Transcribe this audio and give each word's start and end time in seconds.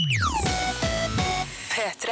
P3. 0.00 2.08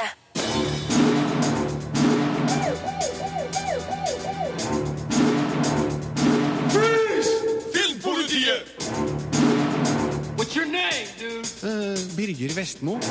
Filmpolitiet! 7.73 8.65
What's 10.37 10.55
your 10.55 10.67
name, 10.67 11.07
dude? 11.19 11.47
Birger 12.17 12.53
Vestmo. 12.53 12.99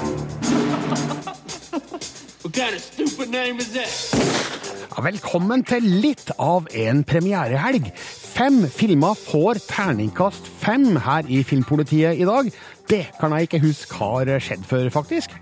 What 2.43 2.53
kind 2.53 2.75
of 2.75 2.81
stupid 2.81 3.29
name 3.29 3.57
is 3.59 3.71
that? 3.73 3.91
Ja, 4.97 5.03
velkommen 5.03 5.61
til 5.61 5.83
litt 6.01 6.31
av 6.41 6.65
en 6.73 7.03
premierehelg. 7.05 7.91
Fem 8.37 8.63
filmer 8.69 9.13
får 9.17 9.59
terningkast 9.67 10.47
fem 10.61 10.95
her 11.05 11.27
i 11.29 11.43
Filmpolitiet 11.45 12.17
i 12.17 12.25
dag. 12.25 12.49
Det 12.87 13.03
kan 13.19 13.33
jeg 13.35 13.47
ikke 13.47 13.59
huske 13.59 13.97
har 13.99 14.29
skjedd 14.39 14.63
før, 14.63 14.85
faktisk. 14.89 15.33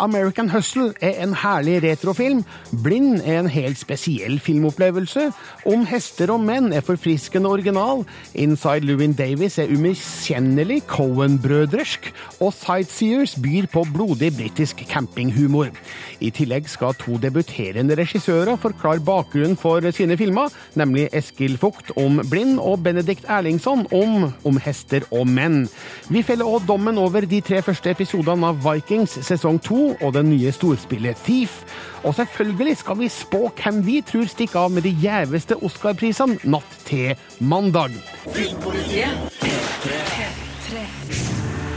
American 0.00 0.48
Hustle 0.48 0.94
er 1.04 1.18
en 1.20 1.34
herlig 1.36 1.82
retrofilm. 1.84 2.40
Blind 2.84 3.20
er 3.20 3.42
en 3.42 3.50
helt 3.52 3.76
spesiell 3.76 4.38
filmopplevelse. 4.40 5.26
Om 5.68 5.84
hester 5.90 6.32
og 6.32 6.40
menn 6.40 6.72
er 6.72 6.84
forfriskende 6.84 7.50
original. 7.52 8.06
Inside 8.34 8.88
Lewin 8.88 9.12
Davis 9.12 9.58
er 9.58 9.68
umiskjennelig 9.68 10.80
Cohen-brødresk. 10.88 12.08
Og 12.40 12.54
Sightseers 12.56 13.36
byr 13.36 13.68
på 13.72 13.84
blodig 13.92 14.32
britisk 14.38 14.80
campinghumor. 14.88 15.76
I 16.24 16.32
tillegg 16.32 16.70
skal 16.72 16.96
to 16.96 17.18
debuterende 17.20 17.98
regissører 18.00 18.56
forklare 18.56 19.04
bakgrunnen 19.04 19.58
for 19.60 19.84
sine 19.92 20.16
filmer, 20.16 20.48
nemlig 20.74 21.10
Eskil 21.12 21.58
Fugt 21.60 21.92
om 22.00 22.22
Blind 22.30 22.56
og 22.62 22.80
Benedikt 22.86 23.28
Erlingsson 23.28 23.84
om 23.92 24.30
Om 24.44 24.56
hester 24.64 25.04
og 25.12 25.28
menn. 25.28 25.66
Vi 26.08 26.22
feller 26.22 26.48
også 26.48 26.66
dommen 26.72 26.93
over 26.98 27.24
de 27.26 27.40
tre 27.44 27.60
første 27.64 27.90
episodene 27.90 28.48
av 28.50 28.58
Vikings 28.64 29.16
sesong 29.26 29.58
to 29.62 29.94
og 29.94 30.12
det 30.16 30.22
nye 30.26 30.52
storspillet 30.54 31.18
Thief. 31.26 31.62
Og 32.04 32.14
selvfølgelig 32.18 32.76
skal 32.80 32.98
vi 33.00 33.08
spå 33.12 33.40
hvem 33.58 33.80
vi 33.86 34.00
tror 34.06 34.28
stikker 34.30 34.66
av 34.66 34.74
med 34.74 34.86
de 34.86 34.92
gjeveste 35.02 35.56
Oscar-prisene 35.64 36.38
natt 36.44 36.76
til 36.88 37.14
mandag. 37.40 37.96
Filmpolitiet. 38.26 39.40
P3. 39.40 40.84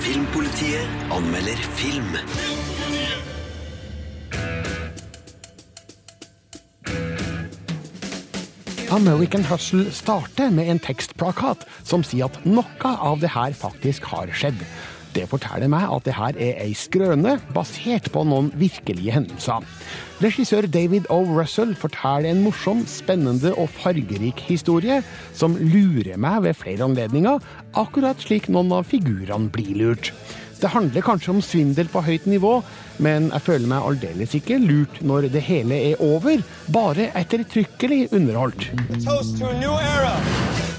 Filmpolitiet 0.03 1.13
anmelder 1.15 1.65
film. 1.79 2.17
American 8.91 9.43
Hustle 9.43 9.91
starter 9.91 10.49
med 10.49 10.69
en 10.71 10.79
tekstplakat 10.79 11.65
som 11.83 12.05
sier 12.07 12.29
at 12.29 12.45
noe 12.47 12.93
av 13.03 13.19
det 13.19 13.33
her 13.33 13.51
faktisk 13.57 14.07
har 14.13 14.31
skjedd. 14.31 14.63
Det 15.17 15.25
forteller 15.31 15.69
meg 15.71 15.87
at 15.89 16.05
det 16.05 16.13
her 16.13 16.37
er 16.37 16.59
ei 16.61 16.73
skrøne 16.77 17.39
basert 17.55 18.11
på 18.13 18.21
noen 18.27 18.51
virkelige 18.59 19.15
hendelser. 19.15 19.65
Regissør 20.21 20.67
David 20.69 21.09
O. 21.13 21.23
Russell 21.25 21.73
forteller 21.77 22.29
en 22.29 22.43
morsom, 22.45 22.83
spennende 22.89 23.55
og 23.57 23.71
fargerik 23.79 24.43
historie 24.45 24.99
som 25.33 25.57
lurer 25.57 26.19
meg 26.21 26.43
ved 26.45 26.59
flere 26.59 26.85
anledninger, 26.85 27.41
akkurat 27.73 28.21
slik 28.21 28.51
noen 28.53 28.75
av 28.77 28.85
figurene 28.91 29.49
blir 29.53 29.73
lurt. 29.81 30.13
Det 30.61 30.69
handler 30.73 31.05
kanskje 31.05 31.33
om 31.35 31.41
svindel 31.45 31.89
på 31.89 32.01
høyt 32.05 32.29
nivå, 32.29 32.59
men 33.03 33.31
jeg 33.33 33.45
føler 33.45 33.69
meg 33.71 33.89
aldeles 33.89 34.35
ikke 34.37 34.59
lurt 34.63 35.01
når 35.05 35.29
det 35.33 35.43
hele 35.47 35.77
er 35.91 36.01
over, 36.03 36.41
bare 36.73 37.09
ettertrykkelig 37.17 38.07
underholdt. 38.15 38.69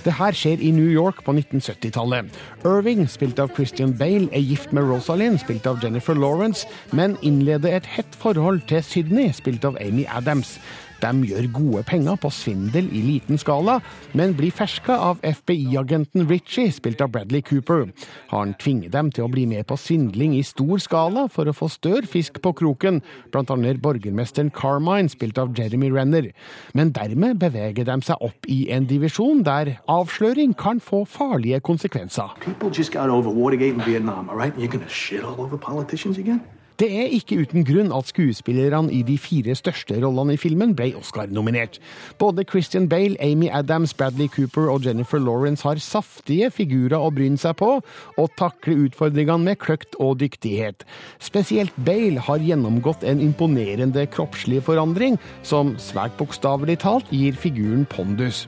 Det 0.04 0.14
her 0.16 0.32
skjer 0.32 0.62
i 0.64 0.70
New 0.72 0.88
York 0.88 1.22
på 1.26 1.34
1970-tallet. 1.34 2.30
Irving, 2.64 3.04
spilt 3.10 3.38
av 3.42 3.50
Christian 3.56 3.92
Bale, 3.98 4.30
er 4.32 4.44
gift 4.44 4.72
med 4.72 4.86
Rosalind, 4.88 5.40
spilt 5.42 5.66
av 5.66 5.82
Jennifer 5.82 6.14
Lawrence, 6.16 6.68
men 6.92 7.18
innleder 7.22 7.76
et 7.76 7.88
hett 7.98 8.18
forhold 8.18 8.62
til 8.70 8.82
Sydney, 8.82 9.32
spilt 9.36 9.66
av 9.68 9.76
Amy 9.82 10.06
Adams. 10.08 10.56
De 10.98 11.10
gjør 11.28 11.46
gode 11.54 11.82
penger 11.86 12.16
på 12.18 12.30
svindel 12.34 12.88
i 12.90 13.02
liten 13.04 13.38
skala, 13.38 13.78
men 14.18 14.34
blir 14.38 14.54
ferska 14.54 14.96
av 15.10 15.20
FBI-agenten 15.22 16.26
Ritchie, 16.26 16.72
spilt 16.74 17.02
av 17.04 17.12
Bradley 17.14 17.44
Cooper. 17.46 17.86
Han 18.32 18.56
tvinger 18.58 18.90
dem 18.90 19.12
til 19.14 19.28
å 19.28 19.30
bli 19.30 19.46
med 19.46 19.68
på 19.68 19.78
svindling 19.78 20.34
i 20.34 20.42
stor 20.46 20.82
skala 20.82 21.28
for 21.30 21.46
å 21.46 21.54
få 21.54 21.70
større 21.70 22.07
fisk 22.08 22.40
på 22.42 22.52
kroken, 22.58 23.02
annet 23.36 23.82
borgermesteren 23.84 24.50
Carmine, 24.50 25.08
spilt 25.08 25.38
av 25.38 25.54
Jeremy 25.56 25.90
Renner. 25.94 26.30
Men 26.74 26.92
dermed 26.92 27.38
beveger 27.40 27.86
de 27.88 27.98
seg 28.02 28.16
opp 28.24 28.48
i 28.48 28.66
en 28.74 28.88
divisjon 28.90 29.44
der 29.46 29.76
avsløring 29.88 30.56
kan 30.58 30.80
få 30.80 31.04
farlige 31.04 31.60
konsekvenser. 31.60 32.34
People 32.40 32.70
just 32.70 32.92
got 32.92 33.08
over 33.08 33.30
Watergate 33.30 33.74
and 33.74 33.84
Vietnam, 33.86 34.28
all 34.28 34.36
right? 34.36 34.54
You're 34.58 34.72
gonna 34.72 34.88
shit 34.88 35.24
all 35.24 35.40
over 35.40 35.56
politicians 35.56 36.18
again? 36.18 36.40
Det 36.78 36.86
er 36.94 37.08
ikke 37.10 37.40
uten 37.42 37.64
grunn 37.66 37.88
at 37.90 38.06
skuespillerne 38.06 38.92
i 38.94 39.00
de 39.02 39.16
fire 39.18 39.56
største 39.58 39.96
rollene 39.98 40.36
i 40.36 40.38
filmen 40.38 40.76
ble 40.78 40.92
Oscar-nominert. 40.94 41.80
Både 42.22 42.44
Christian 42.46 42.86
Bale, 42.88 43.16
Amy 43.18 43.48
Adams, 43.50 43.90
Bradley 43.98 44.28
Cooper 44.30 44.70
og 44.70 44.86
Jennifer 44.86 45.18
Lawrence 45.18 45.66
har 45.66 45.80
saftige 45.82 46.52
figurer 46.54 46.94
å 47.02 47.10
bryne 47.10 47.40
seg 47.42 47.56
på, 47.58 47.72
og 48.14 48.30
takler 48.38 48.84
utfordringene 48.84 49.48
med 49.50 49.58
kløkt 49.58 49.98
og 49.98 50.20
dyktighet. 50.22 50.86
Spesielt 51.18 51.74
Bale 51.82 52.22
har 52.28 52.46
gjennomgått 52.46 53.02
en 53.02 53.24
imponerende 53.26 54.06
kroppslig 54.14 54.62
forandring, 54.70 55.18
som 55.42 55.74
svært 55.82 56.14
bokstavelig 56.20 56.78
talt 56.86 57.10
gir 57.10 57.34
figuren 57.34 57.88
pondus. 57.90 58.44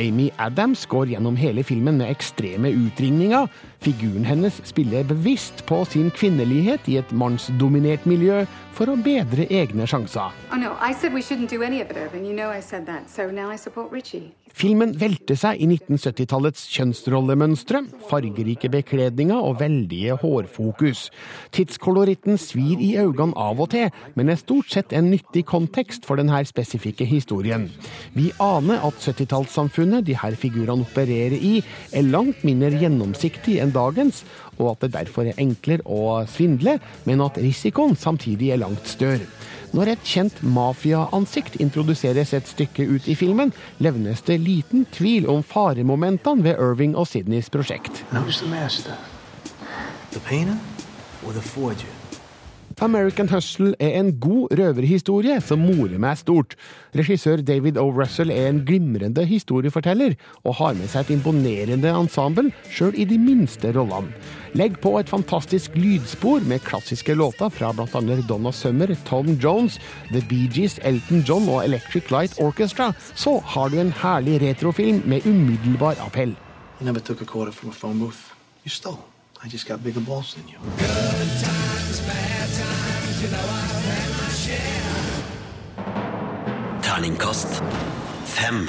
Amy 0.00 0.30
Adams 0.40 0.88
går 0.88 1.12
gjennom 1.12 1.36
hele 1.36 1.60
filmen 1.60 2.00
med 2.00 2.08
ekstreme 2.08 2.72
utringninger. 2.72 3.52
Figuren 3.84 4.24
hennes 4.24 4.60
spiller 4.64 5.04
bevisst 5.04 5.64
på 5.66 5.82
sin 5.84 6.10
kvinnelighet 6.10 6.88
i 6.88 6.98
et 7.00 7.12
mannsdominert 7.12 8.06
miljø 8.06 8.44
for 8.76 8.92
å 8.92 8.96
bedre 9.00 9.46
egne 9.52 9.86
sjanser. 9.88 10.34
Oh 10.52 10.58
no, 10.60 10.76
Irving. 11.96 12.26
You 12.26 12.34
know 12.34 12.52
that. 12.52 13.10
So. 13.10 13.30
Filmen 14.56 14.94
velter 14.96 15.36
seg 15.36 15.58
i 15.60 15.66
1970-tallets 15.68 16.62
kjønnsrollemønstre, 16.72 17.82
fargerike 18.08 18.70
bekledninger 18.72 19.36
og 19.36 19.58
veldige 19.60 20.16
hårfokus. 20.22 21.10
Tidskoloritten 21.52 22.38
svir 22.40 22.80
i 22.80 22.94
øynene 22.96 23.36
av 23.36 23.60
og 23.60 23.68
til, 23.74 23.90
men 24.16 24.32
er 24.32 24.40
stort 24.40 24.72
sett 24.72 24.94
en 24.96 25.10
nyttig 25.12 25.44
kontekst 25.50 26.08
for 26.08 26.16
denne 26.16 26.40
spesifikke 26.48 27.04
historien. 27.04 27.66
Vi 28.16 28.30
aner 28.40 28.80
at 28.86 29.02
70-tallssamfunnet 29.04 30.06
de 30.08 30.16
her 30.16 30.38
figurene 30.40 30.88
opererer 30.88 31.36
i, 31.36 31.60
er 31.92 32.08
langt 32.08 32.40
mindre 32.46 32.72
gjennomsiktig 32.80 33.58
enn 33.60 33.65
dagens, 33.74 34.22
og 34.58 34.74
at 34.74 34.86
det 34.86 34.94
derfor 34.94 35.28
er 35.28 35.40
enklere 35.42 35.84
å 35.84 36.22
svindle, 36.30 36.78
men 37.04 37.24
at 37.24 37.40
risikoen 37.40 37.96
samtidig 37.98 38.52
er 38.54 38.62
langt 38.62 38.88
større. 38.90 39.26
Når 39.76 39.90
et 39.92 40.06
kjent 40.06 40.38
mafiaansikt 40.46 41.58
introduseres 41.60 42.32
et 42.36 42.48
stykke 42.48 42.86
ut 42.86 43.08
i 43.10 43.16
filmen, 43.18 43.52
levnes 43.82 44.22
det 44.28 44.38
liten 44.40 44.86
tvil 44.94 45.28
om 45.32 45.42
faremomentene 45.44 46.46
ved 46.46 46.62
Irving 46.62 46.96
og 46.96 47.10
Sydneys 47.10 47.50
prosjekt. 47.52 48.04
Hvem 48.12 48.30
the 48.30 48.50
master? 48.50 48.96
The 50.12 50.20
painter 50.20 50.58
or 51.26 51.32
the 51.32 51.42
forger? 51.42 51.95
American 52.84 53.28
Hustle 53.28 53.72
er 53.80 53.94
en 53.96 54.10
god 54.20 54.52
røverhistorie 54.58 55.38
som 55.40 55.62
morer 55.64 55.96
meg 56.02 56.18
stort. 56.20 56.56
Regissør 56.96 57.40
David 57.40 57.78
O. 57.80 57.86
Russell 57.88 58.28
er 58.34 58.50
en 58.50 58.58
glimrende 58.68 59.24
historieforteller, 59.24 60.12
og 60.44 60.58
har 60.58 60.76
med 60.76 60.90
seg 60.92 61.06
et 61.06 61.14
imponerende 61.16 61.88
ensemble, 61.88 62.52
sjøl 62.68 62.92
i 63.00 63.06
de 63.08 63.16
minste 63.16 63.72
rollene. 63.72 64.12
Legg 64.56 64.76
på 64.84 64.92
et 65.00 65.08
fantastisk 65.08 65.72
lydspor 65.76 66.44
med 66.44 66.64
klassiske 66.68 67.16
låter 67.16 67.48
fra 67.48 67.72
bl.a. 67.72 68.20
Donna 68.28 68.52
Summer, 68.52 68.92
Tom 69.08 69.32
Jones, 69.40 69.80
The 70.12 70.20
Bee 70.28 70.48
Gees, 70.52 70.76
Elton 70.84 71.24
John 71.24 71.48
og 71.48 71.64
Electric 71.64 72.12
Light 72.12 72.36
Orchestra, 72.40 72.92
så 73.14 73.38
har 73.56 73.72
du 73.72 73.80
en 73.80 73.92
herlig 74.02 74.42
retrofilm 74.44 75.00
med 75.08 75.24
umiddelbar 75.24 75.96
appell. 76.04 76.36
You 76.80 76.84
never 76.84 77.00
took 77.00 77.22
a 77.22 77.24
quarter 77.24 77.52
from 77.52 77.70
a 77.70 77.72
phone 77.72 77.98
booth. 77.98 78.34
You 78.64 78.70
stole. 78.70 79.00
I 79.42 79.48
just 79.48 79.66
got 79.66 79.82
bigger 79.82 80.00
balls 80.00 80.34
than 80.34 80.44
you. 80.48 80.58
Terningkast 86.82 87.62
fem. 88.28 88.66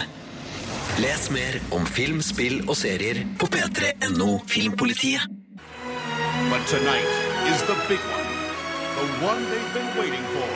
Les 1.03 1.25
mer 1.35 1.57
om 1.75 1.83
film, 1.85 2.21
spill 2.23 2.61
og 2.69 2.77
serier 2.79 3.25
på 3.39 3.49
p3.no 3.51 4.38
Filmpolitiet. 4.47 5.25
But 6.47 6.63
tonight 6.71 7.11
is 7.51 7.59
the 7.67 7.75
big 7.89 7.99
one. 8.15 8.29
The 8.95 9.07
one 9.27 9.44
they've 9.51 9.73
been 9.75 9.91
waiting 9.99 10.23
for. 10.31 10.47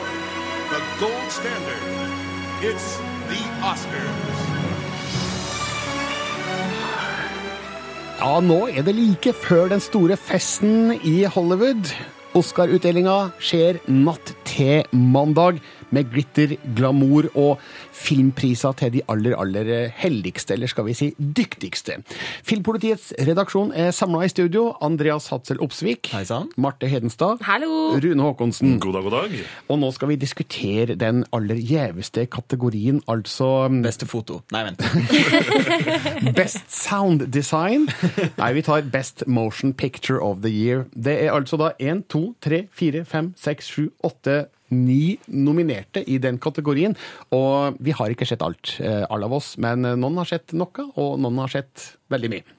The 0.72 0.80
gold 1.02 1.28
standard. 1.28 1.84
It's 2.64 2.96
the 3.28 3.42
Oscars. 3.60 4.40
Ja, 8.22 8.40
nå 8.40 8.68
er 8.70 8.82
det 8.86 8.94
like 8.94 9.32
før 9.34 9.68
den 9.68 9.80
store 9.80 10.16
festen 10.16 10.92
i 11.04 11.24
Hollywood. 11.24 11.92
Oscar-utdelinga 12.38 13.32
skjer 13.42 13.78
natt 13.92 14.32
til 14.48 14.86
mandag. 14.92 15.58
Med 15.92 16.10
glitter, 16.12 16.56
glamour 16.76 17.28
og 17.38 17.60
filmpriser 17.92 18.74
til 18.80 18.92
de 18.96 19.02
aller, 19.12 19.36
aller 19.38 19.72
heldigste, 20.02 20.56
eller 20.56 20.70
skal 20.70 20.86
vi 20.88 20.96
si 20.96 21.10
dyktigste. 21.18 21.98
Filmpolitiets 22.48 23.12
redaksjon 23.28 23.72
er 23.76 23.92
samla 23.94 24.24
i 24.26 24.32
studio. 24.32 24.70
Andreas 24.84 25.28
Hatzel 25.32 25.60
Opsvik. 25.62 26.10
Heisan. 26.14 26.50
Marte 26.56 26.88
Hedenstad. 26.90 27.42
Hallo! 27.46 27.92
Rune 28.02 28.22
Håkonsen. 28.22 28.78
God 28.80 28.96
dag, 28.98 29.06
god 29.06 29.16
dag. 29.18 29.36
Og 29.68 29.80
nå 29.82 29.92
skal 29.94 30.12
vi 30.12 30.18
diskutere 30.20 30.96
den 30.98 31.24
aller 31.32 31.60
gjeveste 31.60 32.26
kategorien, 32.32 33.02
altså 33.08 33.52
Beste 33.82 34.06
foto. 34.06 34.40
Nei, 34.52 34.64
vent. 34.66 34.82
Best 36.38 36.70
Sound 36.72 37.26
Design. 37.32 37.88
Nei, 38.38 38.52
vi 38.56 38.64
tar 38.66 38.82
Best 38.92 39.26
Motion 39.26 39.72
Picture 39.72 40.20
of 40.22 40.42
the 40.42 40.50
Year. 40.50 40.86
Det 40.94 41.18
er 41.24 41.32
altså 41.32 41.58
da 41.60 41.72
1, 41.78 42.04
2, 42.10 42.22
3, 42.42 42.64
4, 42.72 43.04
5, 43.04 43.32
6, 43.36 43.70
7, 43.76 43.90
8, 44.04 44.36
9 44.72 45.36
nominerte 45.46 46.02
i 46.08 46.18
den 46.22 46.40
kategorien. 46.42 46.96
Og 47.36 47.78
vi 47.82 47.94
har 47.96 48.12
ikke 48.12 48.28
sett 48.28 48.42
alt, 48.44 48.78
eh, 48.80 49.04
alle 49.08 49.28
av 49.28 49.36
oss, 49.38 49.54
men 49.62 49.84
noen 49.84 50.18
har 50.22 50.32
sett 50.32 50.56
noe, 50.56 50.88
og 50.96 51.20
noen 51.20 51.44
har 51.44 51.54
sett 51.60 51.92
veldig 52.12 52.32
mye. 52.32 52.58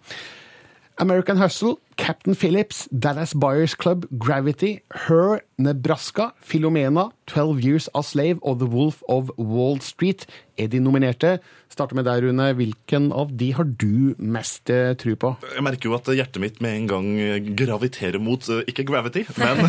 American 1.02 1.40
Hustle, 1.42 1.78
Captain 1.98 2.36
Phillips, 2.36 2.88
Dallas 2.92 3.34
Buyers 3.34 3.76
Club, 3.76 4.06
Gravity, 4.18 4.82
Her, 5.08 5.42
Nebraska, 5.58 6.34
Filomena, 6.42 7.12
12 7.28 7.60
Years 7.66 7.90
a 7.94 8.04
Slave 8.04 8.40
og 8.42 8.60
The 8.60 8.68
Wolf 8.68 9.02
of 9.08 9.30
Wall 9.38 9.80
Street 9.82 10.28
er 10.60 10.70
de 10.70 10.80
nominerte. 10.84 11.40
Starter 11.74 11.98
med 11.98 12.06
deg, 12.06 12.22
Rune. 12.22 12.52
Hvilken 12.54 13.08
av 13.16 13.32
de 13.34 13.48
har 13.58 13.66
du 13.66 14.14
mest 14.22 14.70
eh, 14.70 14.92
tro 15.00 15.16
på? 15.18 15.32
Jeg 15.56 15.64
merker 15.66 15.90
jo 15.90 15.96
at 15.98 16.12
hjertet 16.14 16.42
mitt 16.44 16.60
med 16.62 16.76
en 16.78 16.90
gang 16.92 17.08
eh, 17.18 17.48
graviterer 17.58 18.22
mot 18.22 18.46
eh, 18.54 18.62
ikke 18.70 18.86
Gravity, 18.86 19.24
men 19.40 19.64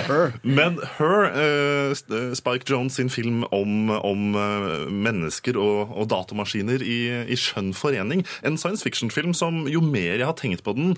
men 0.60 0.78
Her, 0.96 1.26
uh, 1.36 2.32
Spike 2.36 2.64
Jones 2.68 2.96
sin 2.96 3.10
film 3.12 3.42
om, 3.52 3.90
om 3.92 4.22
mennesker 4.88 5.58
og, 5.60 5.92
og 5.92 6.08
datamaskiner 6.12 6.80
i, 6.80 6.98
i 7.28 7.36
skjønn 7.36 7.74
forening. 7.76 8.24
En 8.46 8.56
science 8.60 8.86
fiction-film 8.86 9.34
som 9.36 9.66
jo 9.68 9.82
mer 9.84 10.16
jeg 10.16 10.28
har 10.28 10.38
tenkt 10.38 10.64
på 10.64 10.74
den, 10.76 10.94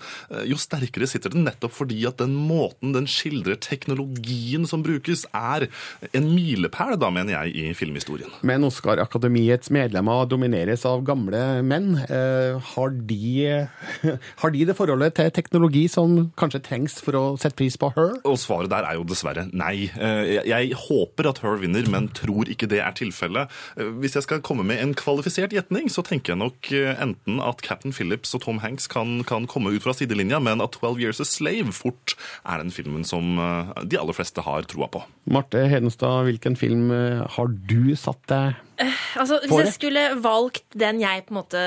jo 0.47 0.59
sterkere 0.61 0.72
sitter 0.81 1.31
den, 1.33 1.45
nettopp 1.45 1.73
fordi 1.75 2.05
at 2.09 2.19
den 2.19 2.35
måten 2.35 2.93
den 2.95 3.07
skildrer 3.11 3.59
teknologien 3.61 4.67
som 4.69 4.83
brukes, 4.83 5.25
er 5.33 5.69
en 6.13 6.29
milepæl, 6.35 6.97
da, 7.01 7.11
mener 7.11 7.35
jeg, 7.37 7.55
i 7.55 7.75
filmhistorien. 7.77 8.31
Men 8.43 8.65
Oscar-akademiets 8.65 9.71
medlemmer 9.71 10.27
domineres 10.31 10.85
av 10.89 11.03
gamle 11.07 11.63
menn. 11.67 11.97
Eh, 12.09 12.59
har, 12.75 12.95
de, 13.09 13.69
har 14.43 14.55
de 14.55 14.65
det 14.69 14.77
forholdet 14.79 15.17
til 15.19 15.31
teknologi 15.35 15.87
som 15.93 16.31
kanskje 16.39 16.63
trengs 16.65 16.99
for 17.03 17.19
å 17.19 17.25
sette 17.41 17.59
pris 17.59 17.77
på 17.81 17.93
Her? 17.97 18.17
Og 18.29 18.39
svaret 18.41 18.73
der 18.73 18.87
er 18.89 18.99
jo 18.99 19.07
dessverre 19.09 19.49
nei. 19.53 19.91
Eh, 19.97 20.41
Jeg, 20.49 20.73
håper 20.89 21.29
at 21.31 21.43
Her 21.45 21.59
vinner, 21.61 21.87
men 21.91 22.09
tror 22.17 22.49
ikke 22.51 22.69
det 22.71 22.81
er 22.85 22.97
tilfellet. 22.97 23.53
Eh, 23.77 23.93
Hvis 24.03 24.17
jeg 24.19 24.27
skal 24.27 24.45
komme 24.45 24.65
med 24.67 24.81
en 24.83 24.95
kvalifisert 24.99 25.53
gjetning, 25.55 25.91
så 25.93 26.05
tenker 26.07 26.35
jeg 26.35 26.43
nok 26.43 26.71
enten 26.73 27.41
at 27.43 27.63
Captain 27.65 27.93
Phillips 27.95 28.35
og 28.37 28.45
Tom 28.47 28.61
Hanks 28.63 28.89
kan, 28.91 29.21
kan 29.29 29.47
komme 29.51 29.73
ut 29.75 29.85
fra 29.85 29.95
sidelinja, 29.97 30.41
men 30.43 30.62
at 30.65 30.79
12 30.81 31.03
Years 31.03 31.21
a 31.23 31.27
Slave 31.29 31.73
fort 31.77 32.15
er 32.47 32.63
den 32.63 32.73
filmen 32.75 33.05
som 33.09 33.37
eh, 33.39 33.73
de 33.85 33.99
aller 34.01 34.17
fleste 34.17 34.45
har 34.47 34.67
troa 34.71 34.89
på. 34.93 35.05
Marte 35.33 35.67
Hedenstad, 35.71 36.25
hvilken 36.27 36.57
film 36.59 36.91
eh, 36.95 37.23
har 37.37 37.51
du 37.71 37.95
satt 37.99 38.23
deg 38.31 38.61
Altså, 39.21 39.37
Hvis 39.45 39.53
jeg 39.61 39.73
skulle 39.77 40.03
valgt 40.25 40.75
den 40.75 40.99
jeg 40.99 41.23
på 41.29 41.31
en 41.31 41.37
måte 41.39 41.61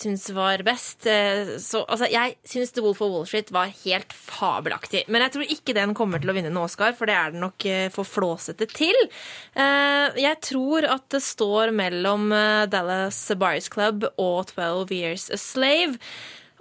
syns 0.00 0.24
var 0.34 0.62
best 0.66 1.06
eh, 1.06 1.52
så, 1.62 1.84
altså, 1.86 2.08
Jeg 2.10 2.34
syns 2.48 2.72
The 2.74 2.82
Wolf 2.82 3.02
of 3.04 3.12
Wall 3.12 3.26
Street 3.28 3.52
var 3.54 3.70
helt 3.84 4.14
fabelaktig. 4.16 5.04
Men 5.12 5.22
jeg 5.22 5.34
tror 5.36 5.52
ikke 5.54 5.76
den 5.76 5.94
kommer 5.94 6.18
til 6.18 6.32
å 6.32 6.34
vinne 6.34 6.50
en 6.50 6.58
Oscar, 6.58 6.96
for 6.98 7.06
det 7.06 7.14
er 7.14 7.34
den 7.36 7.44
nok 7.44 7.68
eh, 7.68 7.84
for 7.94 8.08
flåsete 8.08 8.66
til. 8.72 8.98
Eh, 9.54 10.18
Jeg 10.18 10.40
tror 10.48 10.88
at 10.88 11.06
det 11.14 11.22
står 11.22 11.70
mellom 11.78 12.32
eh, 12.34 12.64
Dallas 12.72 13.20
Buyers 13.38 13.70
Club 13.70 14.08
og 14.16 14.50
12 14.56 14.96
Years 14.98 15.28
a 15.30 15.38
Slave. 15.38 16.00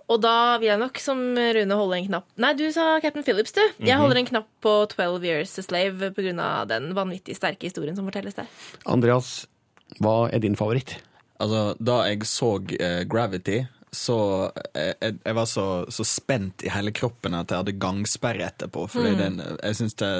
Og 0.07 0.21
da 0.24 0.56
vil 0.62 0.69
jeg 0.69 0.80
nok 0.80 1.00
som 1.04 1.19
Rune 1.36 1.77
holde 1.80 1.98
en 1.98 2.06
knapp 2.07 2.27
Nei, 2.39 2.54
du 2.56 2.65
sa 2.71 2.95
Captain 3.04 3.25
Phillips, 3.27 3.51
du. 3.56 3.63
Jeg 3.83 4.00
holder 4.00 4.21
en 4.21 4.30
knapp 4.30 4.48
på 4.63 4.74
12 4.94 5.25
Years 5.27 5.57
a 5.59 5.65
Slave 5.65 6.13
pga. 6.15 6.50
den 6.69 6.94
vanvittig 6.95 7.36
sterke 7.36 7.68
historien 7.68 7.98
som 7.98 8.07
fortelles 8.07 8.38
der. 8.38 8.48
Andreas, 8.88 9.45
hva 10.00 10.30
er 10.31 10.44
din 10.44 10.56
favoritt? 10.56 10.98
Altså, 11.44 11.75
da 11.80 12.00
jeg 12.07 12.25
så 12.25 12.56
eh, 12.80 13.04
Gravity, 13.09 13.59
så 13.94 14.18
eh, 14.74 14.94
jeg, 14.95 15.19
jeg 15.24 15.36
var 15.38 15.45
så, 15.50 15.68
så 15.94 16.06
spent 16.07 16.65
i 16.65 16.71
hele 16.74 16.94
kroppen 16.95 17.36
at 17.38 17.51
jeg 17.51 17.62
hadde 17.62 17.77
gangsperre 17.81 18.48
etterpå. 18.48 18.88
Fordi 18.92 19.13
den, 19.19 19.42
jeg 19.62 19.80
syns 19.81 19.98
det 20.00 20.12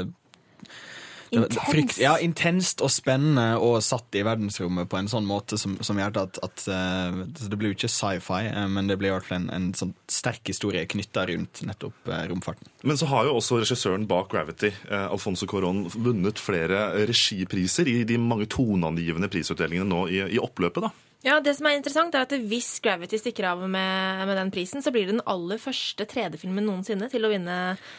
det 1.32 1.40
var 1.40 1.48
Intens. 1.50 1.70
frykt- 1.72 2.00
Ja, 2.02 2.14
intenst 2.24 2.82
og 2.82 2.92
spennende 2.94 3.60
og 3.60 3.82
satt 3.84 4.16
i 4.16 4.24
verdensrommet 4.24 4.90
på 4.90 4.98
en 5.00 5.10
sånn 5.12 5.26
måte 5.28 5.58
som, 5.60 5.78
som 5.84 6.00
gjør 6.00 6.22
at, 6.24 6.40
at 6.44 6.66
uh, 6.72 7.24
Det 7.28 7.58
blir 7.58 7.74
jo 7.74 7.78
ikke 7.78 7.92
sci-fi, 7.92 8.48
uh, 8.54 8.68
men 8.72 8.88
det 8.88 8.98
blir 9.00 9.12
i 9.12 9.16
hvert 9.16 9.28
fall 9.28 9.42
en, 9.42 9.50
en 9.54 9.68
sånn 9.78 9.94
sterk 10.12 10.48
historie 10.48 10.86
knytta 10.88 11.26
rundt 11.32 11.64
nettopp 11.68 12.08
uh, 12.12 12.22
romfarten. 12.32 12.70
Men 12.88 13.00
så 13.00 13.10
har 13.12 13.28
jo 13.28 13.36
også 13.40 13.60
regissøren 13.64 14.08
bak 14.08 14.30
Gravity, 14.32 14.72
Alfonso 14.92 15.48
Coron, 15.50 15.86
vunnet 15.96 16.40
flere 16.40 16.92
regipriser 17.08 17.88
i 17.92 18.02
de 18.08 18.18
mange 18.22 18.48
toneangivende 18.52 19.30
prisutdelingene 19.32 19.88
nå 19.90 20.06
i, 20.12 20.22
i 20.38 20.40
oppløpet. 20.42 20.88
da. 20.88 20.92
Ja, 21.26 21.40
det 21.42 21.56
som 21.58 21.66
er 21.66 21.80
interessant 21.80 22.14
er 22.14 22.28
at 22.28 22.34
Hvis 22.46 22.76
Gravity 22.84 23.18
stikker 23.18 23.48
av 23.50 23.64
med, 23.66 24.20
med 24.30 24.38
den 24.38 24.52
prisen, 24.54 24.84
så 24.86 24.92
blir 24.94 25.08
det 25.08 25.16
den 25.16 25.24
aller 25.26 25.58
første 25.58 26.06
3D-filmen 26.06 26.62
noensinne 26.68 27.08
til 27.10 27.26
å 27.26 27.32
vinne 27.32 27.56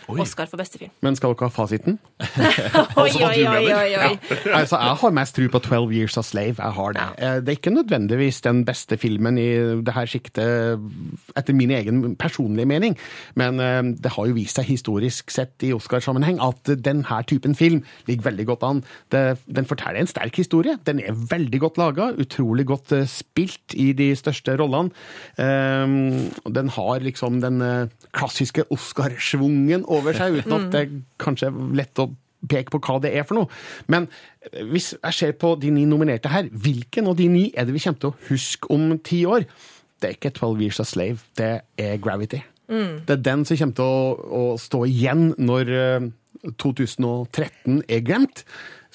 Oi. 0.07 0.21
Oscar 0.23 0.47
for 0.47 0.61
beste 0.61 0.79
film. 0.79 0.93
Men 1.03 1.19
skal 1.19 1.35
dere 1.35 1.49
ha 1.49 1.53
fasiten? 1.53 1.99
Oi, 3.03 3.11
oi, 3.11 3.43
oi, 3.43 3.65
oi, 3.75 3.89
ja. 3.91 4.05
Altså, 4.55 4.79
Jeg 4.79 5.01
har 5.03 5.17
mest 5.19 5.35
tro 5.35 5.49
på 5.51 5.61
12 5.65 5.97
Years 5.99 6.19
a 6.21 6.23
Slave. 6.23 6.63
Jeg 6.63 6.77
har 6.79 6.95
det. 6.95 7.07
Ja. 7.19 7.33
Det 7.43 7.53
er 7.53 7.59
ikke 7.59 7.75
nødvendigvis 7.75 8.41
den 8.47 8.63
beste 8.69 8.99
filmen 9.01 9.41
i 9.41 9.49
det 9.83 9.97
her 9.97 10.09
sjiktet, 10.11 10.87
etter 11.39 11.59
min 11.59 11.75
egen 11.75 12.15
personlige 12.21 12.71
mening, 12.71 12.97
men 13.39 13.59
eh, 13.63 13.81
det 13.99 14.15
har 14.15 14.31
jo 14.31 14.37
vist 14.37 14.59
seg 14.61 14.69
historisk 14.71 15.33
sett 15.35 15.67
i 15.67 15.73
Oscarsammenheng 15.75 16.39
at 16.45 16.71
denne 16.85 17.21
typen 17.29 17.57
film 17.59 17.83
ligger 18.07 18.31
veldig 18.31 18.49
godt 18.53 18.67
an. 18.69 18.83
Den 19.11 19.69
forteller 19.69 20.01
en 20.03 20.11
sterk 20.11 20.39
historie. 20.39 20.79
Den 20.87 21.03
er 21.03 21.17
veldig 21.19 21.63
godt 21.67 21.83
laga, 21.83 22.13
utrolig 22.15 22.69
godt 22.71 22.95
eh, 22.95 23.08
spilt 23.11 23.75
i 23.79 23.91
de 23.97 24.11
største 24.19 24.55
rollene. 24.61 24.93
Um, 25.39 26.29
den 26.55 26.73
har 26.75 27.05
liksom 27.05 27.41
den 27.43 27.63
eh, 27.65 27.91
klassiske 28.17 28.67
Oscar-schwungen 28.75 29.87
over 29.89 30.17
seg, 30.17 30.41
uten 30.41 30.57
at 30.59 30.69
det 30.75 30.85
kanskje 31.21 31.51
er 31.51 31.61
lett 31.79 32.03
å 32.03 32.11
peke 32.49 32.71
på 32.75 32.81
hva 32.85 32.99
det 33.03 33.15
er 33.19 33.27
for 33.27 33.41
noe. 33.41 33.51
Men 33.91 34.07
eh, 34.53 34.63
hvis 34.71 34.93
jeg 34.97 35.19
ser 35.19 35.35
på 35.41 35.55
de 35.61 35.73
ni 35.75 35.87
nominerte 35.89 36.33
her, 36.33 36.51
hvilken 36.53 37.11
av 37.11 37.19
de 37.19 37.31
ni 37.33 37.49
er 37.55 37.69
det 37.69 37.77
vi 37.77 37.83
kommer 37.85 38.05
til 38.05 38.13
å 38.13 38.21
huske 38.31 38.71
om 38.75 38.95
ti 39.05 39.25
år? 39.29 39.49
Det 39.99 40.13
er 40.13 40.15
ikke 40.15 40.37
12 40.37 40.63
Years 40.63 40.79
a 40.83 40.87
Slave, 40.87 41.25
det 41.39 41.53
er 41.81 41.99
Gravity. 42.03 42.45
Det 43.09 43.15
er 43.17 43.23
den 43.25 43.45
som 43.49 43.57
kommer 43.57 43.79
til 43.79 43.85
å, 43.89 44.01
å 44.39 44.43
stå 44.61 44.83
igjen 44.87 45.31
når 45.41 45.71
eh, 45.73 46.09
2013 46.61 47.83
er 47.89 48.03
glemt, 48.07 48.45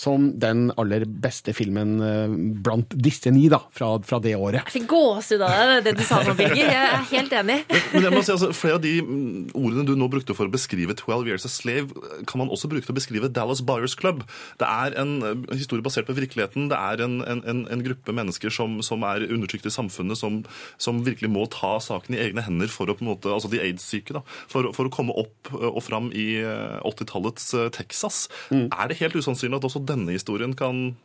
som 0.03 0.29
den 0.39 0.67
aller 0.79 1.05
beste 1.07 1.53
filmen 1.55 1.95
eh, 2.03 2.35
blant 2.65 2.93
disse 2.93 3.31
ni 3.33 3.45
da, 3.51 3.61
fra, 3.73 3.95
fra 4.05 4.19
det 4.23 4.35
året. 4.35 4.61
Jeg 4.67 4.75
fikk 4.81 4.89
gåsehud 4.91 5.43
av 5.45 5.53
det, 5.71 5.79
det 5.87 5.95
du 5.99 6.03
sa 6.07 6.21
nå, 6.25 6.35
Birger. 6.37 6.63
Jeg 6.63 6.89
er 6.89 7.05
helt 7.13 7.35
enig. 7.39 7.59
Men 7.93 8.07
jeg 8.07 8.13
må 8.13 8.23
si, 8.23 8.33
altså, 8.35 8.51
Flere 8.53 8.77
av 8.77 8.83
de 8.83 8.93
mm, 9.03 9.53
ordene 9.57 9.85
du 9.87 9.93
nå 9.99 10.09
brukte 10.11 10.35
for 10.37 10.49
å 10.49 10.53
beskrive 10.53 10.95
12 10.97 11.31
Years 11.31 11.47
a 11.47 11.51
Slave, 11.51 12.03
kan 12.29 12.41
man 12.41 12.51
også 12.53 12.69
bruke 12.71 12.87
til 12.87 12.95
å 12.95 12.99
beskrive 12.99 13.31
Dallas 13.33 13.63
Buyers 13.65 13.95
Club. 13.99 14.23
Det 14.61 14.69
er 14.69 14.97
en 15.01 15.15
eh, 15.23 15.55
historie 15.55 15.85
basert 15.85 16.09
på 16.09 16.17
virkeligheten. 16.17 16.69
Det 16.71 16.79
er 16.79 17.03
en, 17.05 17.19
en, 17.23 17.63
en, 17.63 17.83
gruppe 17.83 18.15
mennesker 18.15 18.53
som, 18.53 18.77
som 18.85 19.03
er 19.07 19.25
undertrykt 19.27 19.67
i 19.67 19.73
samfunnet, 19.73 20.19
som, 20.19 20.41
som 20.81 21.01
virkelig 21.05 21.31
må 21.33 21.47
ta 21.51 21.75
saken 21.83 22.15
i 22.15 22.21
egne 22.27 22.45
hender 22.45 22.71
for 22.71 22.89
å 22.89 22.97
på 22.97 23.03
en 23.03 23.13
måte, 23.13 23.31
altså 23.33 23.49
de 23.51 23.59
aids-syke, 23.63 24.15
da, 24.15 24.21
for, 24.51 24.69
for 24.75 24.87
å 24.87 24.93
komme 24.93 25.15
opp 25.19 25.51
eh, 25.55 25.69
og 25.71 25.81
fram 25.83 26.11
i 26.15 26.27
eh, 26.43 26.77
80-tallets 26.87 27.51
Texas. 27.73 27.93
Texas. 27.93 28.29
Er 28.51 28.89
det 28.89 28.99
helt 28.99 29.15
usannsynlig 29.15 29.59
at 29.59 29.67
også 29.67 29.81
denne 29.93 30.15
historien 30.15 30.53
kan, 30.57 30.95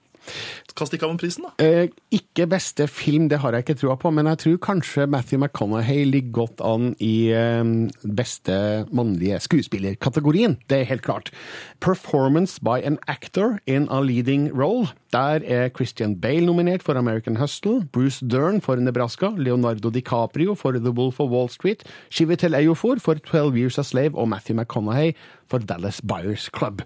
kan 0.76 0.88
stikke 0.88 1.07
av 1.07 1.14
med 1.14 1.23
prisen? 1.23 1.47
da? 1.47 1.52
Eh, 1.62 1.90
ikke 2.14 2.49
beste 2.50 2.88
film, 2.90 3.28
det 3.30 3.40
har 3.42 3.54
jeg 3.54 3.66
ikke 3.66 3.78
trua 3.80 3.97
på, 4.00 4.12
men 4.14 4.28
jeg 4.30 4.40
tror 4.42 4.59
kanskje 4.68 5.07
Matthew 5.11 5.40
McConaughey 5.40 6.04
ligger 6.09 6.35
godt 6.42 6.62
an 6.64 6.92
i 7.04 7.30
eh, 7.35 7.62
beste 8.04 8.59
mannlige 8.95 9.40
skuespillerkategorien. 9.45 10.59
Det 10.71 10.80
er 10.80 10.90
helt 10.90 11.04
klart. 11.07 11.33
Performance 11.85 12.61
by 12.62 12.80
an 12.85 12.99
actor 13.09 13.59
in 13.66 13.88
a 13.90 14.00
leading 14.00 14.50
role. 14.52 14.88
Der 15.12 15.40
er 15.45 15.71
Christian 15.73 16.18
Bale 16.21 16.45
nominert 16.45 16.83
for 16.83 16.99
American 16.99 17.37
Hustle, 17.37 17.87
Bruce 17.92 18.21
Dern 18.21 18.61
for 18.61 18.76
Nebraska, 18.76 19.30
Leonardo 19.37 19.90
DiCaprio 19.90 20.54
for 20.54 20.73
The 20.73 20.92
Wolf 20.92 21.21
of 21.21 21.30
Wall 21.30 21.49
Street, 21.49 21.85
Shivitel 22.11 22.54
Eyofor 22.54 23.00
for 23.00 23.14
12 23.14 23.57
Years 23.57 23.78
a 23.78 23.83
Slave 23.83 24.18
og 24.18 24.28
Matthew 24.28 24.57
McConaughey 24.57 25.14
for 25.49 25.59
Dallas 25.59 26.00
Buyers 26.00 26.50
Club. 26.52 26.83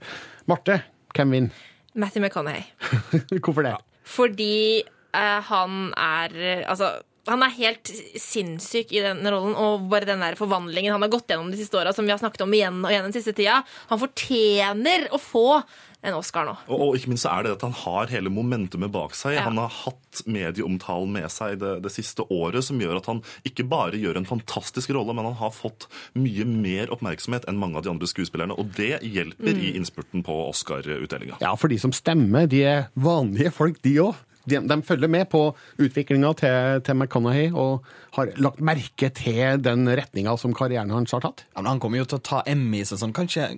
Marte, 0.46 0.82
hvem 1.14 1.30
vinner? 1.30 1.71
Matthew 1.94 2.24
McConaughey. 2.24 2.66
Hvorfor 3.44 3.66
det? 3.66 3.76
Fordi 4.08 4.82
uh, 5.14 5.40
han 5.48 5.92
er 5.98 6.36
Altså, 6.66 6.94
han 7.28 7.44
er 7.44 7.54
helt 7.54 7.90
sinnssyk 8.18 8.90
i 8.96 9.02
den 9.04 9.22
rollen, 9.30 9.54
og 9.54 9.86
bare 9.92 10.08
den 10.08 10.22
der 10.24 10.34
forvandlingen 10.38 10.94
han 10.94 11.04
har 11.04 11.12
gått 11.12 11.30
gjennom 11.30 11.52
de 11.52 11.60
siste 11.60 11.78
åra, 11.78 11.92
som 11.94 12.06
vi 12.06 12.10
har 12.10 12.18
snakket 12.18 12.42
om 12.42 12.56
igjen 12.56 12.80
og 12.82 12.90
igjen 12.90 13.06
den 13.06 13.14
siste 13.14 13.34
tida. 13.36 13.60
Han 13.92 14.00
fortjener 14.02 15.06
å 15.14 15.20
få 15.22 15.60
en 16.02 16.14
Oscar 16.18 16.44
nå. 16.48 16.54
Og, 16.66 16.80
og 16.88 16.96
ikke 16.98 17.12
minst 17.12 17.22
så 17.26 17.30
er 17.36 17.44
det 17.46 17.52
at 17.56 17.62
han 17.62 17.74
har 17.84 18.10
hele 18.10 18.30
momentumet 18.34 18.90
bak 18.94 19.14
seg. 19.14 19.36
Ja. 19.36 19.44
Han 19.46 19.60
har 19.62 19.70
hatt 19.70 20.22
medieomtalen 20.26 21.12
med 21.14 21.28
seg 21.30 21.60
det, 21.62 21.76
det 21.84 21.92
siste 21.94 22.26
året, 22.34 22.64
som 22.66 22.80
gjør 22.82 22.98
at 22.98 23.06
han 23.06 23.20
ikke 23.48 23.64
bare 23.70 24.00
gjør 24.02 24.18
en 24.18 24.26
fantastisk 24.28 24.90
rolle, 24.96 25.14
men 25.14 25.28
han 25.30 25.38
har 25.38 25.54
fått 25.54 25.86
mye 26.18 26.44
mer 26.48 26.90
oppmerksomhet 26.92 27.46
enn 27.48 27.60
mange 27.62 27.78
av 27.78 27.86
de 27.86 27.92
andre 27.94 28.10
skuespillerne. 28.10 28.56
Og 28.58 28.74
det 28.76 28.98
hjelper 29.06 29.52
Mm. 29.52 29.62
i 29.62 29.72
innspurten 29.76 30.22
på 30.26 30.34
Oscar-utdelinga. 30.48 31.36
Ja, 31.42 31.54
for 31.58 31.68
de 31.68 31.78
som 31.78 31.92
stemmer, 31.92 32.46
de 32.50 32.62
er 32.66 32.84
vanlige 32.94 33.50
folk, 33.54 33.80
de 33.84 33.96
òg. 34.00 34.14
De, 34.48 34.58
de 34.68 34.78
følger 34.82 35.10
med 35.12 35.28
på 35.32 35.42
utviklinga 35.82 36.32
til, 36.40 36.80
til 36.86 36.98
McConaughey 36.98 37.50
og 37.52 37.86
har 38.16 38.32
lagt 38.42 38.62
merke 38.64 39.10
til 39.16 39.60
den 39.62 39.86
retninga 39.88 40.34
som 40.40 40.54
karrieren 40.56 40.92
hans 40.92 41.14
har 41.14 41.24
tatt. 41.24 41.44
Ja, 41.52 41.62
men 41.62 41.72
han 41.74 41.82
kommer 41.82 42.02
jo 42.02 42.08
til 42.10 42.20
å 42.20 42.24
ta 42.26 42.42
Emmy, 42.48 42.82
og 42.84 43.00
sånn. 43.00 43.14
Kanskje, 43.16 43.48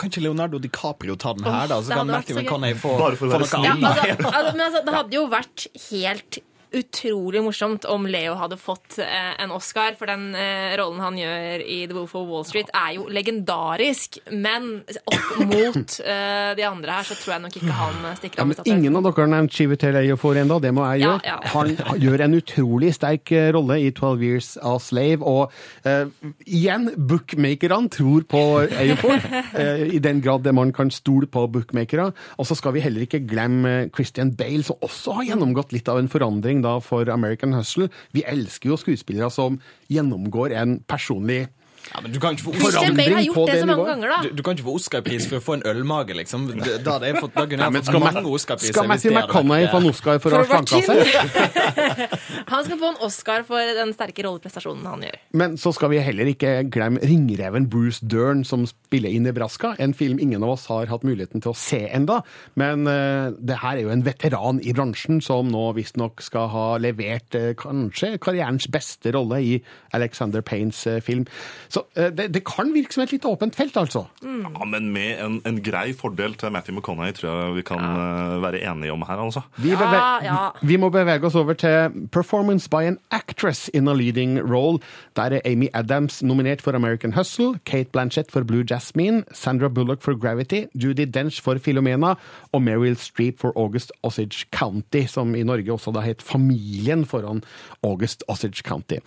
kanskje, 0.00 0.24
Leonardo 0.24 0.60
DiCaprio 0.62 1.18
tar 1.20 1.38
den 1.38 1.48
her, 1.48 1.66
da? 1.70 1.80
Så 1.84 1.96
kan 1.96 2.10
Matthew 2.10 2.38
så. 2.38 2.44
McConaughey 2.44 2.78
få, 2.78 2.94
få 3.18 3.32
noe 3.32 3.40
annet. 3.42 3.88
Ja, 3.88 4.14
altså, 4.14 4.30
altså, 4.32 4.54
men 4.54 4.66
altså, 4.68 4.84
det 4.86 4.96
hadde 4.98 5.18
jo 5.18 5.26
vært 5.32 5.66
helt 5.88 6.40
utrolig 6.72 7.42
morsomt 7.44 7.86
om 7.88 8.06
Leo 8.10 8.34
hadde 8.38 8.58
fått 8.60 8.98
eh, 9.02 9.32
en 9.42 9.52
Oscar, 9.54 9.94
for 9.98 10.10
den 10.10 10.34
eh, 10.36 10.74
rollen 10.78 11.00
han 11.02 11.18
gjør 11.18 11.64
i 11.64 11.78
The 11.88 11.96
Wolf 11.96 12.14
of 12.18 12.28
Wall 12.28 12.46
Street, 12.48 12.70
er 12.76 12.96
jo 12.98 13.06
legendarisk. 13.12 14.20
Men 14.30 14.82
opp 15.04 15.30
mot 15.52 15.98
eh, 16.04 16.50
de 16.58 16.66
andre 16.68 16.98
her, 16.98 17.08
så 17.08 17.18
tror 17.18 17.36
jeg 17.36 17.44
nok 17.46 17.58
ikke 17.60 17.78
han 17.78 17.98
stikker 18.18 18.42
Ja, 18.42 18.46
av 18.46 18.52
men 18.52 18.72
ingen 18.76 18.98
av 19.00 19.08
dere 19.08 19.24
har 19.24 19.32
nevnt 19.34 19.54
Chiwetel 19.54 20.00
for 20.20 20.38
ennå, 20.38 20.60
det 20.62 20.72
må 20.76 20.86
jeg 20.92 21.06
gjøre. 21.06 21.20
ja. 21.26 21.38
Han 21.54 21.74
gjør 22.02 22.26
en 22.26 22.38
utrolig 22.38 22.92
sterk 22.96 23.32
rolle 23.54 23.80
i 23.82 23.90
12 23.92 24.24
Years 24.28 24.50
a 24.62 24.76
Slave, 24.82 25.24
og 25.24 25.52
eh, 25.88 26.06
igjen, 26.46 26.90
bookmakerne 27.08 27.90
tror 27.92 28.26
på 28.28 28.42
Ejiofor, 28.66 29.24
eh, 29.60 29.84
i 29.96 30.02
den 30.02 30.22
grad 30.24 30.44
det 30.46 30.54
man 30.56 30.72
kan 30.76 30.90
stole 30.94 31.28
på 31.30 31.46
bookmakere. 31.52 32.10
Og 32.38 32.48
så 32.48 32.56
skal 32.58 32.74
vi 32.76 32.82
heller 32.84 33.06
ikke 33.06 33.22
glemme 33.28 33.88
Christian 33.94 34.34
Bale, 34.36 34.64
som 34.66 34.78
også 34.84 35.18
har 35.20 35.30
gjennomgått 35.32 35.74
litt 35.76 35.88
av 35.90 36.00
en 36.00 36.10
forandring 36.10 36.57
da 36.64 36.78
for 36.84 37.10
American 37.12 37.54
Hustle. 37.56 37.88
Vi 38.12 38.24
elsker 38.26 38.72
jo 38.72 38.80
skuespillere 38.80 39.30
som 39.32 39.60
gjennomgår 39.92 40.54
en 40.58 40.78
personlig 40.88 41.46
Ja, 41.88 42.02
men 42.04 42.12
du 42.12 42.18
kan 42.22 42.36
ikke 42.36 42.48
få 42.48 42.54
Christian 42.58 42.96
Bale 42.98 43.16
har 43.16 43.26
gjort 43.26 43.50
det 43.50 43.60
så 43.62 43.68
mange 43.70 43.86
ganger, 43.88 44.12
da. 44.12 44.18
Du, 44.26 44.36
du 44.38 44.42
kan 44.44 44.56
ikke 44.56 44.66
få 44.66 44.74
Oscar-pris 44.78 45.28
for 45.30 45.40
å 45.40 45.44
få 45.44 45.58
en 45.58 45.64
ølmage, 45.70 46.16
liksom. 46.18 46.48
Da, 46.52 46.76
Da 46.84 46.96
hadde 46.98 47.12
jeg 47.12 47.22
fått, 47.22 47.34
da 47.34 47.44
kunne 47.48 47.68
jeg 47.68 47.76
men 47.76 47.86
fått 47.86 48.04
mange 48.04 48.34
Oscar-priser. 48.38 48.76
skal 48.76 48.90
Matthew 48.90 49.16
vært, 49.16 49.32
få 49.32 49.80
en 49.82 49.90
Oscar 49.92 50.22
for, 50.22 50.36
å 50.36 50.42
ha 50.42 50.48
slanka 50.48 50.82
seg? 50.84 51.68
Han 52.52 52.64
skal 52.64 52.78
få 52.80 52.92
en 52.92 53.00
Oscar 53.04 53.44
for 53.48 53.72
den 53.78 53.92
sterke 53.96 54.24
rolleprestasjonen 54.24 54.86
han 54.88 55.04
gjør. 55.04 55.16
Men 55.40 55.56
så 55.60 55.72
skal 55.76 55.92
vi 55.92 56.00
heller 56.02 56.30
ikke 56.30 56.52
glemme 56.72 57.02
ringreven 57.04 57.68
Bruce 57.70 58.04
Dern, 58.04 58.44
som 58.48 58.64
spiller 58.68 59.12
i 59.12 59.20
Nebraska. 59.22 59.74
En 59.82 59.94
film 59.96 60.20
ingen 60.22 60.44
av 60.46 60.54
oss 60.54 60.66
har 60.70 60.88
hatt 60.90 61.04
muligheten 61.06 61.44
til 61.44 61.52
å 61.52 61.58
se 61.58 61.82
enda. 61.94 62.20
Men 62.58 62.86
uh, 62.88 63.34
det 63.36 63.60
her 63.62 63.76
er 63.76 63.84
jo 63.84 63.92
en 63.92 64.04
veteran 64.06 64.62
i 64.64 64.74
bransjen, 64.76 65.20
som 65.24 65.50
nå 65.52 65.66
visstnok 65.76 66.22
skal 66.24 66.48
ha 66.54 66.66
levert 66.82 67.36
uh, 67.36 67.50
kanskje 67.58 68.16
karrierens 68.22 68.68
beste 68.72 69.12
rolle 69.16 69.42
i 69.44 69.54
Alexander 69.96 70.44
Paynes 70.44 70.80
uh, 70.88 70.98
film. 71.04 71.26
Så 71.72 71.77
eh, 71.96 72.10
det, 72.12 72.28
det 72.34 72.44
kan 72.46 72.72
virke 72.74 72.94
som 72.94 73.04
et 73.04 73.12
litt 73.14 73.26
åpent 73.28 73.56
felt, 73.56 73.76
altså. 73.80 74.04
Ja, 74.22 74.68
men 74.68 74.90
med 74.94 75.18
en, 75.24 75.40
en 75.48 75.62
grei 75.64 75.92
fordel 75.96 76.36
til 76.38 76.52
Matthew 76.54 76.76
McConaughey 76.76 77.16
tror 77.16 77.30
jeg 77.30 77.58
vi 77.58 77.66
kan 77.72 77.82
ja. 77.82 78.38
være 78.44 78.62
enige 78.68 78.92
om 78.94 79.04
her, 79.08 79.24
altså. 79.24 79.44
Vi, 79.56 79.68
Ja, 79.68 79.76
beve 79.76 80.00
ja. 80.24 80.50
vi 80.62 80.76
må 80.76 80.88
bevege 80.90 81.26
oss 81.26 81.34
over 81.34 81.52
til 81.58 82.08
Performance 82.12 82.68
by 82.70 82.86
an 82.86 82.98
Actress 83.10 83.68
in 83.74 83.88
a 83.88 83.92
Leading 83.92 84.38
Role. 84.40 84.78
Der 85.16 85.22
er 85.22 85.40
Amy 85.44 85.68
Adams 85.74 86.22
nominert 86.22 86.62
for 86.62 86.72
American 86.72 87.12
Hustle, 87.12 87.58
Kate 87.64 87.90
Blanchett 87.92 88.32
for 88.32 88.42
Blue 88.42 88.64
Jasmine, 88.70 89.24
Sandra 89.32 89.68
Bullock 89.68 90.02
for 90.02 90.18
Gravity, 90.18 90.66
Judy 90.74 91.06
Dench 91.06 91.42
for 91.42 91.58
Filomena 91.58 92.14
og 92.52 92.62
Meryl 92.62 92.96
Streep 92.96 93.40
for 93.40 93.52
August 93.56 93.92
Osage 94.02 94.46
County, 94.52 95.06
som 95.06 95.34
i 95.34 95.42
Norge 95.42 95.72
også 95.72 95.92
da 95.94 96.00
het 96.00 96.22
Familien 96.22 97.04
foran 97.06 97.42
August 97.82 98.24
Osage 98.28 98.62
County. 98.64 98.98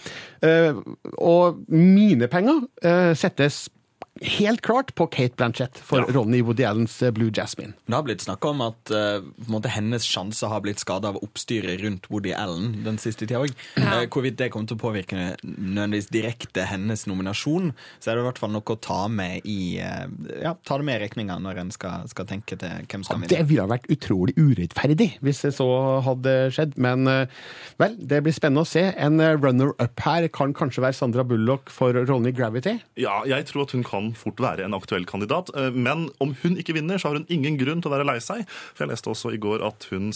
Eh, 0.43 0.75
og 1.17 1.57
mine 1.67 2.27
penger 2.27 2.50
eh, 2.50 2.50
settes 3.15 3.69
helt 4.19 4.61
klart 4.61 4.95
på 4.95 5.07
Kate 5.07 5.35
Blanchett 5.39 5.77
for 5.81 6.03
rollen 6.11 6.35
i 6.35 6.41
Woody 6.43 6.65
Allens 6.67 6.97
eh, 7.01 7.11
Blue 7.15 7.31
Jasmine. 7.33 7.73
Det 7.87 7.95
har 7.95 8.03
blitt 8.03 8.21
snakka 8.21 8.51
om 8.51 8.61
at 8.65 8.91
uh, 8.91 9.23
på 9.23 9.47
en 9.47 9.53
måte, 9.55 9.71
hennes 9.71 10.03
sjanser 10.05 10.51
har 10.51 10.61
blitt 10.65 10.81
skada 10.83 11.13
av 11.13 11.19
oppstyret 11.23 11.79
rundt 11.81 12.09
Woody 12.11 12.33
Allen 12.35 12.81
den 12.85 12.99
siste 13.01 13.25
tida 13.25 13.39
òg. 13.41 13.55
hvorvidt 14.11 14.37
det 14.41 14.49
kommer 14.53 14.67
til 14.69 14.77
å 14.77 14.81
påvirke 14.83 15.21
nødvendigvis 15.41 16.11
direkte 16.11 16.67
hennes 16.69 17.05
nominasjon, 17.07 17.71
så 17.99 18.11
er 18.11 18.19
det 18.19 18.25
i 18.25 18.27
hvert 18.27 18.41
fall 18.43 18.53
noe 18.53 18.75
å 18.75 18.77
ta 18.83 18.99
med 19.11 19.47
i 19.47 19.79
uh, 19.79 20.05
ja, 20.43 20.53
ta 20.67 20.77
det 20.81 20.87
med 20.89 20.99
i 20.99 21.05
regninga 21.05 21.39
når 21.41 21.63
en 21.63 21.73
skal, 21.73 22.05
skal 22.11 22.27
tenke 22.29 22.59
til 22.59 22.85
hvem 22.91 23.07
skal 23.07 23.23
Det 23.23 23.31
vinne. 23.31 23.49
ville 23.49 23.65
ha 23.65 23.71
vært 23.71 23.89
utrolig 23.95 24.35
urettferdig 24.37 25.09
hvis 25.23 25.43
det 25.47 25.53
så 25.55 25.69
hadde 26.05 26.35
skjedd, 26.53 26.75
men 26.81 27.07
vel, 27.79 27.95
det 27.97 28.21
blir 28.25 28.35
spennende 28.35 28.65
å 28.65 28.69
se. 28.69 28.83
En 28.91 29.21
runner-up 29.21 30.03
her 30.05 30.27
kan 30.33 30.53
kanskje 30.57 30.83
være 30.83 30.97
Sandra 30.97 31.25
Bullock 31.27 31.71
for 31.73 31.95
rollen 31.95 32.29
i 32.29 32.35
Gravity. 32.35 32.77
Ja, 32.99 33.21
jeg 33.29 33.47
tror 33.49 33.65
at 33.65 33.75
hun 33.75 33.85
kan 33.87 34.00
fort 34.17 34.41
være 34.41 34.65
en 34.65 34.75
aktuell 34.77 35.05
kandidat. 35.09 35.51
eh, 35.57 35.69
Men 35.71 36.07
om 36.23 36.33
hun 36.41 36.57
ikke 36.61 36.75
vinner, 36.77 36.99
så 37.01 37.11
har 37.11 37.19
hun 37.19 37.27
ingen 37.29 37.57
grunn 37.61 37.81
til 37.83 37.91
å 37.91 37.95
være 37.95 38.07
lei 38.09 38.17
seg. 38.23 38.43
For 38.73 38.85
jeg 38.85 38.91
leste 38.93 39.11
også 39.13 39.33
i 39.35 39.39
går 39.41 39.63
at 39.67 39.87
hun 39.91 40.09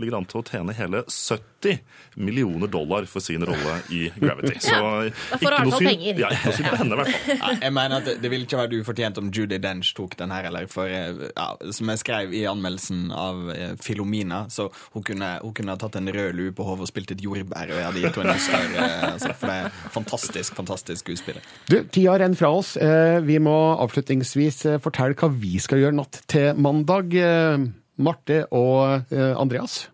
ligger 0.00 0.16
an 0.20 0.28
til 0.30 0.40
å 0.40 0.44
tjene 0.48 0.74
hele 0.76 1.02
70 1.06 1.78
millioner 2.16 2.70
dollar 2.72 3.06
for 3.10 3.20
sin 3.24 3.44
rolle 3.46 3.76
i 3.92 4.06
Gravity. 4.16 4.56
Så 4.66 4.76
Ja, 4.76 5.04
i 5.06 5.10
ikke 5.36 5.64
noe 5.66 5.80
syn 5.80 5.90
synd-. 5.92 6.20
Ja, 6.22 6.30
på 6.32 6.80
henne, 6.80 6.96
i 6.96 7.00
hvert 7.02 7.12
fall. 7.12 7.36
Ja, 7.46 7.52
jeg 7.66 7.72
mener 7.76 8.00
at 8.00 8.08
det, 8.22 8.30
ville 8.32 8.46
ikke 8.48 8.60
vært 8.62 8.74
ufortjent 8.78 9.18
om 9.20 9.30
Judy 9.34 9.58
Dench 9.62 9.92
tok 9.96 10.16
den 10.18 10.32
her, 10.34 10.48
eller 10.48 10.66
for 10.72 10.88
eh, 10.90 11.26
ja, 11.36 11.48
Som 11.76 11.90
jeg 11.92 12.00
skrev 12.02 12.32
i 12.36 12.44
anmeldelsen 12.48 13.10
av 13.14 13.42
Filomina, 13.82 14.44
så 14.52 14.68
hun 14.94 15.04
kunne, 15.06 15.28
hun 15.42 15.52
kunne 15.56 15.74
ha 15.74 15.80
tatt 15.80 15.98
en 16.00 16.08
rød 16.12 16.34
lue 16.38 16.54
på 16.56 16.64
hodet 16.66 16.86
og 16.86 16.90
spilt 16.90 17.12
et 17.14 17.22
jordbær, 17.24 17.70
og 17.72 17.76
jeg 17.80 17.86
hadde 17.88 18.02
gitt 18.04 18.18
henne 18.20 18.32
en 18.32 18.40
Oscar. 18.40 18.66
eh, 18.76 19.04
altså, 19.12 19.32
for 19.36 19.50
det 19.50 19.56
er 19.56 19.92
fantastisk, 19.96 20.56
fantastisk 20.58 21.04
skuespiller. 21.04 21.44
Du, 21.70 21.76
tida 21.92 22.16
renner 22.22 22.38
fra 22.38 22.50
oss. 22.56 22.74
Vi 23.26 23.40
må 23.42 23.56
avslutningsvis 23.82 24.62
eh, 24.70 24.78
fortelle 24.82 25.16
hva 25.18 25.30
vi 25.32 25.56
skal 25.62 25.82
gjøre 25.82 25.98
natt 25.98 26.22
til 26.30 26.54
mandag. 26.62 27.14
Eh, 27.18 27.66
Marte 27.96 28.42
og 28.52 29.12
eh, 29.12 29.32
Andreas. 29.40 29.86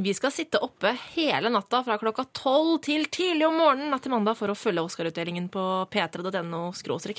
Vi 0.00 0.12
skal 0.16 0.30
sitte 0.32 0.60
oppe 0.62 0.92
hele 1.16 1.50
natta 1.52 1.82
fra 1.84 1.96
klokka 2.00 2.22
tolv 2.36 2.78
til 2.86 3.02
tidlig 3.12 3.44
om 3.48 3.58
morgenen 3.58 3.90
natt 3.92 4.04
til 4.06 4.14
mandag 4.14 4.38
for 4.38 4.52
å 4.52 4.56
følge 4.56 4.84
Oscar-utdelingen 4.86 5.50
på 5.52 5.64
p3.no 5.92 6.60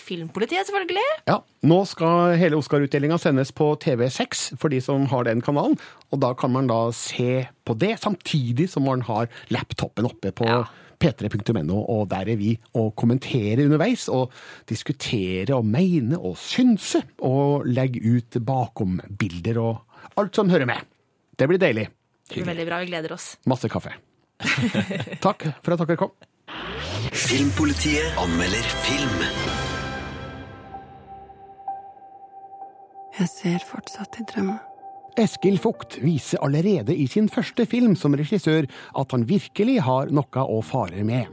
filmpolitiet, 0.02 0.66
selvfølgelig. 0.66 1.04
Ja, 1.30 1.42
Nå 1.68 1.82
skal 1.86 2.38
hele 2.42 2.58
Oscar-utdelinga 2.58 3.20
sendes 3.22 3.52
på 3.54 3.74
TV6 3.84 4.56
for 4.58 4.74
de 4.74 4.80
som 4.82 5.06
har 5.12 5.28
den 5.28 5.44
kanalen. 5.46 5.78
Og 6.10 6.24
da 6.24 6.32
kan 6.34 6.56
man 6.56 6.72
da 6.72 6.88
se 6.96 7.46
på 7.68 7.78
det, 7.78 8.00
samtidig 8.02 8.72
som 8.72 8.88
man 8.88 9.04
har 9.06 9.30
laptopen 9.54 10.10
oppe 10.10 10.32
på 10.34 10.48
Ja. 10.50 10.64
p3.no, 11.02 11.82
og 11.82 12.08
der 12.12 12.32
er 12.34 12.40
vi 12.40 12.54
og 12.78 12.94
kommenterer 13.00 13.66
underveis, 13.66 14.08
og 14.10 14.32
diskutere 14.70 15.58
og 15.58 15.66
mene 15.66 16.20
og 16.20 16.38
synse, 16.40 17.04
og 17.26 17.68
legge 17.68 18.04
ut 18.06 18.40
bakom-bilder 18.46 19.60
og 19.62 20.20
alt 20.22 20.38
som 20.38 20.52
hører 20.54 20.70
med. 20.70 20.88
Det 21.38 21.50
blir 21.50 21.62
deilig. 21.62 21.88
Det 22.30 22.40
blir 22.40 22.52
veldig 22.54 22.68
bra, 22.70 22.82
vi 22.84 22.92
gleder 22.92 23.16
oss. 23.18 23.34
Masse 23.50 23.70
kaffe. 23.72 23.96
Takk 25.26 25.48
for 25.62 25.76
at 25.76 25.84
dere 25.84 26.00
kom. 26.00 26.14
Filmpolitiet 27.12 28.18
anmelder 28.22 28.74
film. 28.86 29.24
Jeg 33.20 33.30
ser 33.30 33.64
fortsatt 33.68 34.22
i 34.22 34.28
drømme. 34.32 34.71
Eskil 35.20 35.58
Fugt 35.60 35.98
viser 36.00 36.40
allerede 36.46 36.96
i 36.96 37.08
sin 37.10 37.28
første 37.32 37.66
film 37.68 37.98
som 38.00 38.16
regissør 38.16 38.68
at 39.00 39.12
han 39.12 39.26
virkelig 39.28 39.82
har 39.84 40.12
noe 40.14 40.46
å 40.46 40.62
fare 40.64 41.04
med. 41.08 41.28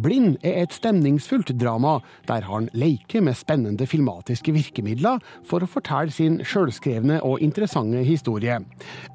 Blind 0.00 0.38
er 0.46 0.62
et 0.62 0.76
stemningsfullt 0.76 1.52
drama 1.60 1.98
der 2.30 2.46
han 2.48 2.70
leker 2.72 3.24
med 3.24 3.36
spennende 3.36 3.88
filmatiske 3.88 4.54
virkemidler 4.56 5.20
for 5.46 5.64
å 5.64 5.70
fortelle 5.70 6.14
sin 6.14 6.40
sjølskrevne 6.40 7.20
og 7.26 7.44
interessante 7.44 8.02
historie. 8.06 8.58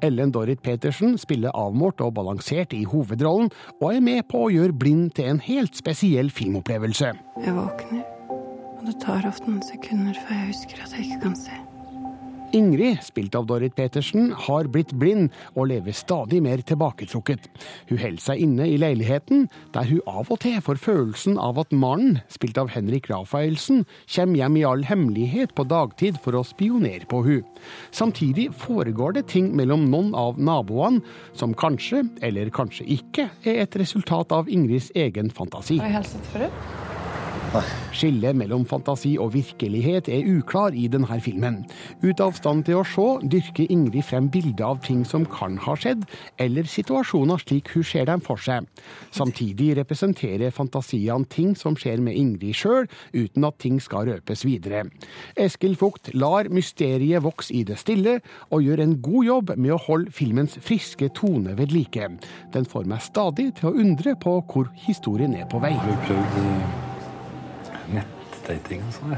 Ellen 0.04 0.32
Dorrit 0.34 0.62
Petersen 0.62 1.18
spiller 1.18 1.54
avmålt 1.54 2.02
og 2.04 2.14
balansert 2.18 2.74
i 2.76 2.84
hovedrollen, 2.88 3.50
og 3.80 3.90
er 3.90 4.02
med 4.04 4.24
på 4.30 4.46
å 4.46 4.52
gjøre 4.52 4.78
Blind 4.78 5.14
til 5.18 5.34
en 5.34 5.42
helt 5.42 5.76
spesiell 5.78 6.30
filmopplevelse. 6.34 7.14
Jeg 7.42 7.58
våkner, 7.58 8.02
og 8.78 8.88
det 8.88 8.98
tar 9.02 9.26
ofte 9.28 9.50
noen 9.50 9.62
sekunder 9.66 10.18
før 10.26 10.42
jeg 10.42 10.50
husker 10.54 10.84
at 10.84 10.98
jeg 10.98 11.08
ikke 11.08 11.24
kan 11.28 11.40
se. 11.44 11.62
Ingrid, 12.54 13.00
spilt 13.02 13.34
av 13.34 13.48
Dorrit 13.50 13.74
Petersen, 13.76 14.30
har 14.46 14.68
blitt 14.70 14.92
blind 14.98 15.32
og 15.54 15.68
lever 15.72 15.94
stadig 15.96 16.40
mer 16.44 16.62
tilbaketrukket. 16.66 17.48
Hun 17.90 18.00
holder 18.00 18.22
seg 18.22 18.44
inne 18.44 18.68
i 18.70 18.78
leiligheten, 18.80 19.48
der 19.74 19.88
hun 19.90 20.02
av 20.06 20.30
og 20.30 20.40
til 20.44 20.60
får 20.64 20.80
følelsen 20.82 21.38
av 21.42 21.58
at 21.62 21.74
mannen, 21.74 22.20
spilt 22.32 22.58
av 22.60 22.70
Henrik 22.74 23.10
Rafaelsen, 23.10 23.84
kommer 24.14 24.40
hjem 24.40 24.60
i 24.60 24.64
all 24.68 24.86
hemmelighet 24.86 25.54
på 25.58 25.66
dagtid 25.70 26.20
for 26.22 26.38
å 26.38 26.44
spionere 26.46 27.08
på 27.10 27.24
hun. 27.26 27.44
Samtidig 27.94 28.50
foregår 28.60 29.18
det 29.18 29.26
ting 29.34 29.50
mellom 29.56 29.88
noen 29.90 30.14
av 30.18 30.38
naboene 30.38 31.02
som 31.34 31.56
kanskje, 31.58 32.04
eller 32.22 32.54
kanskje 32.54 32.86
ikke, 33.00 33.28
er 33.42 33.64
et 33.64 33.78
resultat 33.80 34.34
av 34.34 34.50
Ingrids 34.52 34.92
egen 34.94 35.32
fantasi. 35.34 35.80
Har 35.82 35.90
jeg 35.90 36.00
hilset 36.02 36.34
forut? 36.34 36.83
Skillet 37.94 38.34
mellom 38.36 38.64
fantasi 38.66 39.14
og 39.20 39.32
virkelighet 39.34 40.08
er 40.12 40.26
uklar 40.26 40.74
i 40.74 40.86
denne 40.90 41.18
filmen. 41.22 41.60
Ut 42.02 42.20
av 42.22 42.34
stand 42.34 42.64
til 42.66 42.80
å 42.80 42.86
se 42.88 43.06
dyrker 43.30 43.70
Ingrid 43.70 44.06
frem 44.08 44.28
bilder 44.32 44.72
av 44.72 44.80
ting 44.84 45.04
som 45.06 45.26
kan 45.30 45.58
ha 45.62 45.76
skjedd, 45.78 46.02
eller 46.42 46.66
situasjoner 46.68 47.42
slik 47.42 47.70
hun 47.74 47.86
ser 47.86 48.08
dem 48.10 48.22
for 48.24 48.40
seg. 48.40 48.66
Samtidig 49.14 49.74
representerer 49.78 50.54
fantasiene 50.54 51.28
ting 51.30 51.54
som 51.58 51.76
skjer 51.78 52.02
med 52.02 52.18
Ingrid 52.18 52.56
sjøl, 52.58 52.88
uten 53.14 53.46
at 53.46 53.60
ting 53.62 53.80
skal 53.82 54.08
røpes 54.10 54.44
videre. 54.46 54.84
Eskil 55.38 55.78
Fugt 55.78 56.12
lar 56.14 56.50
mysteriet 56.54 57.22
vokse 57.24 57.54
i 57.54 57.62
det 57.66 57.78
stille, 57.82 58.18
og 58.50 58.64
gjør 58.64 58.82
en 58.84 58.96
god 59.04 59.28
jobb 59.30 59.54
med 59.56 59.76
å 59.76 59.82
holde 59.86 60.14
filmens 60.14 60.58
friske 60.62 61.10
tone 61.14 61.54
ved 61.58 61.74
like. 61.74 62.10
Den 62.54 62.66
får 62.66 62.90
meg 62.90 63.04
stadig 63.04 63.52
til 63.60 63.70
å 63.70 63.76
undre 63.84 64.16
på 64.18 64.40
hvor 64.50 64.70
historien 64.86 65.36
er 65.38 65.48
på 65.50 65.62
vei. 65.62 65.74
Nettdating 68.44 68.82
og 68.84 68.92
sånn. 68.92 69.14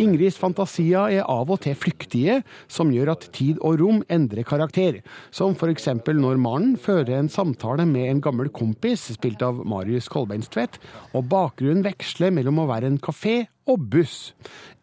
Ingrids 0.00 0.38
fantasier 0.40 1.12
er 1.12 1.26
av 1.28 1.50
og 1.52 1.60
til 1.64 1.76
flyktige, 1.76 2.38
som 2.70 2.92
gjør 2.94 3.12
at 3.14 3.26
tid 3.36 3.60
og 3.60 3.80
rom 3.82 4.00
endrer 4.08 4.46
karakter. 4.48 5.02
Som 5.34 5.52
f.eks. 5.52 5.90
når 6.08 6.40
mannen 6.40 6.76
fører 6.80 7.18
en 7.18 7.28
samtale 7.28 7.84
med 7.88 8.08
en 8.08 8.22
gammel 8.24 8.48
kompis, 8.48 9.10
spilt 9.12 9.44
av 9.44 9.60
Marius 9.68 10.08
Kolbeinstvedt, 10.08 10.80
og 11.12 11.28
bakgrunnen 11.28 11.84
veksler 11.84 12.32
mellom 12.32 12.62
å 12.62 12.68
være 12.70 12.88
en 12.88 13.00
kafé 13.02 13.42
og 13.68 13.84
buss. 13.92 14.32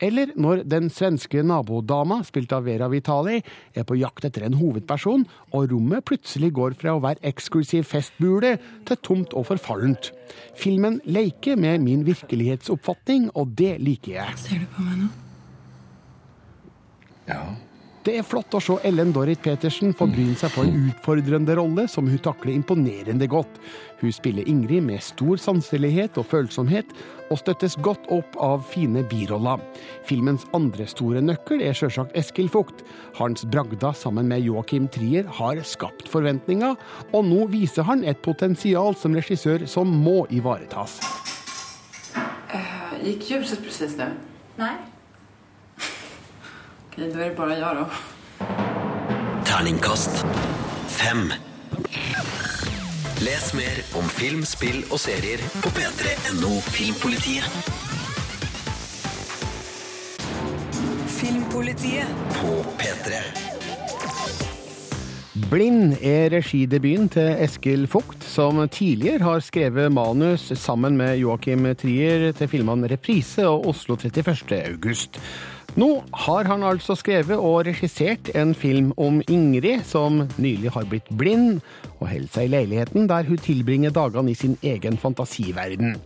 Eller 0.03 0.31
når 0.37 0.63
den 0.69 0.89
svenske 0.93 1.41
nabodama, 1.45 2.19
spilt 2.27 2.53
av 2.53 2.67
Vera 2.67 2.89
Vitali, 2.91 3.39
er 3.73 3.87
på 3.87 3.97
jakt 3.97 4.27
etter 4.27 4.45
en 4.47 4.57
hovedperson, 4.59 5.25
og 5.51 5.69
rommet 5.71 6.05
plutselig 6.07 6.51
går 6.57 6.77
fra 6.79 6.95
å 6.95 7.03
være 7.03 7.23
eksklusiv 7.27 7.87
festbule 7.89 8.57
til 8.87 9.01
tomt 9.05 9.33
og 9.37 9.49
forfallent. 9.51 10.11
Filmen 10.57 11.01
leker 11.05 11.57
med 11.59 11.81
min 11.85 12.05
virkelighetsoppfatning, 12.07 13.31
og 13.35 13.55
det 13.57 13.77
liker 13.83 14.19
jeg. 14.19 14.41
Ser 14.45 14.65
du 14.65 14.69
på 14.75 14.85
meg 14.85 14.99
nå? 15.05 15.13
Ja. 17.27 17.41
Det 18.07 18.13
er 18.15 18.23
flott 18.23 18.53
å 18.55 18.59
se 18.63 18.77
Ellen 18.87 19.09
Dorrit 19.11 19.41
Petersen 19.43 19.91
få 19.97 20.05
bryne 20.07 20.37
seg 20.39 20.53
på 20.55 20.63
en 20.63 20.85
utfordrende 20.87 21.57
rolle 21.59 21.83
som 21.91 22.07
hun 22.07 22.21
takler 22.23 22.53
imponerende 22.53 23.27
godt. 23.27 23.57
Hun 24.01 24.13
spiller 24.13 24.47
Ingrid 24.47 24.83
med 24.85 25.01
stor 25.01 25.39
sanselighet 25.41 26.17
og 26.21 26.27
følsomhet, 26.29 26.91
og 27.31 27.39
støttes 27.41 27.75
godt 27.83 28.05
opp 28.13 28.37
av 28.39 28.61
fine 28.69 29.01
biroller. 29.09 29.61
Filmens 30.07 30.45
andre 30.55 30.85
store 30.87 31.21
nøkkel 31.25 31.63
er 31.65 31.75
sjølsagt 31.75 32.15
Eskil 32.17 32.49
Fugt. 32.51 32.83
Hans 33.17 33.43
bragda 33.51 33.91
sammen 33.97 34.29
med 34.29 34.45
Joakim 34.45 34.87
Trier 34.93 35.27
har 35.39 35.59
skapt 35.67 36.07
forventninger, 36.11 36.77
og 37.11 37.25
nå 37.27 37.47
viser 37.51 37.87
han 37.89 38.05
et 38.07 38.21
potensial 38.23 38.95
som 38.95 39.17
regissør 39.17 39.65
som 39.67 39.89
må 39.89 40.21
ivaretas. 40.29 40.99
Uh, 42.53 42.93
gikk 43.03 43.27
lyset 43.33 43.65
presis 43.65 43.97
nå? 43.99 44.11
Nei. 44.61 44.75
ok, 46.87 47.01
da 47.01 47.09
er 47.09 47.25
det 47.25 47.33
bare 47.37 47.59
jeg, 47.59 47.81
da. 47.81 47.89
Terningkast 49.47 50.23
fem. 50.97 51.31
Les 53.17 53.53
mer 53.57 53.79
om 53.97 54.05
film, 54.13 54.43
spill 54.45 54.83
og 54.93 54.99
serier 55.01 55.41
på 55.63 55.71
p3.no 55.73 56.51
Filmpolitiet. 56.69 57.47
Filmpolitiet. 61.15 62.11
På 62.35 62.59
P3. 62.77 63.23
Blind 65.49 65.97
er 65.97 66.29
regidebuten 66.35 67.09
til 67.17 67.41
Eskil 67.41 67.87
Fugt, 67.89 68.21
som 68.21 68.61
tidligere 68.69 69.25
har 69.25 69.41
skrevet 69.41 69.89
manus 69.91 70.51
sammen 70.53 71.01
med 71.01 71.17
Joakim 71.17 71.65
Trier 71.73 72.29
til 72.37 72.53
filmene 72.53 72.93
Reprise 72.93 73.49
og 73.49 73.65
Oslo 73.73 73.97
31. 73.97 74.61
august. 74.61 75.17
Nå 75.77 75.87
har 76.25 76.47
han 76.49 76.63
altså 76.65 76.95
skrevet 76.97 77.37
og 77.37 77.67
regissert 77.67 78.31
en 78.33 78.55
film 78.57 78.87
om 78.97 79.19
Ingrid, 79.29 79.83
som 79.85 80.23
nylig 80.41 80.71
har 80.73 80.87
blitt 80.89 81.11
blind, 81.19 81.59
og 81.99 82.07
holder 82.09 82.31
seg 82.33 82.47
i 82.47 82.51
leiligheten 82.55 83.05
der 83.11 83.27
hun 83.27 83.37
tilbringer 83.45 83.93
dagene 83.93 84.33
i 84.33 84.37
sin 84.39 84.55
egen 84.65 84.97
fantasiverden. 84.97 85.99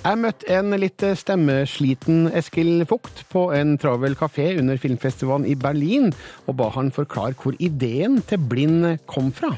Jeg 0.00 0.20
møtte 0.22 0.48
en 0.56 0.72
litt 0.80 1.04
stemmesliten 1.20 2.30
Eskil 2.40 2.86
Fugt 2.88 3.26
på 3.28 3.50
en 3.52 3.76
travel 3.76 4.16
kafé 4.16 4.54
under 4.62 4.80
filmfestivalen 4.80 5.44
i 5.44 5.58
Berlin, 5.60 6.08
og 6.48 6.56
ba 6.62 6.70
han 6.78 6.88
forklare 6.88 7.36
hvor 7.36 7.58
ideen 7.60 8.22
til 8.24 8.40
Blind 8.48 8.94
kom 9.12 9.28
fra. 9.36 9.52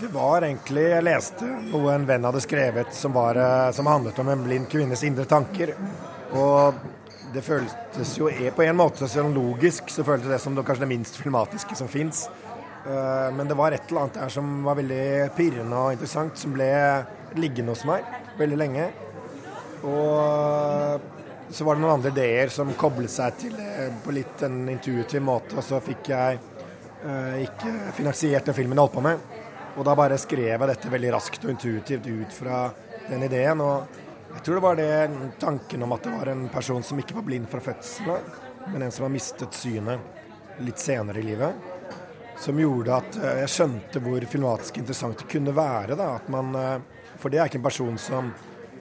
Det 0.00 0.10
var 0.10 0.42
egentlig 0.42 0.88
Jeg 0.90 1.06
leste 1.06 1.46
noe 1.70 1.94
en 1.94 2.10
venn 2.10 2.26
hadde 2.26 2.42
skrevet 2.42 2.90
som, 2.98 3.14
var, 3.14 3.38
eh, 3.38 3.70
som 3.78 3.86
handlet 3.86 4.18
om 4.18 4.34
en 4.34 4.42
blind 4.42 4.66
kvinnes 4.74 5.06
indre 5.06 5.22
tanker. 5.30 5.76
Og 6.34 6.82
det 7.34 7.42
føltes 7.44 8.14
jo 8.18 8.30
er 8.30 8.54
på 8.54 8.64
en 8.64 8.78
måte 8.78 9.08
sånn 9.10 9.34
logisk, 9.34 9.90
så 9.92 10.06
føltes 10.06 10.30
det 10.30 10.40
som 10.42 10.56
det 10.56 10.64
kanskje 10.66 10.86
det 10.86 10.92
minst 10.94 11.18
filmatiske 11.20 11.76
som 11.78 11.90
fins. 11.90 12.26
Men 12.84 13.48
det 13.48 13.56
var 13.56 13.72
et 13.72 13.88
eller 13.88 14.02
annet 14.04 14.18
der 14.18 14.32
som 14.32 14.58
var 14.66 14.76
veldig 14.76 15.30
pirrende 15.38 15.78
og 15.80 15.94
interessant, 15.94 16.36
som 16.36 16.52
ble 16.52 16.68
liggende 17.40 17.72
hos 17.72 17.86
meg 17.88 18.04
veldig 18.38 18.58
lenge. 18.60 18.88
Og 19.84 21.00
så 21.54 21.64
var 21.64 21.76
det 21.76 21.84
noen 21.84 21.98
andre 21.98 22.12
ideer 22.14 22.52
som 22.52 22.72
koblet 22.78 23.12
seg 23.12 23.36
til 23.40 23.56
det 23.58 23.90
på 24.04 24.14
litt 24.16 24.42
en 24.46 24.62
intuitiv 24.72 25.22
måte, 25.24 25.58
og 25.58 25.66
så 25.66 25.80
fikk 25.84 26.10
jeg 26.10 26.38
eh, 27.04 27.42
ikke 27.44 27.74
finansiert 27.98 28.48
den 28.48 28.56
filmen 28.56 28.78
jeg 28.78 28.86
holdt 28.86 28.96
på 28.96 29.04
med. 29.04 29.28
Og 29.74 29.86
da 29.86 29.96
bare 29.98 30.18
skrev 30.20 30.46
jeg 30.48 30.70
dette 30.70 30.90
veldig 30.92 31.12
raskt 31.14 31.44
og 31.44 31.52
intuitivt 31.52 32.08
ut 32.08 32.34
fra 32.34 32.64
den 33.08 33.26
ideen. 33.26 33.60
og 33.60 34.03
jeg 34.34 34.42
tror 34.42 34.58
det 34.58 34.64
var 34.64 34.78
det 34.78 35.36
tanken 35.40 35.86
om 35.86 35.94
at 35.94 36.04
det 36.04 36.12
var 36.14 36.30
en 36.32 36.48
person 36.52 36.82
som 36.82 36.98
ikke 37.00 37.16
var 37.16 37.26
blind 37.26 37.46
fra 37.50 37.62
fødselen 37.62 38.34
men 38.72 38.82
en 38.82 38.92
som 38.92 39.02
har 39.02 39.12
mistet 39.12 39.54
synet 39.54 40.00
litt 40.58 40.78
senere 40.78 41.18
i 41.18 41.22
livet, 41.22 41.54
som 42.38 42.58
gjorde 42.58 42.96
at 42.96 43.16
eh, 43.18 43.40
jeg 43.44 43.52
skjønte 43.54 44.02
hvor 44.02 44.26
filmatisk 44.30 44.78
interessant 44.80 45.18
det 45.20 45.28
kunne 45.30 45.54
være. 45.54 45.96
Da, 45.98 46.14
at 46.18 46.30
man, 46.32 46.54
eh, 46.58 47.10
for 47.20 47.32
det 47.32 47.40
er 47.40 47.50
ikke 47.50 47.60
en 47.60 47.66
person 47.66 47.98
som 48.00 48.30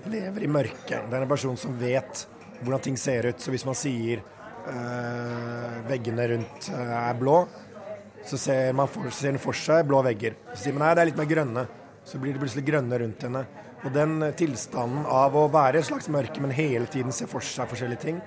lever 0.10 0.46
i 0.46 0.52
mørket, 0.52 1.10
det 1.10 1.18
er 1.18 1.26
en 1.26 1.32
person 1.32 1.58
som 1.60 1.76
vet 1.80 2.26
hvordan 2.62 2.86
ting 2.86 2.98
ser 3.00 3.30
ut. 3.30 3.42
Så 3.42 3.52
hvis 3.54 3.66
man 3.68 3.78
sier 3.78 4.24
øh, 4.70 5.78
veggene 5.90 6.28
rundt 6.34 6.70
er 6.74 7.20
blå, 7.20 7.42
så 8.24 8.40
ser 8.40 8.76
man 8.78 8.88
for, 8.88 9.12
ser 9.12 9.40
for 9.42 9.58
seg 9.58 9.88
blå 9.90 10.00
vegger. 10.06 10.38
Så 10.54 10.66
sier 10.66 10.78
man 10.78 10.88
nei, 10.88 10.94
det 10.96 11.04
er 11.04 11.12
litt 11.12 11.20
mer 11.20 11.32
grønne. 11.32 11.66
Så 12.08 12.20
blir 12.20 12.36
det 12.36 12.44
plutselig 12.44 12.66
grønne 12.68 13.00
rundt 13.00 13.26
henne. 13.26 13.44
Og 13.84 13.92
den 13.96 14.22
eh, 14.24 14.36
tilstanden 14.40 15.08
av 15.10 15.36
å 15.36 15.48
være 15.52 15.82
et 15.82 15.90
slags 15.90 16.10
mørke, 16.14 16.42
men 16.44 16.56
hele 16.56 16.88
tiden 16.92 17.16
se 17.16 17.28
for 17.30 17.44
seg 17.44 17.70
forskjellige 17.72 18.06
ting, 18.06 18.22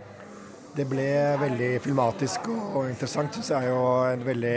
det 0.76 0.84
ble 0.90 1.06
veldig 1.40 1.70
filmatisk 1.80 2.50
og, 2.52 2.82
interessant, 2.90 3.32
syns 3.38 3.54
jeg. 3.54 3.72
Og 3.72 4.10
en 4.10 4.26
veldig 4.26 4.56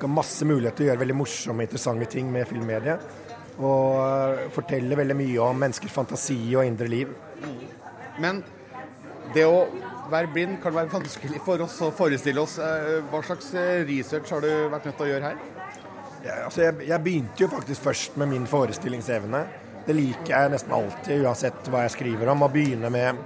ga 0.00 0.10
masse 0.10 0.44
mulighet 0.44 0.76
til 0.76 0.86
å 0.86 0.90
gjøre 0.90 1.02
veldig 1.04 1.16
morsomme, 1.16 1.64
interessante 1.64 2.10
ting 2.12 2.28
med 2.32 2.48
filmmediet. 2.50 3.06
Og 3.54 3.94
forteller 3.96 4.50
fortelle 4.52 4.98
veldig 4.98 5.16
mye 5.16 5.40
om 5.46 5.64
menneskers 5.64 5.94
fantasi 5.94 6.36
og 6.58 6.66
indre 6.66 6.90
liv. 6.90 7.14
Men 8.20 8.42
det 9.34 9.46
å 9.48 9.64
være 10.10 10.30
blind 10.34 10.58
kan 10.62 10.74
være 10.74 10.92
vanskelig 10.92 11.40
for 11.46 11.62
oss 11.64 11.78
å 11.82 11.90
forestille 11.94 12.42
oss. 12.42 12.58
Eh, 12.60 13.00
Hva 13.10 13.22
slags 13.24 13.52
eh, 13.56 13.84
research 13.88 14.32
har 14.34 14.44
du 14.44 14.50
vært 14.72 14.90
nødt 14.90 14.98
til 14.98 15.06
å 15.06 15.12
gjøre 15.14 15.30
her? 15.30 15.38
Ja, 16.24 16.36
altså 16.46 16.64
jeg, 16.64 16.88
jeg 16.88 17.04
begynte 17.04 17.44
jo 17.44 17.50
faktisk 17.52 17.84
først 17.88 18.18
med 18.20 18.32
min 18.32 18.46
forestillingsevne. 18.48 19.44
Det 19.84 19.94
liker 19.96 20.32
jeg 20.32 20.52
nesten 20.54 20.72
alltid, 20.72 21.24
uansett 21.26 21.66
hva 21.68 21.84
jeg 21.84 21.94
skriver 21.98 22.30
om. 22.32 22.44
Å 22.46 22.52
begynne 22.52 22.90
med 22.92 23.18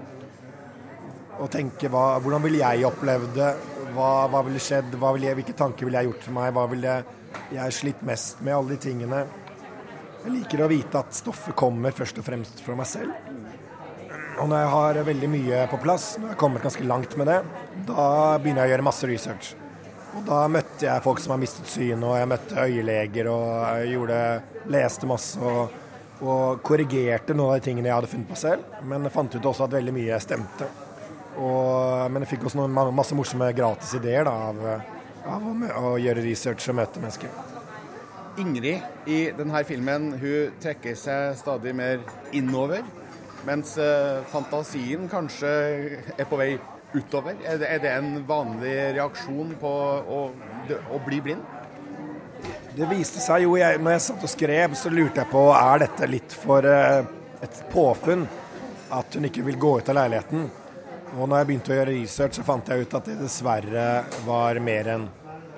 å 1.38 1.46
tenke 1.50 1.90
hva, 1.92 2.18
hvordan 2.22 2.42
ville 2.42 2.62
jeg 2.64 2.86
opplevd 2.88 3.36
det? 3.36 3.50
Hva, 3.94 4.10
hva 4.30 4.42
ville 4.46 4.62
skjedd? 4.62 4.96
Hva 4.98 5.12
ville 5.14 5.30
jeg, 5.30 5.38
hvilke 5.38 5.54
tanker 5.58 5.86
ville 5.86 6.02
jeg 6.02 6.10
gjort 6.10 6.26
for 6.26 6.38
meg? 6.40 6.50
Hva 6.56 6.64
ville 6.72 6.96
jeg 7.54 7.76
slitt 7.76 8.02
mest 8.06 8.42
med? 8.42 8.56
Alle 8.56 8.74
de 8.74 8.80
tingene. 8.88 9.22
Jeg 10.24 10.34
liker 10.34 10.64
å 10.64 10.70
vite 10.70 10.98
at 10.98 11.14
stoffet 11.14 11.54
kommer 11.58 11.94
først 11.94 12.18
og 12.18 12.26
fremst 12.26 12.64
fra 12.64 12.74
meg 12.78 12.90
selv. 12.90 13.14
Og 14.38 14.50
når 14.50 14.60
jeg 14.60 14.74
har 14.74 15.00
veldig 15.06 15.30
mye 15.30 15.62
på 15.70 15.80
plass, 15.82 16.12
når 16.18 16.28
jeg 16.28 16.34
har 16.34 16.42
kommet 16.42 16.66
ganske 16.66 16.86
langt 16.86 17.14
med 17.18 17.30
det, 17.30 17.38
da 17.88 18.04
begynner 18.38 18.64
jeg 18.64 18.70
å 18.70 18.74
gjøre 18.74 18.86
masse 18.86 19.10
research. 19.10 19.54
Og 20.18 20.24
da 20.26 20.44
møtte 20.50 20.86
jeg 20.86 21.04
folk 21.04 21.20
som 21.22 21.34
har 21.34 21.40
mistet 21.42 21.70
synet, 21.70 22.06
og 22.06 22.16
jeg 22.18 22.30
møtte 22.30 22.64
øyeleger 22.64 23.30
og 23.30 23.46
jeg 23.78 23.92
gjorde, 23.94 24.20
leste 24.74 25.10
masse 25.10 25.38
og, 25.42 25.74
og 26.18 26.62
korrigerte 26.66 27.34
noen 27.36 27.54
av 27.54 27.60
de 27.60 27.66
tingene 27.68 27.90
jeg 27.90 27.94
hadde 27.94 28.10
funnet 28.10 28.30
på 28.30 28.38
selv. 28.38 28.78
Men 28.82 29.06
jeg 29.06 29.14
fant 29.14 29.34
ut 29.36 29.50
også 29.52 29.66
at 29.68 29.76
veldig 29.76 29.94
mye 29.94 30.20
stemte. 30.22 30.68
Og, 31.38 32.08
men 32.10 32.24
jeg 32.24 32.32
fikk 32.34 32.48
også 32.48 32.58
noen, 32.58 32.94
masse 32.96 33.14
morsomme 33.14 33.50
gratis 33.54 33.94
ideer 33.98 34.26
da, 34.26 34.34
av, 34.50 34.64
av 35.36 35.46
å, 35.46 35.52
å 35.92 35.92
gjøre 36.02 36.24
research 36.24 36.66
og 36.72 36.80
møte 36.80 37.02
mennesker. 37.02 37.30
Ingrid 38.38 39.10
i 39.10 39.20
denne 39.34 39.62
filmen 39.66 40.12
hun 40.18 40.56
trekker 40.62 40.98
seg 40.98 41.38
stadig 41.38 41.74
mer 41.78 42.02
innover, 42.34 42.84
mens 43.46 43.76
eh, 43.82 44.18
fantasien 44.30 45.06
kanskje 45.10 45.50
er 46.14 46.26
på 46.28 46.38
vei 46.38 46.52
utover. 46.94 47.38
Er 47.46 47.58
det, 47.60 47.70
er 47.70 47.82
det 47.82 47.94
en 47.94 48.22
vanlig 48.26 48.74
reaksjon 48.98 49.54
på 49.60 49.72
å, 50.18 50.20
å 50.94 51.00
bli 51.06 51.22
blind? 51.24 51.57
Det 52.78 52.86
viste 52.86 53.18
seg 53.18 53.42
jo, 53.42 53.56
jeg, 53.58 53.80
når 53.82 53.96
jeg 53.96 54.02
satt 54.04 54.22
og 54.22 54.30
skrev, 54.30 54.74
så 54.78 54.90
lurte 54.92 55.18
jeg 55.18 55.30
på 55.32 55.40
er 55.50 55.80
dette 55.82 56.06
litt 56.06 56.34
for 56.44 56.62
eh, 56.62 57.00
et 57.42 57.56
påfunn. 57.72 58.26
at 58.94 59.14
hun 59.14 59.24
ikke 59.26 59.42
vil 59.44 59.56
gå 59.58 59.72
ut 59.80 59.88
av 59.90 59.96
leiligheten. 59.98 60.44
Og 61.18 61.24
når 61.26 61.40
jeg 61.40 61.46
begynte 61.48 61.72
å 61.72 61.74
gjøre 61.74 61.96
research, 61.96 62.36
så 62.38 62.44
fant 62.46 62.68
jeg 62.70 62.84
ut 62.86 62.92
at 62.94 63.08
det 63.10 63.16
dessverre 63.18 63.86
var 64.24 64.60
mer 64.62 64.90
enn 64.92 65.06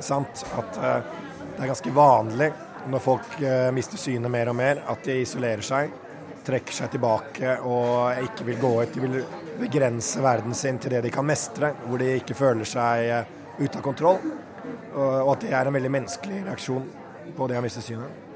sant. 0.01 0.47
At 0.57 0.79
eh, 0.81 1.11
det 1.59 1.61
er 1.61 1.71
ganske 1.75 1.93
vanlig 1.99 2.49
når 2.89 3.05
folk 3.05 3.37
eh, 3.43 3.69
mister 3.77 4.01
synet 4.01 4.33
mer 4.33 4.49
og 4.49 4.57
mer, 4.57 4.81
at 4.89 5.05
de 5.05 5.19
isolerer 5.21 5.67
seg, 5.67 5.93
trekker 6.47 6.79
seg 6.79 6.95
tilbake 6.95 7.59
og 7.69 8.23
ikke 8.31 8.47
vil 8.49 8.63
gå 8.63 8.71
ut. 8.79 8.95
De 8.95 9.05
vil 9.05 9.19
begrense 9.61 10.25
verden 10.25 10.57
sin 10.57 10.81
til 10.81 10.97
det 10.97 11.05
de 11.05 11.13
kan 11.13 11.29
mestre, 11.29 11.75
hvor 11.85 12.01
de 12.01 12.15
ikke 12.17 12.39
føler 12.41 12.73
seg 12.73 13.13
ute 13.61 13.77
av 13.77 13.85
kontroll. 13.85 14.25
Og 14.97 15.35
at 15.35 15.45
det 15.45 15.53
er 15.53 15.69
en 15.69 15.77
veldig 15.77 15.93
menneskelig 15.99 16.41
reaksjon 16.49 16.89
på 17.37 17.49
det 17.51 17.59
å 17.59 17.65
miste 17.65 17.85
synet. 17.85 18.29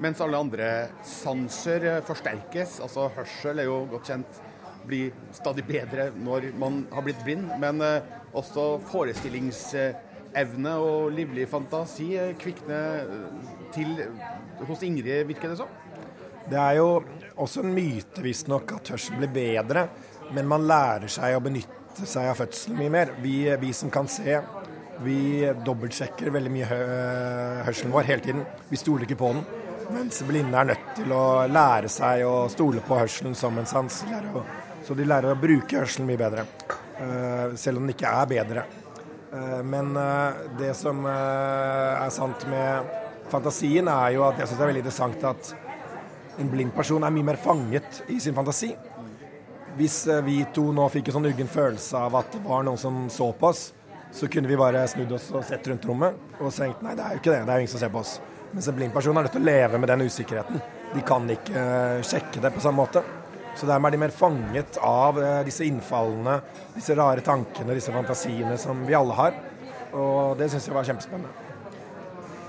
Mens 0.00 0.20
alle 0.24 0.38
andre 0.40 0.68
sanser 1.04 2.00
forsterkes. 2.08 2.78
Altså 2.84 3.10
hørsel 3.16 3.60
er 3.60 3.68
jo 3.68 3.82
godt 3.90 4.08
kjent 4.12 4.40
blir 4.86 5.12
stadig 5.36 5.64
bedre 5.68 6.10
når 6.16 6.50
man 6.58 6.84
har 6.92 7.04
blitt 7.06 7.24
blind. 7.24 7.50
Men 7.60 7.82
eh, 7.84 8.06
også 8.36 8.78
forestillingsevne 8.90 10.76
og 10.80 11.10
livlig 11.14 11.48
fantasi 11.50 12.12
eh, 12.18 12.34
kvikner 12.40 13.04
eh, 13.04 13.50
til 13.74 13.94
hos 14.68 14.84
Ingrid, 14.86 15.26
virker 15.28 15.52
det 15.52 15.60
som. 15.60 15.74
Det 16.50 16.58
er 16.58 16.78
jo 16.80 16.88
også 17.38 17.62
en 17.62 17.74
myte 17.74 18.24
visstnok 18.24 18.72
at 18.78 18.94
hørsel 18.94 19.20
blir 19.20 19.30
bedre, 19.34 19.86
men 20.34 20.48
man 20.50 20.66
lærer 20.66 21.10
seg 21.10 21.36
å 21.36 21.44
benytte 21.44 22.08
seg 22.08 22.30
av 22.30 22.38
fødselen 22.40 22.78
mye 22.80 22.92
mer. 22.92 23.12
Vi, 23.22 23.36
vi 23.60 23.70
som 23.76 23.92
kan 23.92 24.08
se, 24.10 24.40
vi 25.04 25.48
dobbeltsjekker 25.64 26.32
veldig 26.34 26.52
mye 26.52 26.68
hø 26.68 26.78
hørselen 27.66 27.94
vår 27.94 28.08
hele 28.08 28.24
tiden. 28.24 28.44
Vi 28.68 28.80
stoler 28.80 29.06
ikke 29.06 29.18
på 29.20 29.32
den. 29.34 29.44
Mens 29.90 30.20
blinde 30.22 30.54
er 30.54 30.68
nødt 30.70 30.90
til 30.98 31.12
å 31.14 31.24
lære 31.50 31.88
seg 31.90 32.22
å 32.26 32.44
stole 32.52 32.82
på 32.86 32.98
hørselen 33.00 33.34
som 33.38 33.56
en 33.58 33.66
sans. 33.66 34.02
Så 34.86 34.96
de 34.96 35.06
lærer 35.06 35.32
å 35.32 35.40
bruke 35.40 35.80
hørselen 35.80 36.08
mye 36.08 36.20
bedre, 36.20 36.44
eh, 37.00 37.56
selv 37.56 37.80
om 37.80 37.86
den 37.86 37.94
ikke 37.94 38.12
er 38.20 38.28
bedre. 38.30 38.64
Eh, 39.32 39.62
men 39.66 39.96
eh, 39.96 40.44
det 40.60 40.74
som 40.78 41.02
er 41.06 42.12
sant 42.14 42.46
med 42.50 42.94
fantasien, 43.32 43.88
er 43.88 44.14
jo 44.14 44.24
at 44.28 44.38
jeg 44.38 44.48
syns 44.48 44.60
det 44.60 44.64
er 44.64 44.72
veldig 44.72 44.84
interessant 44.84 45.26
at 45.32 45.52
en 46.40 46.50
blind 46.50 46.72
person 46.74 47.04
er 47.04 47.12
mye 47.14 47.30
mer 47.32 47.40
fanget 47.40 48.02
i 48.08 48.20
sin 48.20 48.36
fantasi. 48.36 48.70
Hvis 49.76 50.04
vi 50.26 50.40
to 50.54 50.70
nå 50.74 50.88
fikk 50.90 51.08
en 51.08 51.18
sånn 51.18 51.30
uggen 51.30 51.50
følelse 51.50 51.98
av 51.98 52.16
at 52.20 52.32
det 52.34 52.42
var 52.46 52.64
noen 52.66 52.78
som 52.78 53.04
så 53.12 53.30
på 53.32 53.50
oss, 53.50 53.70
så 54.12 54.28
kunne 54.28 54.50
vi 54.50 54.58
bare 54.58 54.82
snudd 54.90 55.12
oss 55.16 55.30
og 55.32 55.44
sett 55.46 55.68
rundt 55.70 55.86
rommet 55.86 56.40
og 56.40 56.50
tenkt 56.54 56.82
nei, 56.82 56.96
det 56.98 57.04
er 57.04 57.14
jo 57.14 57.22
ikke 57.22 57.32
det, 57.32 57.40
det 57.46 57.52
er 57.52 57.60
jo 57.60 57.64
ingen 57.66 57.72
som 57.72 57.82
ser 57.82 57.92
på 57.94 58.02
oss. 58.02 58.16
Mens 58.50 58.66
en 58.66 58.76
blind 58.76 58.94
person 58.94 59.16
er 59.16 59.26
nødt 59.26 59.34
til 59.36 59.44
å 59.44 59.46
leve 59.46 59.78
med 59.78 59.92
den 59.92 60.06
usikkerheten. 60.08 60.62
De 60.90 61.02
kan 61.06 61.28
ikke 61.30 61.64
sjekke 62.06 62.42
det 62.42 62.50
på 62.54 62.62
samme 62.64 62.82
måte. 62.82 63.04
Så 63.54 63.66
dermed 63.68 63.90
er 63.90 63.94
de 63.94 64.00
mer 64.02 64.14
fanget 64.14 64.78
av 64.82 65.18
disse 65.46 65.66
innfallene, 65.66 66.40
disse 66.74 66.96
rare 66.98 67.22
tankene, 67.26 67.76
disse 67.76 67.94
fantasiene 67.94 68.56
som 68.58 68.82
vi 68.88 68.96
alle 68.98 69.14
har. 69.18 69.38
Og 69.94 70.38
det 70.38 70.50
syns 70.50 70.66
jeg 70.66 70.74
var 70.74 70.86
kjempespennende. 70.88 71.30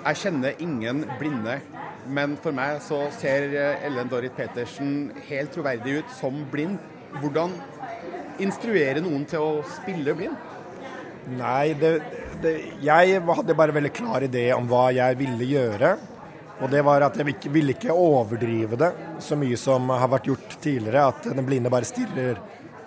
Jeg 0.02 0.18
kjenner 0.24 0.62
ingen 0.66 1.04
blinde, 1.20 1.60
men 2.10 2.34
for 2.42 2.58
meg 2.58 2.80
så 2.82 3.04
ser 3.14 3.54
Ellen 3.86 4.10
Dorrit 4.10 4.34
Petersen 4.38 5.12
helt 5.28 5.54
troverdig 5.54 6.00
ut 6.00 6.16
som 6.18 6.42
blind. 6.54 6.80
Hvordan 7.22 7.54
instruere 8.42 9.04
noen 9.04 9.28
til 9.30 9.44
å 9.44 9.62
spille 9.78 10.16
blind? 10.18 10.50
Nei, 11.30 11.74
det, 11.78 11.92
det, 12.42 12.54
jeg 12.82 13.20
hadde 13.22 13.58
bare 13.58 13.76
veldig 13.76 13.92
klar 13.94 14.26
idé 14.26 14.48
om 14.56 14.66
hva 14.70 14.88
jeg 14.96 15.20
ville 15.20 15.46
gjøre. 15.46 15.92
Og 16.62 16.70
det 16.70 16.82
var 16.86 17.02
at 17.06 17.18
jeg 17.18 17.38
ville 17.50 17.74
ikke 17.74 17.94
overdrive 17.94 18.78
det 18.78 18.92
så 19.22 19.38
mye 19.40 19.58
som 19.58 19.90
har 19.90 20.10
vært 20.12 20.30
gjort 20.30 20.58
tidligere. 20.62 21.08
At 21.10 21.30
den 21.30 21.46
blinde 21.46 21.72
bare 21.74 21.90
stirrer 21.90 22.38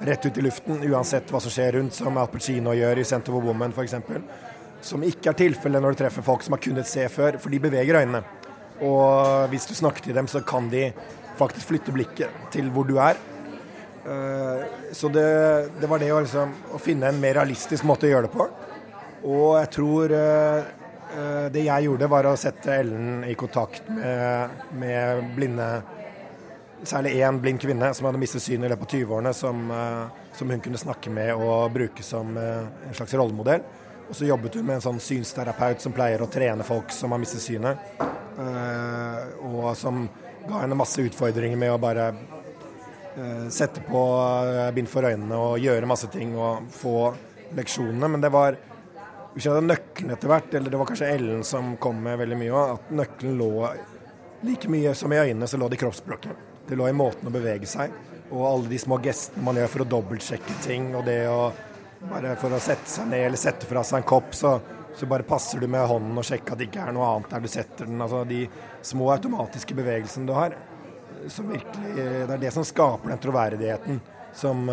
rett 0.04 0.26
ut 0.26 0.38
i 0.38 0.44
luften 0.44 0.82
uansett 0.90 1.30
hva 1.30 1.40
som 1.42 1.52
skjer 1.54 1.78
rundt, 1.78 1.96
som 1.96 2.18
Al 2.18 2.30
Pacino 2.30 2.74
gjør 2.74 3.00
i 3.00 3.04
'Center 3.04 3.34
of 3.34 3.44
Woman' 3.46 3.74
f.eks. 3.74 3.94
Som 4.84 5.02
ikke 5.02 5.30
er 5.30 5.38
tilfellet 5.38 5.82
når 5.82 5.94
du 5.94 6.02
treffer 6.02 6.22
folk 6.22 6.42
som 6.42 6.54
har 6.54 6.62
kunnet 6.62 6.86
se 6.86 7.06
før, 7.08 7.38
for 7.38 7.50
de 7.50 7.62
beveger 7.62 8.02
øynene. 8.02 8.22
Og 8.82 9.48
hvis 9.48 9.66
du 9.66 9.74
snakker 9.74 10.02
til 10.02 10.14
dem, 10.14 10.26
så 10.26 10.42
kan 10.44 10.68
de 10.68 10.92
faktisk 11.38 11.70
flytte 11.70 11.94
blikket 11.94 12.50
til 12.50 12.70
hvor 12.70 12.84
du 12.86 12.98
er. 12.98 13.16
Så 14.04 15.08
det, 15.08 15.28
det 15.80 15.88
var 15.88 16.02
det 16.02 16.10
å, 16.12 16.20
liksom, 16.20 16.50
å 16.76 16.80
finne 16.82 17.08
en 17.08 17.20
mer 17.22 17.38
realistisk 17.38 17.86
måte 17.88 18.04
å 18.04 18.10
gjøre 18.10 18.28
det 18.28 18.34
på. 18.34 18.46
Og 19.24 19.50
jeg 19.56 19.70
tror 19.74 20.14
det 21.54 21.62
jeg 21.64 21.86
gjorde, 21.86 22.08
var 22.12 22.28
å 22.28 22.34
sette 22.36 22.74
Ellen 22.82 23.22
i 23.24 23.36
kontakt 23.38 23.88
med, 23.88 24.58
med 24.76 25.28
blinde 25.36 25.68
Særlig 26.84 27.14
én 27.24 27.38
blind 27.40 27.62
kvinne 27.62 27.88
som 27.96 28.04
hadde 28.04 28.18
mistet 28.20 28.42
synet 28.44 28.66
i 28.66 28.70
løpet 28.74 28.90
av 28.90 28.98
20-årene, 28.98 29.30
som, 29.32 29.60
som, 30.36 30.50
hun 30.52 30.60
kunne 30.60 30.80
snakke 30.80 31.08
med 31.08 31.30
og 31.32 31.72
bruke 31.72 32.04
som 32.04 32.36
en 32.36 32.92
slags 32.92 33.14
rollemodell. 33.16 33.64
Og 34.08 34.16
så 34.18 34.28
jobbet 34.28 34.58
hun 34.58 34.66
med 34.68 34.78
en 34.78 34.84
sånn 34.84 35.00
synsterapeut 35.00 35.80
som 35.80 35.94
pleier 35.96 36.20
å 36.20 36.28
trene 36.28 36.66
folk 36.66 36.92
som 36.92 37.14
har 37.14 37.22
mistet 37.22 37.40
synet. 37.40 37.80
Og 39.48 39.70
som 39.80 40.04
ga 40.44 40.60
henne 40.60 40.76
masse 40.76 41.00
utfordringer 41.00 41.56
med 41.56 41.72
å 41.72 41.80
bare 41.80 42.10
sette 43.54 43.82
på 43.86 44.00
bind 44.74 44.90
for 44.90 45.06
øynene 45.06 45.36
og 45.38 45.60
gjøre 45.62 45.86
masse 45.86 46.08
ting 46.10 46.32
og 46.34 46.70
få 46.74 47.12
leksjonene. 47.54 48.08
Men 48.10 48.24
det 48.24 48.30
var 48.34 48.56
nøkkelen 49.34 50.14
etter 50.14 50.30
hvert, 50.30 50.54
eller 50.54 50.70
det 50.70 50.80
var 50.80 50.90
kanskje 50.90 51.10
Ellen 51.14 51.44
som 51.46 51.76
kom 51.82 52.02
med 52.02 52.18
veldig 52.18 52.38
mye 52.38 52.54
òg, 52.54 52.72
at 52.74 52.96
nøkkelen 53.02 53.38
lå 53.38 53.52
like 54.44 54.68
mye 54.68 54.94
som 54.94 55.12
i 55.12 55.20
øynene, 55.22 55.46
så 55.48 55.58
lå 55.60 55.68
det 55.68 55.78
i 55.78 55.84
kroppsspråket. 55.84 56.50
Det 56.68 56.76
lå 56.76 56.88
i 56.88 56.96
måten 56.96 57.28
å 57.28 57.34
bevege 57.34 57.68
seg, 57.68 57.92
og 58.30 58.44
alle 58.48 58.72
de 58.72 58.80
små 58.80 58.98
gestene 59.04 59.44
man 59.44 59.58
gjør 59.60 59.72
for 59.72 59.84
å 59.84 59.88
dobbeltsjekke 59.94 60.58
ting, 60.64 60.90
og 60.96 61.06
det 61.08 61.22
å 61.30 61.52
bare 62.04 62.34
for 62.36 62.52
å 62.52 62.60
sette 62.60 62.90
seg 62.90 63.08
ned 63.08 63.26
eller 63.28 63.40
sette 63.40 63.68
fra 63.68 63.82
seg 63.86 64.02
en 64.02 64.08
kopp, 64.08 64.34
så, 64.36 64.58
så 64.96 65.08
bare 65.08 65.26
passer 65.26 65.62
du 65.62 65.68
med 65.70 65.86
hånden 65.88 66.20
og 66.20 66.26
sjekker 66.26 66.54
at 66.54 66.60
det 66.60 66.68
ikke 66.68 66.84
er 66.84 66.96
noe 66.96 67.08
annet 67.14 67.32
der 67.32 67.44
du 67.44 67.50
setter 67.50 67.88
den. 67.88 68.02
Altså 68.04 68.24
de 68.28 68.42
små 68.84 69.08
automatiske 69.14 69.76
bevegelsene 69.78 70.28
du 70.28 70.34
har. 70.36 70.56
Som 71.32 71.48
virkelig, 71.52 71.94
det 71.96 72.34
er 72.34 72.40
det 72.42 72.52
som 72.52 72.66
skaper 72.66 73.14
den 73.14 73.20
troverdigheten 73.22 74.00
som, 74.34 74.66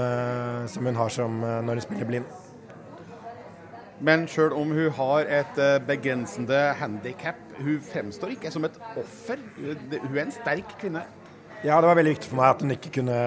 som 0.67 0.87
hun 0.89 0.97
har 0.97 1.11
som, 1.13 1.35
når 1.39 1.77
hun 1.77 1.83
spiller 1.85 2.09
blind. 2.09 2.31
Men 4.01 4.23
sjøl 4.29 4.53
om 4.57 4.71
hun 4.73 4.89
har 4.97 5.27
et 5.29 5.59
eh, 5.61 5.77
begrensende 5.85 6.59
handikap, 6.79 7.37
hun 7.59 7.77
fremstår 7.85 8.33
ikke 8.33 8.51
som 8.53 8.65
et 8.65 8.77
offer. 8.97 9.41
Hun 9.59 10.15
er 10.15 10.23
en 10.23 10.33
sterk 10.33 10.73
kvinne. 10.81 11.03
Ja, 11.61 11.77
det 11.77 11.85
var 11.85 11.99
veldig 11.99 12.15
viktig 12.15 12.31
for 12.31 12.39
meg 12.39 12.55
at 12.55 12.63
hun 12.65 12.73
ikke 12.73 12.93
kunne 12.95 13.19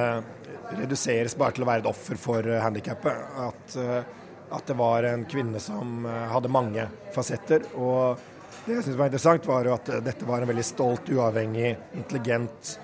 reduseres 0.74 1.36
bare 1.38 1.54
til 1.54 1.62
å 1.62 1.68
være 1.68 1.84
et 1.84 1.90
offer 1.92 2.18
for 2.18 2.50
eh, 2.50 2.62
handikappet. 2.64 3.38
At, 3.46 3.76
eh, 3.78 4.24
at, 4.50 4.66
det 4.66 4.78
var 4.80 5.06
en 5.06 5.22
kvinne 5.30 5.62
som 5.62 6.08
hadde 6.32 6.50
mange 6.50 6.88
fasetter. 7.14 7.68
Og 7.78 8.18
det 8.64 8.80
jeg 8.80 8.88
syntes 8.88 8.98
var 8.98 9.12
interessant, 9.12 9.46
var 9.46 9.70
jo 9.70 9.76
at 9.76 9.92
dette 10.08 10.26
var 10.26 10.42
en 10.42 10.50
veldig 10.50 10.66
stolt, 10.66 11.14
uavhengig, 11.14 11.76
intelligent 11.94 12.74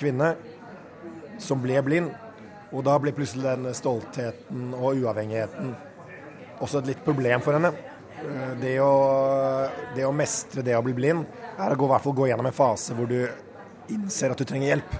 kvinne 0.00 0.34
som 1.40 1.60
ble 1.62 1.80
blind. 1.84 2.10
Og 2.70 2.84
da 2.86 2.94
ble 3.02 3.12
plutselig 3.14 3.44
den 3.44 3.74
stoltheten 3.74 4.74
og 4.78 5.00
uavhengigheten 5.02 5.72
også 6.60 6.82
et 6.82 6.92
litt 6.92 7.04
problem 7.04 7.42
for 7.44 7.56
henne. 7.56 7.72
Det 8.60 8.74
å, 8.84 8.90
det 9.96 10.04
å, 10.04 10.12
mestre 10.12 10.64
det 10.64 10.76
å 10.76 10.82
bli 10.84 10.94
blind, 10.96 11.24
er 11.56 11.72
å 11.72 11.78
gå, 11.78 11.88
hvert 11.88 12.04
fall 12.04 12.16
gå 12.18 12.28
gjennom 12.28 12.50
en 12.50 12.56
fase 12.56 12.96
hvor 12.96 13.08
du 13.08 13.22
innser 13.90 14.34
at 14.34 14.40
du 14.40 14.46
trenger 14.48 14.74
hjelp. 14.74 14.98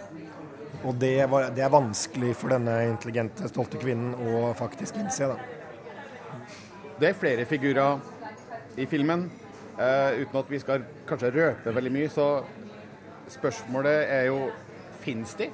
Og 0.80 0.96
det, 0.96 1.14
var, 1.28 1.50
det 1.52 1.64
er 1.66 1.72
vanskelig 1.72 2.32
for 2.40 2.54
denne 2.54 2.78
intelligente, 2.88 3.48
stolte 3.52 3.80
kvinnen 3.80 4.14
å 4.16 4.54
faktisk 4.56 4.96
innse. 5.02 5.28
Da. 5.28 6.40
Det 7.00 7.10
er 7.10 7.20
flere 7.20 7.44
figurer 7.48 8.00
i 8.80 8.88
filmen. 8.88 9.28
Uh, 9.80 10.24
uten 10.24 10.40
at 10.40 10.50
vi 10.52 10.58
skal 10.60 10.82
kanskje 11.08 11.30
røpe 11.36 11.72
veldig 11.76 11.92
mye, 11.92 12.08
så 12.12 12.30
spørsmålet 13.32 14.04
er 14.10 14.28
jo 14.30 14.50
Fins 15.00 15.32
de? 15.38 15.46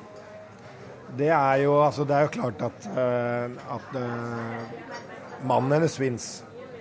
Det 1.17 1.29
er 1.31 1.61
jo, 1.63 1.77
altså, 1.79 2.03
det 2.03 2.17
er 2.17 2.25
jo 2.27 2.33
klart 2.35 2.63
at, 2.67 2.87
uh, 2.97 3.77
at 3.77 3.93
uh, 3.95 4.97
mannen 5.47 5.77
hennes 5.77 5.95
fins. 5.97 6.27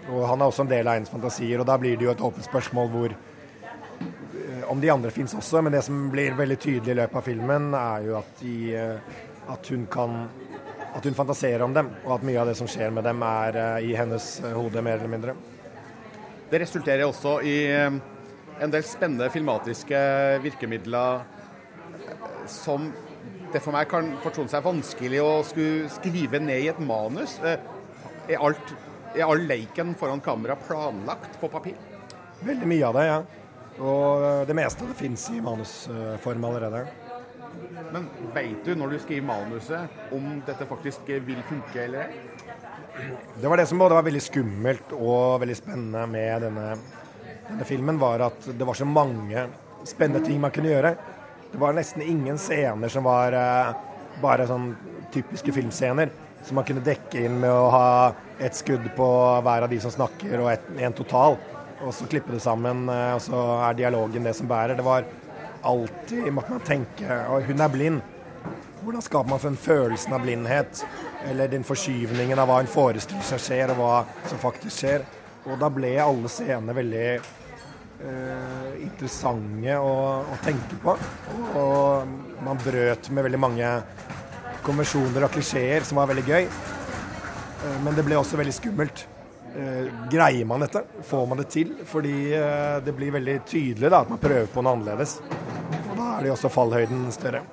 Og 0.10 0.25
han 0.29 0.41
er 0.41 0.49
også 0.49 0.65
en 0.65 0.71
del 0.71 0.88
av 0.88 0.99
hennes 0.99 1.12
fantasier, 1.12 1.62
og 1.62 1.67
da 1.69 1.77
blir 1.81 1.97
det 1.97 2.08
jo 2.08 2.13
et 2.13 2.23
åpent 2.25 2.45
spørsmål 2.45 2.91
hvor 2.93 3.13
eh, 3.15 4.63
om 4.69 4.81
de 4.81 4.91
andre 4.93 5.12
fins 5.13 5.34
også, 5.38 5.63
men 5.65 5.73
det 5.73 5.81
som 5.88 6.08
blir 6.13 6.38
veldig 6.38 6.58
tydelig 6.62 6.93
i 6.93 6.99
løpet 7.01 7.21
av 7.21 7.25
filmen, 7.25 7.71
er 7.79 8.05
jo 8.05 8.19
at, 8.19 8.36
de, 8.41 8.58
eh, 8.77 9.23
at 9.55 9.71
hun 9.73 9.88
kan 9.91 10.25
at 10.95 11.03
hun 11.03 11.15
fantaserer 11.17 11.60
om 11.65 11.73
dem, 11.75 11.89
og 12.05 12.13
at 12.15 12.21
mye 12.23 12.39
av 12.39 12.47
det 12.47 12.55
som 12.55 12.69
skjer 12.71 12.93
med 12.95 13.03
dem, 13.03 13.23
er 13.27 13.58
eh, 13.60 13.89
i 13.89 13.95
hennes 13.97 14.29
hode, 14.45 14.84
mer 14.86 15.01
eller 15.01 15.12
mindre. 15.12 15.36
Det 16.51 16.62
resulterer 16.62 17.03
også 17.08 17.39
i 17.43 17.58
en 18.62 18.72
del 18.72 18.86
spennende 18.88 19.30
filmatiske 19.34 20.00
virkemidler 20.44 21.26
som 22.50 22.91
det 23.54 23.62
for 23.63 23.76
meg 23.76 23.88
kan 23.91 24.10
fortone 24.24 24.52
seg 24.52 24.65
vanskelig 24.65 25.22
å 25.24 25.32
skulle 25.48 25.89
skrive 25.94 26.41
ned 26.44 26.65
i 26.65 26.70
et 26.72 26.82
manus. 26.84 27.38
Er, 27.46 27.62
alt, 28.39 28.74
er 29.13 29.24
all 29.28 29.46
leiken 29.48 29.94
foran 30.00 30.24
kamera 30.24 30.58
planlagt 30.60 31.39
på 31.39 31.50
papir? 31.52 31.78
Veldig 32.46 32.68
mye 32.68 32.89
av 32.89 32.98
det, 32.98 33.06
ja. 33.08 33.20
Og 33.76 34.26
det 34.48 34.56
meste 34.56 34.84
av 34.84 34.91
det 34.91 35.00
fins 35.00 35.28
i 35.32 35.41
manusform 35.44 36.48
allerede. 36.48 36.86
Men 37.94 38.10
veit 38.36 38.68
du 38.68 38.74
når 38.76 38.96
du 38.96 39.00
skriver 39.04 39.28
manuset 39.30 40.12
om 40.15 40.41
dette 40.48 40.68
faktisk 40.68 41.08
vil 41.08 41.39
funke 41.48 41.86
eller 41.86 42.10
ei? 42.10 42.20
Det 43.39 43.48
var 43.52 43.60
det 43.60 43.68
som 43.68 43.80
både 43.80 43.98
var 43.98 44.06
veldig 44.08 44.24
skummelt 44.24 44.94
og 44.96 45.41
veldig 45.44 45.58
spennende 45.60 46.06
med 46.08 46.46
denne, 46.48 46.68
denne 47.49 47.67
filmen, 47.67 47.99
var 48.01 48.27
at 48.27 48.47
det 48.47 48.67
var 48.67 48.77
så 48.77 48.88
mange 48.88 49.47
spennende 49.86 50.25
ting 50.25 50.41
man 50.41 50.53
kunne 50.53 50.71
gjøre. 50.71 50.95
Det 51.51 51.62
var 51.62 51.75
nesten 51.77 52.03
ingen 52.03 52.38
scener 52.41 52.91
som 52.91 53.05
var 53.05 53.36
uh, 53.38 53.73
bare 54.21 54.47
sånn 54.49 54.71
typiske 55.13 55.53
filmscener. 55.55 56.12
Som 56.45 56.60
man 56.60 56.65
kunne 56.67 56.84
dekke 56.86 57.23
inn 57.25 57.39
med 57.41 57.49
å 57.49 57.69
ha 57.73 57.89
ett 58.43 58.58
skudd 58.58 58.86
på 58.97 59.05
hver 59.41 59.65
av 59.65 59.71
de 59.71 59.79
som 59.81 59.93
snakker, 59.93 60.36
og 60.43 60.51
et, 60.51 60.65
en 60.86 60.93
total. 60.93 61.39
Og 61.81 61.93
så 61.93 62.05
klippe 62.10 62.34
det 62.34 62.41
sammen, 62.43 62.86
eh, 62.89 63.13
og 63.15 63.21
så 63.23 63.39
er 63.65 63.79
dialogen 63.79 64.27
det 64.27 64.36
som 64.38 64.49
bærer. 64.49 64.77
Det 64.77 64.86
var 64.86 65.08
alltid 65.65 66.29
måtte 66.34 66.53
man 66.53 66.62
tenke 66.62 67.17
Og 67.34 67.47
hun 67.49 67.62
er 67.62 67.73
blind. 67.73 68.01
Hvordan 68.84 69.01
skaper 69.01 69.29
man 69.29 69.41
den 69.41 69.58
følelsen 69.58 70.13
av 70.13 70.21
blindhet? 70.21 70.86
Eller 71.25 71.49
den 71.49 71.65
forskyvningen 71.65 72.39
av 72.39 72.51
hva 72.51 72.60
en 72.62 72.69
forestiller 72.69 73.25
seg 73.25 73.41
skjer, 73.41 73.73
og 73.73 73.81
hva 73.81 74.03
som 74.29 74.41
faktisk 74.41 74.84
skjer. 74.84 75.05
Og 75.45 75.60
da 75.62 75.69
ble 75.69 75.91
alle 76.01 76.29
scenene 76.31 76.73
veldig 76.73 77.08
eh, 77.15 78.69
interessante 78.81 79.77
å, 79.77 79.95
å, 80.25 80.38
tenke 80.45 80.79
på. 80.81 80.95
Og 81.62 82.45
man 82.45 82.62
brøt 82.63 83.12
med 83.13 83.27
veldig 83.27 83.41
mange 83.41 83.73
konvensjoner 84.65 85.27
og 85.27 85.36
klisjeer 85.36 85.86
som 85.86 86.01
var 86.01 86.10
veldig 86.10 86.25
gøy. 86.25 86.47
Eh, 86.47 87.77
men 87.86 87.97
det 87.97 88.05
ble 88.08 88.17
også 88.17 88.39
veldig 88.41 88.55
skummelt. 88.58 89.05
Eh, 89.55 89.91
greier 90.12 90.47
man 90.49 90.65
dette? 90.65 90.81
Får 91.08 91.27
man 91.29 91.39
det 91.39 91.47
til? 91.53 91.75
Fordi 91.88 92.15
eh, 92.36 92.79
det 92.86 92.95
blir 92.97 93.13
veldig 93.15 93.38
tydelig 93.47 93.91
da, 93.91 94.01
at 94.01 94.10
man 94.12 94.21
prøver 94.21 94.49
på 94.51 94.65
noe 94.65 94.79
annerledes. 94.79 95.19
Og 95.91 95.93
da 95.93 96.10
er 96.15 96.25
det 96.25 96.31
jo 96.31 96.38
også 96.39 96.51
fallhøyden 96.51 97.05
større. 97.13 97.45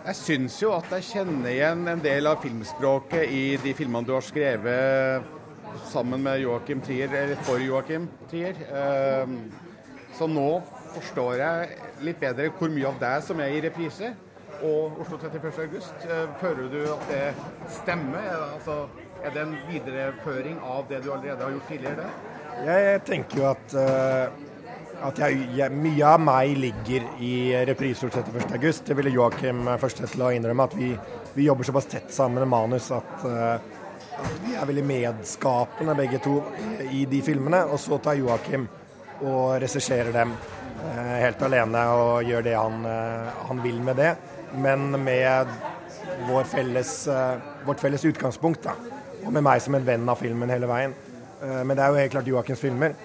Jeg 0.00 0.16
syns 0.16 0.56
jo 0.62 0.72
at 0.74 0.88
jeg 0.96 1.06
kjenner 1.06 1.52
igjen 1.52 1.84
en 1.92 2.00
del 2.02 2.26
av 2.26 2.40
filmspråket 2.42 3.30
i 3.30 3.44
de 3.62 3.74
filmene 3.76 4.08
du 4.08 4.14
har 4.16 4.24
skrevet 4.24 5.36
sammen 5.90 6.22
med 6.22 6.40
Joachim 6.40 6.80
Trier, 6.80 7.12
eller 7.14 7.36
for 7.46 7.62
Joachim 7.62 8.08
Trier. 8.30 8.58
Ehm, 8.74 9.38
så 10.18 10.26
nå 10.30 10.48
forstår 10.94 11.38
jeg 11.40 11.78
litt 12.06 12.20
bedre 12.20 12.50
hvor 12.58 12.72
mye 12.72 12.88
av 12.90 12.98
deg 13.00 13.22
som 13.26 13.40
er 13.42 13.54
i 13.54 13.62
reprise. 13.64 14.12
Og 14.60 14.98
Oslo 15.00 15.16
31. 15.16 15.62
august, 15.62 16.04
eh, 16.04 16.26
føler 16.40 16.68
du 16.68 16.80
at 16.92 17.06
det 17.08 17.24
stemmer? 17.80 18.26
Altså, 18.52 18.82
er 19.24 19.30
det 19.30 19.42
en 19.46 19.56
videreføring 19.70 20.60
av 20.60 20.84
det 20.88 21.02
du 21.04 21.12
allerede 21.12 21.44
har 21.44 21.50
gjort 21.50 21.68
tidligere? 21.68 22.10
Jeg 22.66 23.02
tenker 23.08 23.38
jo 23.38 23.46
at, 23.48 23.74
uh, 23.74 25.06
at 25.08 25.18
jeg, 25.22 25.46
jeg, 25.56 25.72
mye 25.72 26.04
av 26.04 26.20
meg 26.20 26.58
ligger 26.60 27.06
i 27.24 27.32
repriser 27.68 28.12
31.8. 28.12 28.82
Det 28.84 28.96
ville 28.98 29.14
Joakim 29.14 29.64
først 29.80 30.02
til 30.04 30.26
å 30.26 30.32
innrømme, 30.34 30.66
at 30.68 30.76
vi, 30.76 30.90
vi 31.38 31.46
jobber 31.46 31.68
såpass 31.70 31.88
tett 31.88 32.12
sammen 32.12 32.42
med 32.42 32.52
manus 32.52 32.90
at, 32.92 33.24
vi 34.44 34.54
er 34.56 34.68
veldig 34.68 34.84
medskapende 34.86 35.96
begge 35.98 36.20
to 36.24 36.36
i 36.90 37.04
de 37.10 37.22
filmene. 37.24 37.64
Og 37.70 37.80
så 37.80 37.98
tar 38.02 38.18
Joakim 38.20 38.68
og 39.20 39.58
regisserer 39.60 40.12
dem 40.14 40.32
uh, 40.36 41.16
helt 41.20 41.42
alene 41.44 41.82
og 41.96 42.28
gjør 42.28 42.46
det 42.46 42.56
han, 42.56 42.86
han, 43.48 43.60
vil 43.64 43.82
med 43.84 44.00
det. 44.00 44.14
Men 44.60 44.90
med 45.02 45.50
vår 46.28 46.48
felles, 46.50 46.94
vårt 47.66 47.82
felles 47.82 48.04
utgangspunkt. 48.08 48.64
da 48.64 49.00
og 49.24 49.32
med 49.34 49.44
meg 49.44 49.62
som 49.62 49.76
en 49.76 49.86
venn 49.86 50.08
av 50.08 50.20
filmen 50.20 50.50
hele 50.52 50.68
veien. 50.70 50.94
Eh, 51.42 51.62
men 51.64 51.76
det 51.76 51.84
er 51.84 51.92
jo 51.92 52.00
helt 52.00 52.14
klart 52.14 52.30
Joakims 52.30 52.62
filmer. 52.62 52.96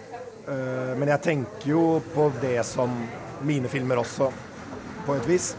Eh, 0.47 0.93
men 0.97 1.12
jeg 1.12 1.23
tenker 1.25 1.69
jo 1.69 1.86
på 2.13 2.30
det 2.41 2.60
som 2.67 2.93
mine 3.45 3.69
filmer 3.71 4.01
også, 4.01 4.32
på 5.06 5.17
et 5.17 5.30
vis. 5.30 5.51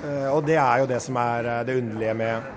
Eh, 0.00 0.28
og 0.30 0.44
det 0.46 0.58
er 0.60 0.82
jo 0.82 0.90
det 0.90 1.00
som 1.04 1.18
er 1.20 1.50
det 1.68 1.78
underlige 1.82 2.16
med, 2.16 2.50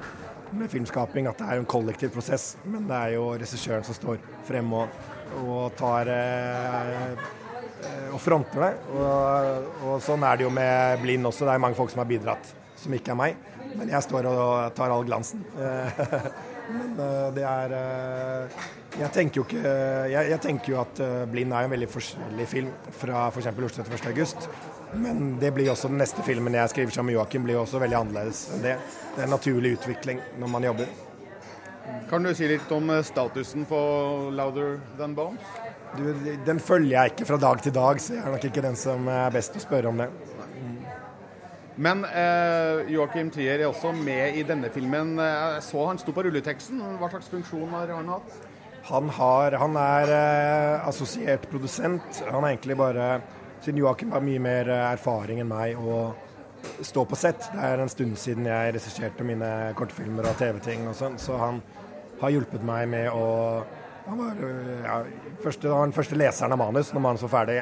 med 0.57 0.71
filmskaping, 0.71 1.27
at 1.29 1.39
det 1.39 1.47
er 1.47 1.59
jo 1.59 1.63
en 1.65 1.71
kollektiv 1.73 2.13
prosess. 2.15 2.53
Men 2.65 2.87
det 2.89 2.97
er 2.97 3.15
jo 3.17 3.29
regissøren 3.33 3.85
som 3.87 3.97
står 3.97 4.21
frem 4.47 4.73
og, 4.77 4.99
og 5.43 5.73
tar 5.79 6.11
og 8.13 8.21
fronter 8.21 8.67
det. 8.67 8.71
Og, 8.93 9.67
og, 9.83 9.95
sånn 10.03 10.23
er 10.27 10.39
det 10.39 10.47
jo 10.47 10.53
med 10.53 11.01
Blind 11.03 11.27
også. 11.29 11.47
Det 11.47 11.55
er 11.55 11.63
mange 11.65 11.77
folk 11.79 11.91
som 11.93 12.03
har 12.03 12.09
bidratt, 12.09 12.53
som 12.79 12.95
ikke 12.95 13.13
er 13.13 13.19
meg. 13.19 13.37
Men 13.73 13.89
jeg 13.89 14.05
står 14.05 14.29
og 14.29 14.73
tar 14.77 14.93
all 14.93 15.05
glansen. 15.07 15.43
Men 16.71 16.93
uh, 16.99 17.29
det 17.35 17.43
er 17.43 17.73
uh, 17.75 18.61
jeg, 18.99 19.09
tenker 19.15 19.41
jo 19.41 19.45
ikke, 19.47 19.63
jeg, 20.11 20.29
jeg 20.31 20.39
tenker 20.43 20.73
jo 20.73 20.79
at 20.83 21.01
uh, 21.03 21.23
'Blind' 21.29 21.55
er 21.55 21.67
en 21.67 21.73
veldig 21.73 21.89
forskjellig 21.91 22.47
film 22.47 22.69
fra 22.99 23.27
f.eks. 23.29 23.49
Oslo 23.51 23.83
31. 23.83 24.07
august. 24.13 24.49
Men 24.93 25.39
det 25.41 25.51
blir 25.55 25.71
også 25.73 25.89
den 25.89 25.99
neste 25.99 26.23
filmen 26.23 26.53
jeg 26.53 26.69
skriver 26.69 26.93
sammen 26.93 27.11
med 27.11 27.17
Joakim, 27.17 27.43
blir 27.47 27.59
også 27.59 27.81
veldig 27.81 27.97
annerledes 27.97 28.45
enn 28.53 28.63
det. 28.63 28.77
Det 29.15 29.23
er 29.23 29.27
en 29.27 29.35
naturlig 29.35 29.75
utvikling 29.79 30.21
når 30.39 30.53
man 30.55 30.69
jobber. 30.69 30.93
Kan 32.09 32.23
du 32.23 32.31
si 32.37 32.47
litt 32.47 32.71
om 32.71 32.91
statusen 33.03 33.65
på 33.67 33.79
'Louder 34.31 34.77
Than 34.99 35.17
Bones'? 35.17 35.57
Du, 35.97 36.07
den 36.45 36.59
følger 36.59 36.95
jeg 36.95 37.11
ikke 37.11 37.25
fra 37.29 37.37
dag 37.37 37.59
til 37.61 37.73
dag, 37.73 37.99
så 38.01 38.15
jeg 38.15 38.23
er 38.23 38.31
nok 38.33 38.45
ikke 38.47 38.63
den 38.65 38.77
som 38.79 39.05
er 39.11 39.33
best 39.33 39.57
å 39.59 39.61
spørre 39.61 39.91
om 39.91 39.99
det. 40.01 40.07
Men 41.75 42.03
eh, 42.05 42.89
Joakim 42.93 43.31
Trier 43.33 43.63
er 43.63 43.69
også 43.69 43.93
med 43.97 44.37
i 44.37 44.43
denne 44.45 44.69
filmen. 44.73 45.15
Jeg 45.17 45.61
så 45.65 45.87
han 45.89 46.01
sto 46.01 46.13
på 46.13 46.25
rulleteksten. 46.27 46.81
Hva 46.99 47.09
slags 47.09 47.31
funksjon 47.33 47.71
har 47.73 47.93
han 47.95 48.11
hatt? 48.13 48.35
Han, 48.89 49.07
har, 49.15 49.55
han 49.61 49.77
er 49.79 50.11
eh, 50.11 50.87
assosiert 50.89 51.47
produsent. 51.49 52.21
Han 52.27 52.43
er 52.43 52.53
egentlig 52.55 52.77
bare 52.77 53.07
Siden 53.63 53.79
Joakim 53.79 54.11
har 54.11 54.19
mye 54.19 54.41
mer 54.43 54.67
eh, 54.67 54.89
erfaring 54.91 55.39
enn 55.39 55.47
meg 55.47 55.79
å 55.79 56.09
stå 56.83 57.05
på 57.07 57.15
sett. 57.15 57.47
Det 57.53 57.63
er 57.63 57.79
en 57.79 57.91
stund 57.91 58.17
siden 58.19 58.49
jeg 58.49 58.73
regisserte 58.75 59.23
mine 59.27 59.49
kortfilmer 59.79 60.27
og 60.27 60.35
TV-ting 60.39 60.83
og 60.91 60.97
sånn, 60.99 61.15
så 61.19 61.39
han 61.39 61.61
har 62.19 62.33
hjulpet 62.35 62.63
meg 62.67 62.89
med 62.91 63.07
å 63.15 63.23
han 64.03 64.19
var, 64.19 64.35
eh, 64.35 64.83
ja, 64.83 64.97
første, 65.43 65.69
den 65.69 65.95
første 65.95 66.19
leseren 66.19 66.51
av 66.51 66.59
manus. 66.59 66.91
Når 66.93 67.05
manus 67.05 67.23
var 67.23 67.33
ferdig, 67.37 67.61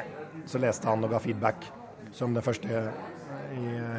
så 0.50 0.58
leste 0.58 0.90
han 0.90 1.04
og 1.06 1.14
ga 1.14 1.20
feedback 1.22 1.68
som 2.12 2.34
den 2.34 2.42
første 2.42 2.66
i, 2.72 3.66
eh, 3.78 3.91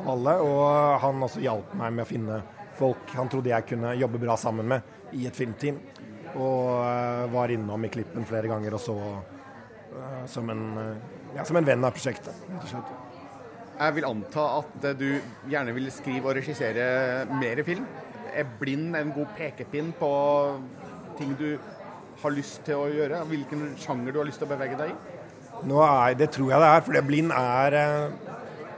av 0.00 0.08
alle. 0.14 0.36
Og 0.44 1.04
han 1.04 1.28
også 1.28 1.44
hjalp 1.44 1.76
meg 1.78 1.94
med 1.94 2.06
å 2.06 2.10
finne 2.10 2.40
folk 2.80 3.14
han 3.16 3.28
trodde 3.30 3.52
jeg 3.52 3.68
kunne 3.74 3.94
jobbe 3.98 4.20
bra 4.22 4.36
sammen 4.40 4.68
med 4.70 5.16
i 5.16 5.26
et 5.28 5.36
filmteam. 5.36 5.80
Og 6.30 6.66
uh, 6.78 7.26
var 7.32 7.52
innom 7.52 7.84
i 7.86 7.90
klippen 7.92 8.26
flere 8.28 8.50
ganger 8.50 8.76
og 8.76 8.82
så 8.82 8.96
uh, 8.96 10.24
som, 10.30 10.50
en, 10.52 10.66
uh, 10.78 11.32
ja, 11.34 11.44
som 11.46 11.58
en 11.58 11.66
venn 11.66 11.86
av 11.86 11.94
prosjektet, 11.96 12.36
rett 12.52 12.66
og 12.68 12.74
slett. 12.74 12.92
Jeg 13.80 13.96
vil 13.96 14.06
anta 14.06 14.44
at 14.58 14.86
du 15.00 15.08
gjerne 15.48 15.72
vil 15.72 15.88
skrive 15.94 16.28
og 16.28 16.36
regissere 16.36 16.84
mer 17.32 17.62
film. 17.64 17.86
Er 18.30 18.44
'Blind' 18.60 18.98
en 18.98 19.12
god 19.16 19.32
pekepinn 19.38 19.94
på 19.98 20.10
ting 21.18 21.32
du 21.38 21.56
har 22.20 22.34
lyst 22.36 22.60
til 22.66 22.76
å 22.76 22.90
gjøre? 22.92 23.22
Hvilken 23.32 23.72
sjanger 23.80 24.12
du 24.12 24.20
har 24.20 24.28
lyst 24.28 24.38
til 24.42 24.50
å 24.50 24.52
bevege 24.52 24.76
deg 24.78 24.92
i? 24.92 24.98
Er, 25.64 26.14
det 26.20 26.28
tror 26.36 26.52
jeg 26.52 26.60
det 26.60 26.68
er, 26.68 26.84
for 26.84 27.00
'Blind' 27.08 27.34
er 27.34 27.78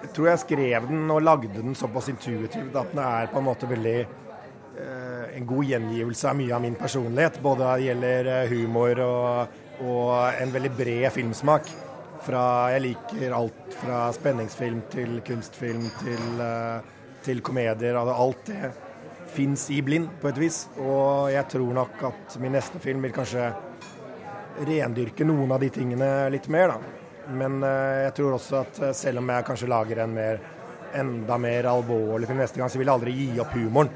jeg 0.03 0.11
tror 0.17 0.29
jeg 0.33 0.43
skrev 0.43 0.89
den 0.91 1.11
og 1.15 1.23
lagde 1.23 1.53
den 1.55 1.77
såpass 1.79 2.11
intuitivt 2.11 2.75
at 2.77 2.91
den 2.93 3.01
er 3.05 3.31
på 3.31 3.39
en 3.39 3.47
måte 3.47 3.69
veldig 3.71 3.99
eh, 4.03 5.25
en 5.39 5.47
god 5.47 5.69
gjengivelse 5.71 6.31
av 6.31 6.39
mye 6.39 6.55
av 6.57 6.65
min 6.65 6.79
personlighet. 6.79 7.39
Både 7.43 7.69
det 7.77 7.87
gjelder 7.87 8.31
eh, 8.35 8.53
humor 8.53 9.03
og, 9.07 9.59
og 9.87 10.43
en 10.43 10.55
veldig 10.55 10.73
bred 10.79 11.09
filmsmak. 11.15 11.71
Fra, 12.23 12.45
jeg 12.75 12.85
liker 12.85 13.35
alt 13.35 13.77
fra 13.81 14.05
spenningsfilm 14.15 14.85
til 14.93 15.17
kunstfilm 15.27 15.89
til, 15.99 16.21
uh, 16.39 17.09
til 17.27 17.41
komedier. 17.43 17.99
Altså 17.99 18.15
alt 18.15 18.45
det 18.47 18.71
fins 19.35 19.65
i 19.75 19.81
Blind, 19.83 20.07
på 20.23 20.31
et 20.31 20.39
vis. 20.39 20.61
Og 20.79 21.33
jeg 21.35 21.49
tror 21.51 21.75
nok 21.81 22.05
at 22.13 22.39
min 22.39 22.55
neste 22.55 22.79
film 22.79 23.03
vil 23.03 23.15
kanskje 23.17 23.49
rendyrke 24.69 25.27
noen 25.27 25.51
av 25.51 25.65
de 25.65 25.73
tingene 25.75 26.13
litt 26.31 26.47
mer, 26.53 26.77
da. 26.77 27.02
Men 27.31 27.63
eh, 27.63 28.07
jeg 28.09 28.15
tror 28.19 28.37
også 28.37 28.63
at 28.63 28.81
eh, 28.83 28.97
selv 28.97 29.23
om 29.23 29.31
jeg 29.31 29.47
kanskje 29.47 29.71
lager 29.71 30.03
en 30.03 30.17
mer, 30.17 30.41
enda 30.99 31.39
mer 31.41 31.69
alvorlig 31.71 32.29
film 32.29 32.43
neste 32.43 32.61
gang, 32.61 32.73
så 32.73 32.81
vil 32.81 32.91
jeg 32.91 32.97
aldri 32.97 33.15
gi 33.17 33.29
opp 33.43 33.55
humoren. 33.57 33.93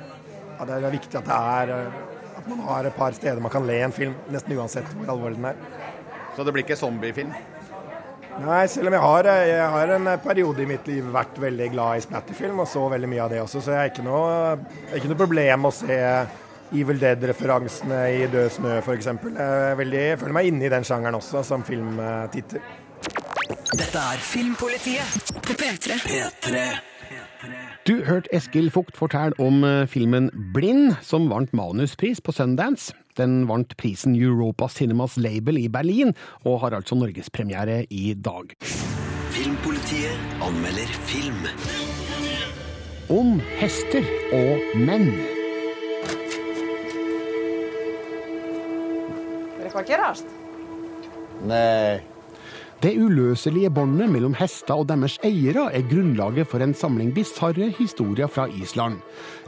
Ja, 0.57 0.65
det 0.69 0.79
er 0.79 0.95
viktig 0.95 1.19
at 1.21 1.29
det 1.29 1.41
er 1.59 1.75
eh, 1.75 1.99
at 2.37 2.49
man 2.53 2.63
har 2.69 2.87
et 2.87 2.97
par 2.97 3.17
steder 3.17 3.43
man 3.43 3.53
kan 3.53 3.67
le 3.67 3.81
en 3.83 3.95
film, 3.95 4.15
nesten 4.31 4.57
uansett 4.57 4.89
hvor 4.95 5.13
alvorlig 5.17 5.41
den 5.41 5.51
er. 5.51 5.61
Så 6.37 6.45
det 6.45 6.53
blir 6.55 6.67
ikke 6.67 6.79
zombiefilm? 6.79 7.33
Nei, 8.37 8.65
selv 8.69 8.91
om 8.91 8.95
jeg 8.95 9.01
har, 9.01 9.27
jeg 9.49 9.69
har 9.73 9.91
en 9.95 10.09
periode 10.21 10.61
i 10.61 10.69
mitt 10.69 10.89
liv 10.91 11.07
vært 11.09 11.39
veldig 11.41 11.71
glad 11.73 11.97
i 11.97 12.03
splatterfilm, 12.05 12.59
og 12.61 12.69
så 12.69 12.83
veldig 12.93 13.09
mye 13.09 13.23
av 13.25 13.33
det 13.33 13.39
også, 13.41 13.63
så 13.65 13.73
jeg 13.73 13.81
har 13.81 13.93
ikke 13.95 14.05
noe, 14.05 14.35
ikke 14.99 15.09
noe 15.09 15.21
problem 15.23 15.65
å 15.65 15.73
se 15.73 15.97
Evil 16.77 17.01
Dead-referansene 17.01 18.01
i 18.13 18.27
Død 18.29 18.51
snø, 18.59 18.75
f.eks. 18.83 19.09
Jeg, 19.09 19.87
jeg 19.97 20.19
føler 20.21 20.37
meg 20.37 20.51
inne 20.51 20.67
i 20.69 20.73
den 20.77 20.85
sjangeren 20.85 21.17
også, 21.17 21.41
som 21.47 21.65
filmtittel. 21.65 22.61
Dette 23.75 23.99
er 23.99 24.21
Filmpolitiet 24.23 25.33
på 25.43 25.55
P3. 25.59 25.97
P3. 26.07 26.61
Du 27.87 28.05
hørte 28.07 28.31
Eskil 28.35 28.69
Fugt 28.71 28.95
fortelle 28.99 29.35
om 29.43 29.65
eh, 29.67 29.89
filmen 29.91 30.29
Blind, 30.55 30.95
som 31.03 31.27
vant 31.33 31.51
manuspris 31.51 32.23
på 32.23 32.31
Sundance. 32.31 32.95
Den 33.19 33.49
vant 33.51 33.75
prisen 33.81 34.15
Europa 34.15 34.69
Cinemas 34.71 35.17
Label 35.19 35.59
i 35.59 35.67
Berlin, 35.67 36.15
og 36.47 36.61
har 36.63 36.79
altså 36.79 36.95
norgespremiere 36.95 37.83
i 37.91 38.15
dag. 38.15 38.55
Filmpolitiet 39.35 40.43
anmelder 40.47 40.97
film. 41.11 41.47
Om 43.11 43.39
hester 43.59 44.07
og 44.31 44.79
menn. 44.79 45.11
Vil 49.59 49.73
ikke 49.75 50.05
rart? 50.07 50.37
Nei. 51.47 52.16
Det 52.87 52.93
uløselige 53.03 53.67
båndet 53.75 54.13
mellom 54.15 54.35
hester 54.39 54.79
og 54.79 54.85
deres 54.87 55.17
eiere 55.27 55.65
er 55.75 55.83
grunnlaget 55.91 56.47
for 56.47 56.63
en 56.63 56.75
samling 56.77 57.09
bisarre 57.17 57.67
historier 57.75 58.31
fra 58.31 58.45
Island. 58.63 59.01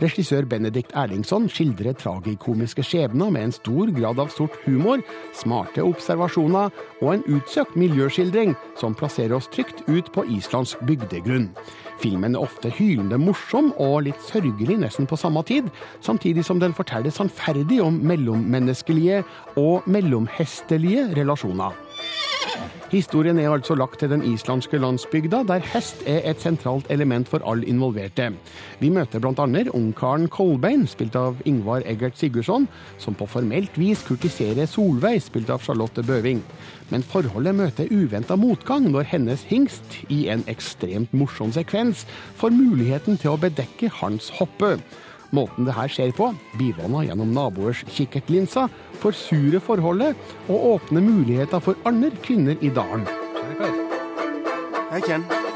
Regissør 0.03 0.48
Benedikt 0.51 0.90
Erlingsson 0.98 1.46
skildrer 1.46 1.94
tragikomiske 2.01 2.83
skjebner 2.83 3.31
med 3.31 3.46
en 3.46 3.55
stor 3.55 3.94
grad 3.94 4.18
av 4.18 4.35
sort 4.35 4.59
humor, 4.64 5.05
smarte 5.38 5.87
observasjoner 5.87 6.74
og 6.98 7.12
en 7.12 7.22
utsøkt 7.37 7.79
miljøskildring 7.79 8.57
som 8.81 8.98
plasserer 8.98 9.37
oss 9.38 9.46
trygt 9.55 9.87
ut 9.87 10.11
på 10.11 10.27
islandsk 10.35 10.83
bygdegrunn. 10.90 11.53
Filmen 12.03 12.35
er 12.35 12.42
ofte 12.42 12.74
hylende 12.74 13.22
morsom 13.22 13.70
og 13.79 14.01
litt 14.09 14.31
sørgelig 14.33 14.81
nesten 14.83 15.07
på 15.07 15.20
samme 15.20 15.46
tid, 15.46 15.70
samtidig 16.03 16.42
som 16.48 16.59
den 16.59 16.74
forteller 16.74 17.14
sannferdig 17.14 17.79
om 17.87 18.03
mellommenneskelige 18.03 19.22
og 19.55 19.87
mellomhestelige 19.87 21.12
relasjoner. 21.14 21.85
Historien 22.88 23.37
er 23.38 23.51
altså 23.53 23.75
lagt 23.77 23.99
til 24.01 24.09
den 24.09 24.23
islandske 24.25 24.79
landsbygda, 24.81 25.42
der 25.44 25.64
hest 25.75 26.01
er 26.09 26.23
et 26.31 26.40
sentralt 26.40 26.87
element 26.90 27.29
for 27.29 27.44
alle 27.44 27.66
involverte. 27.68 28.31
Vi 28.81 28.88
møter 28.88 29.21
bl.a. 29.21 29.47
ungkaren 29.77 30.29
Kolbein, 30.33 30.87
spilt 30.88 31.16
av 31.18 31.42
Ingvar 31.44 31.85
Eggert 31.85 32.16
Sigurdsson, 32.16 32.64
som 32.99 33.14
på 33.18 33.29
formelt 33.29 33.77
vis 33.77 34.05
kurtiserer 34.09 34.66
Solveig, 34.66 35.21
spilt 35.27 35.53
av 35.53 35.61
Charlotte 35.66 36.03
Bøving. 36.03 36.40
Men 36.88 37.05
forholdet 37.05 37.59
møter 37.59 37.92
uventa 37.92 38.38
motgang 38.40 38.88
når 38.88 39.11
hennes 39.12 39.44
hingst, 39.51 40.01
i 40.09 40.25
en 40.33 40.47
ekstremt 40.49 41.12
morsom 41.12 41.53
sekvens, 41.53 42.07
får 42.40 42.57
muligheten 42.57 43.21
til 43.21 43.35
å 43.35 43.42
bedekke 43.42 43.92
hans 44.01 44.33
hoppe. 44.40 44.79
Måten 45.36 45.66
det 45.68 45.74
her 45.76 45.90
skjer 45.92 46.12
på, 46.16 46.30
bivåner 46.56 47.08
gjennom 47.08 47.34
naboers 47.36 47.82
kikkertlinser, 47.92 48.70
forsurer 49.02 49.60
forholdet 49.60 50.16
og 50.48 50.64
åpner 50.74 51.04
muligheter 51.04 51.60
for 51.60 51.76
andre 51.88 52.10
kvinner 52.24 52.56
i 52.64 52.72
dalen. 52.72 53.04
Det 54.88 55.47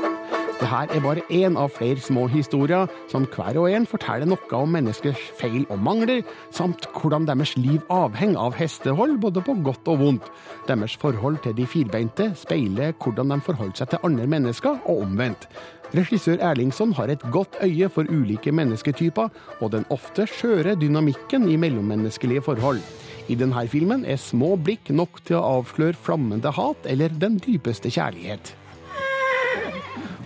her 0.69 0.91
er 0.93 1.01
bare 1.03 1.23
én 1.31 1.57
av 1.57 1.73
flere 1.77 2.01
små 2.01 2.27
historier, 2.31 2.91
som 3.11 3.25
hver 3.27 3.57
og 3.61 3.69
en 3.71 3.87
forteller 3.89 4.29
noe 4.29 4.59
om 4.59 4.71
menneskers 4.75 5.21
feil 5.39 5.65
og 5.73 5.81
mangler, 5.83 6.23
samt 6.55 6.89
hvordan 6.95 7.27
deres 7.29 7.55
liv 7.57 7.81
avhenger 7.93 8.41
av 8.41 8.57
hestehold, 8.59 9.19
både 9.23 9.43
på 9.45 9.57
godt 9.65 9.91
og 9.93 10.01
vondt. 10.03 10.31
Deres 10.69 10.97
forhold 11.01 11.41
til 11.45 11.57
de 11.59 11.67
firbeinte 11.67 12.31
speiler 12.39 12.95
hvordan 13.03 13.35
de 13.35 13.41
forholder 13.49 13.83
seg 13.83 13.93
til 13.93 14.09
andre 14.09 14.29
mennesker, 14.37 14.83
og 14.87 15.05
omvendt. 15.07 15.49
Regissør 15.93 16.41
Erlingsson 16.41 16.95
har 16.97 17.13
et 17.13 17.25
godt 17.33 17.59
øye 17.63 17.89
for 17.93 18.09
ulike 18.09 18.53
mennesketyper, 18.53 19.29
og 19.61 19.73
den 19.73 19.85
ofte 19.93 20.27
skjøre 20.31 20.79
dynamikken 20.81 21.51
i 21.53 21.59
mellommenneskelige 21.61 22.47
forhold. 22.49 22.81
I 23.29 23.37
denne 23.39 23.69
filmen 23.69 24.07
er 24.09 24.19
små 24.19 24.57
blikk 24.57 24.91
nok 24.91 25.21
til 25.27 25.39
å 25.39 25.61
avsløre 25.61 25.99
flammende 25.99 26.51
hat 26.57 26.89
eller 26.89 27.13
den 27.13 27.39
dypeste 27.43 27.93
kjærlighet. 27.93 28.57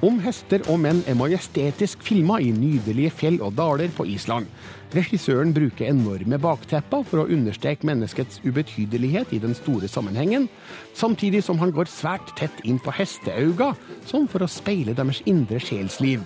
Om 0.07 0.21
hester 0.23 0.63
og 0.71 0.77
menn 0.79 1.01
er 1.11 1.17
majestetisk 1.19 2.05
filma 2.05 2.37
i 2.39 2.53
nydelige 2.55 3.11
fjell 3.17 3.41
og 3.43 3.57
daler 3.59 3.91
på 3.97 4.05
Island. 4.07 4.47
Regissøren 4.95 5.51
bruker 5.57 5.89
enorme 5.89 6.39
baktepper 6.39 7.03
for 7.09 7.25
å 7.25 7.27
understreke 7.33 7.89
menneskets 7.89 8.39
ubetydelighet 8.45 9.35
i 9.35 9.41
den 9.43 9.57
store 9.59 9.91
sammenhengen, 9.91 10.47
samtidig 10.95 11.43
som 11.43 11.59
han 11.59 11.75
går 11.75 11.91
svært 11.91 12.31
tett 12.39 12.63
inn 12.63 12.79
på 12.79 12.95
hesteauga, 12.95 13.73
som 14.07 14.31
for 14.31 14.47
å 14.47 14.53
speile 14.53 14.95
deres 14.95 15.25
indre 15.27 15.59
sjelsliv. 15.59 16.23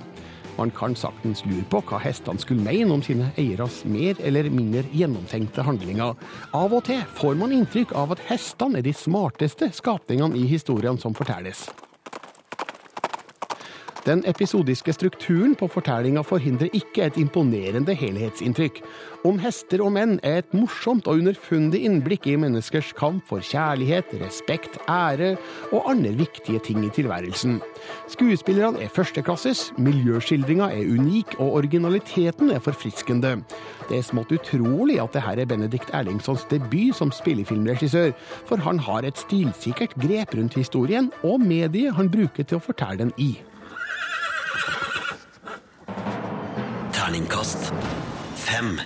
Man 0.59 0.75
kan 0.77 0.93
saktens 0.99 1.40
lure 1.49 1.64
på 1.73 1.81
hva 1.88 2.03
hestene 2.05 2.43
skulle 2.43 2.66
mene 2.66 2.93
om 2.99 3.05
sine 3.07 3.31
eieres 3.40 3.81
mer 3.88 4.19
eller 4.21 4.51
mindre 4.53 4.85
gjennomtenkte 4.93 5.64
handlinger. 5.64 6.19
Av 6.53 6.75
og 6.75 6.85
til 6.90 7.01
får 7.16 7.38
man 7.40 7.55
inntrykk 7.57 7.97
av 7.97 8.12
at 8.12 8.27
hestene 8.29 8.83
er 8.83 8.85
de 8.85 8.93
smarteste 8.93 9.73
skapningene 9.79 10.37
i 10.37 10.51
historiene 10.51 11.01
som 11.01 11.16
fortelles. 11.16 11.71
Den 14.07 14.23
episodiske 14.25 14.95
strukturen 14.97 15.53
på 15.61 15.67
fortellinga 15.69 16.23
forhindrer 16.25 16.73
ikke 16.73 17.05
et 17.05 17.19
imponerende 17.21 17.93
helhetsinntrykk. 17.93 18.79
Om 19.29 19.37
hester 19.43 19.83
og 19.85 19.93
menn 19.93 20.15
er 20.25 20.39
et 20.41 20.55
morsomt 20.57 21.05
og 21.11 21.21
underfundig 21.21 21.83
innblikk 21.85 22.25
i 22.31 22.39
menneskers 22.41 22.95
kamp 22.97 23.27
for 23.29 23.45
kjærlighet, 23.45 24.15
respekt, 24.23 24.79
ære 24.89 25.35
og 25.69 25.91
andre 25.93 26.15
viktige 26.17 26.63
ting 26.65 26.87
i 26.87 26.93
tilværelsen. 26.97 27.59
Skuespillerne 28.09 28.81
er 28.81 28.89
førsteklasses, 28.89 29.67
miljøskildringa 29.77 30.71
er 30.73 30.89
unik, 30.97 31.37
og 31.37 31.61
originaliteten 31.61 32.55
er 32.57 32.65
forfriskende. 32.65 33.37
Det 33.91 34.01
er 34.01 34.09
smått 34.09 34.33
utrolig 34.33 34.97
at 35.03 35.13
det 35.13 35.27
her 35.27 35.45
er 35.45 35.53
Benedikt 35.53 35.93
Erlingssons 35.93 36.49
debut 36.49 36.97
som 36.97 37.13
spillefilmregissør, 37.13 38.17
for 38.49 38.65
han 38.65 38.81
har 38.81 39.05
et 39.05 39.21
stilsikkert 39.21 39.93
grep 40.01 40.39
rundt 40.41 40.57
historien 40.57 41.13
og 41.21 41.45
mediet 41.45 41.93
han 42.01 42.09
bruker 42.09 42.49
til 42.49 42.57
å 42.63 42.65
fortelle 42.65 43.05
den 43.05 43.17
i. 43.21 43.35
Terningkast 46.92 47.73
fem 48.35 48.81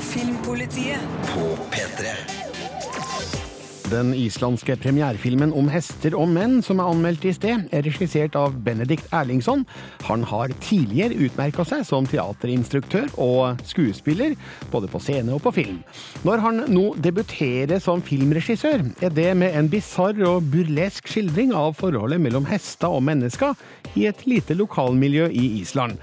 Filmpolitiet. 0.00 1.00
på 1.34 1.58
P3. 1.70 2.47
Den 3.88 4.10
islandske 4.12 4.74
premierefilmen 4.76 5.52
om 5.56 5.68
hester 5.72 6.12
og 6.18 6.26
menn 6.28 6.58
som 6.64 6.82
er 6.82 6.90
anmeldt 6.90 7.22
i 7.24 7.32
sted, 7.32 7.62
er 7.72 7.86
regissert 7.86 8.34
av 8.36 8.58
Benedikt 8.66 9.08
Erlingsson. 9.16 9.62
Han 10.04 10.26
har 10.28 10.52
tidligere 10.60 11.16
utmerka 11.24 11.64
seg 11.64 11.86
som 11.88 12.04
teaterinstruktør 12.10 13.06
og 13.16 13.62
skuespiller, 13.64 14.34
både 14.68 14.90
på 14.92 15.00
scene 15.00 15.32
og 15.32 15.40
på 15.46 15.54
film. 15.56 15.78
Når 16.28 16.44
han 16.44 16.62
nå 16.68 16.84
debuterer 17.00 17.80
som 17.80 18.04
filmregissør, 18.04 18.84
er 19.00 19.14
det 19.16 19.30
med 19.40 19.56
en 19.56 19.72
bisarr 19.72 20.20
og 20.34 20.50
burlesk 20.52 21.08
skildring 21.08 21.56
av 21.56 21.78
forholdet 21.80 22.20
mellom 22.20 22.48
hester 22.50 22.92
og 22.92 23.06
mennesker 23.08 23.56
i 23.96 24.04
et 24.10 24.26
lite 24.28 24.58
lokalmiljø 24.58 25.30
i 25.32 25.54
Island. 25.62 25.96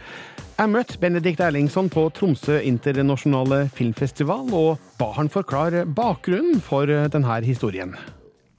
Jeg 0.56 0.72
møtte 0.72 0.96
Benedikt 0.96 1.42
Erlingsson 1.44 1.90
på 1.92 2.06
Tromsø 2.16 2.62
internasjonale 2.64 3.66
filmfestival 3.76 4.54
og 4.56 4.78
ba 4.96 5.10
han 5.18 5.28
forklare 5.28 5.82
bakgrunnen 5.84 6.62
for 6.64 6.88
denne 6.88 7.42
historien. 7.44 7.92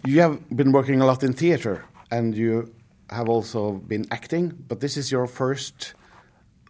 You 0.04 0.20
have 0.20 0.37
been 0.54 0.74
working 0.74 1.00
a 1.00 1.06
lot 1.06 1.22
in 1.22 1.32
theater 1.32 1.87
and 2.11 2.35
you 2.37 2.68
have 3.09 3.30
also 3.30 3.80
been 3.88 4.04
acting, 4.11 4.52
but 4.68 4.80
this 4.80 4.98
is 4.98 5.11
your 5.11 5.26
first 5.26 5.94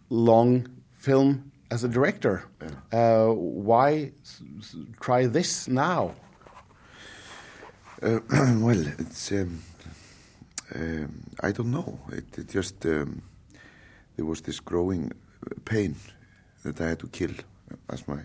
long 0.09 0.65
film 0.97 1.51
as 1.71 1.83
a 1.83 1.89
director. 1.89 2.45
Uh, 2.93 3.33
why 3.35 4.11
try 5.01 5.27
this 5.27 5.67
now? 5.67 6.13
Uh, 8.01 8.19
well, 8.61 8.79
it's 8.97 9.29
um, 9.33 9.61
uh, 10.73 11.07
I 11.43 11.51
don't 11.51 11.71
know. 11.71 11.99
It, 12.13 12.37
it 12.37 12.47
just 12.47 12.85
um, 12.85 13.23
there 14.17 14.25
was 14.25 14.41
this 14.41 14.59
growing 14.59 15.11
pain 15.63 15.95
that 16.63 16.81
I 16.81 16.89
had 16.89 16.99
to 16.99 17.07
kill, 17.07 17.31
as 17.89 18.07
my 18.07 18.19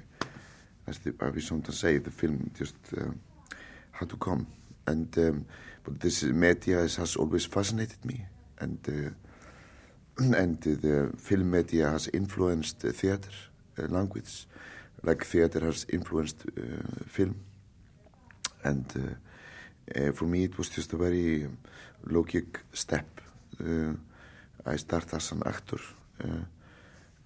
as 0.87 0.99
the, 0.99 1.15
I 1.21 1.29
we 1.29 1.41
sometimes 1.41 1.79
say. 1.79 1.99
The 1.99 2.11
film 2.11 2.51
just 2.59 2.75
um 2.97 3.21
had 3.93 4.09
to 4.09 4.17
come, 4.17 4.47
and 4.87 5.17
um, 5.19 5.47
but 5.85 6.01
this 6.01 6.23
media 6.25 6.79
has 6.79 7.17
always 7.17 7.45
fascinated 7.45 8.05
me, 8.05 8.27
and 8.59 8.79
uh, 8.89 10.25
and 10.37 10.61
the 10.61 11.13
film 11.17 11.51
media 11.51 11.91
has 11.91 12.09
influenced 12.09 12.81
the 12.81 12.93
theater 12.93 13.31
uh, 13.79 13.87
language, 13.89 14.47
like 15.03 15.25
theater 15.25 15.61
has 15.61 15.87
influenced 15.89 16.45
uh, 16.59 17.05
film, 17.07 17.37
and. 18.65 18.87
Uh, 18.97 19.15
uh, 19.97 20.13
for 20.13 20.27
me, 20.27 20.45
it 20.45 20.57
was 20.57 20.69
just 20.69 20.93
a 20.93 20.97
very 20.97 21.49
logic 22.07 22.61
step. 22.73 23.21
I 24.67 24.77
start 24.77 25.13
as 25.15 25.33
an 25.33 25.43
actor, 25.47 25.81
uh, 26.25 26.45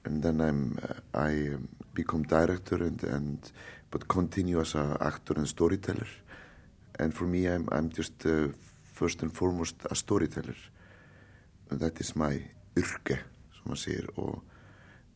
and 0.05 0.22
then 0.22 0.40
I'm 0.40 0.79
I 1.14 1.57
become 1.94 2.22
director 2.22 2.77
and 2.77 3.03
and 3.05 3.53
but 3.90 4.09
continue 4.09 4.61
as 4.61 4.75
an 4.75 4.96
actor 5.01 5.35
and 5.37 5.49
storyteller. 5.49 6.07
And 6.99 7.14
for 7.14 7.25
me, 7.25 7.46
I'm 7.46 7.68
I'm 7.72 7.90
just 7.90 8.27
uh, 8.27 8.49
first 8.92 9.22
and 9.22 9.33
foremost 9.33 9.77
a 9.90 9.94
storyteller. 9.94 10.57
And 11.70 11.81
that 11.81 12.01
is 12.01 12.16
my 12.16 12.42
yrke, 12.77 13.18
som 13.53 13.62
man 13.66 13.77
säger. 13.77 14.07
Och, 14.18 14.42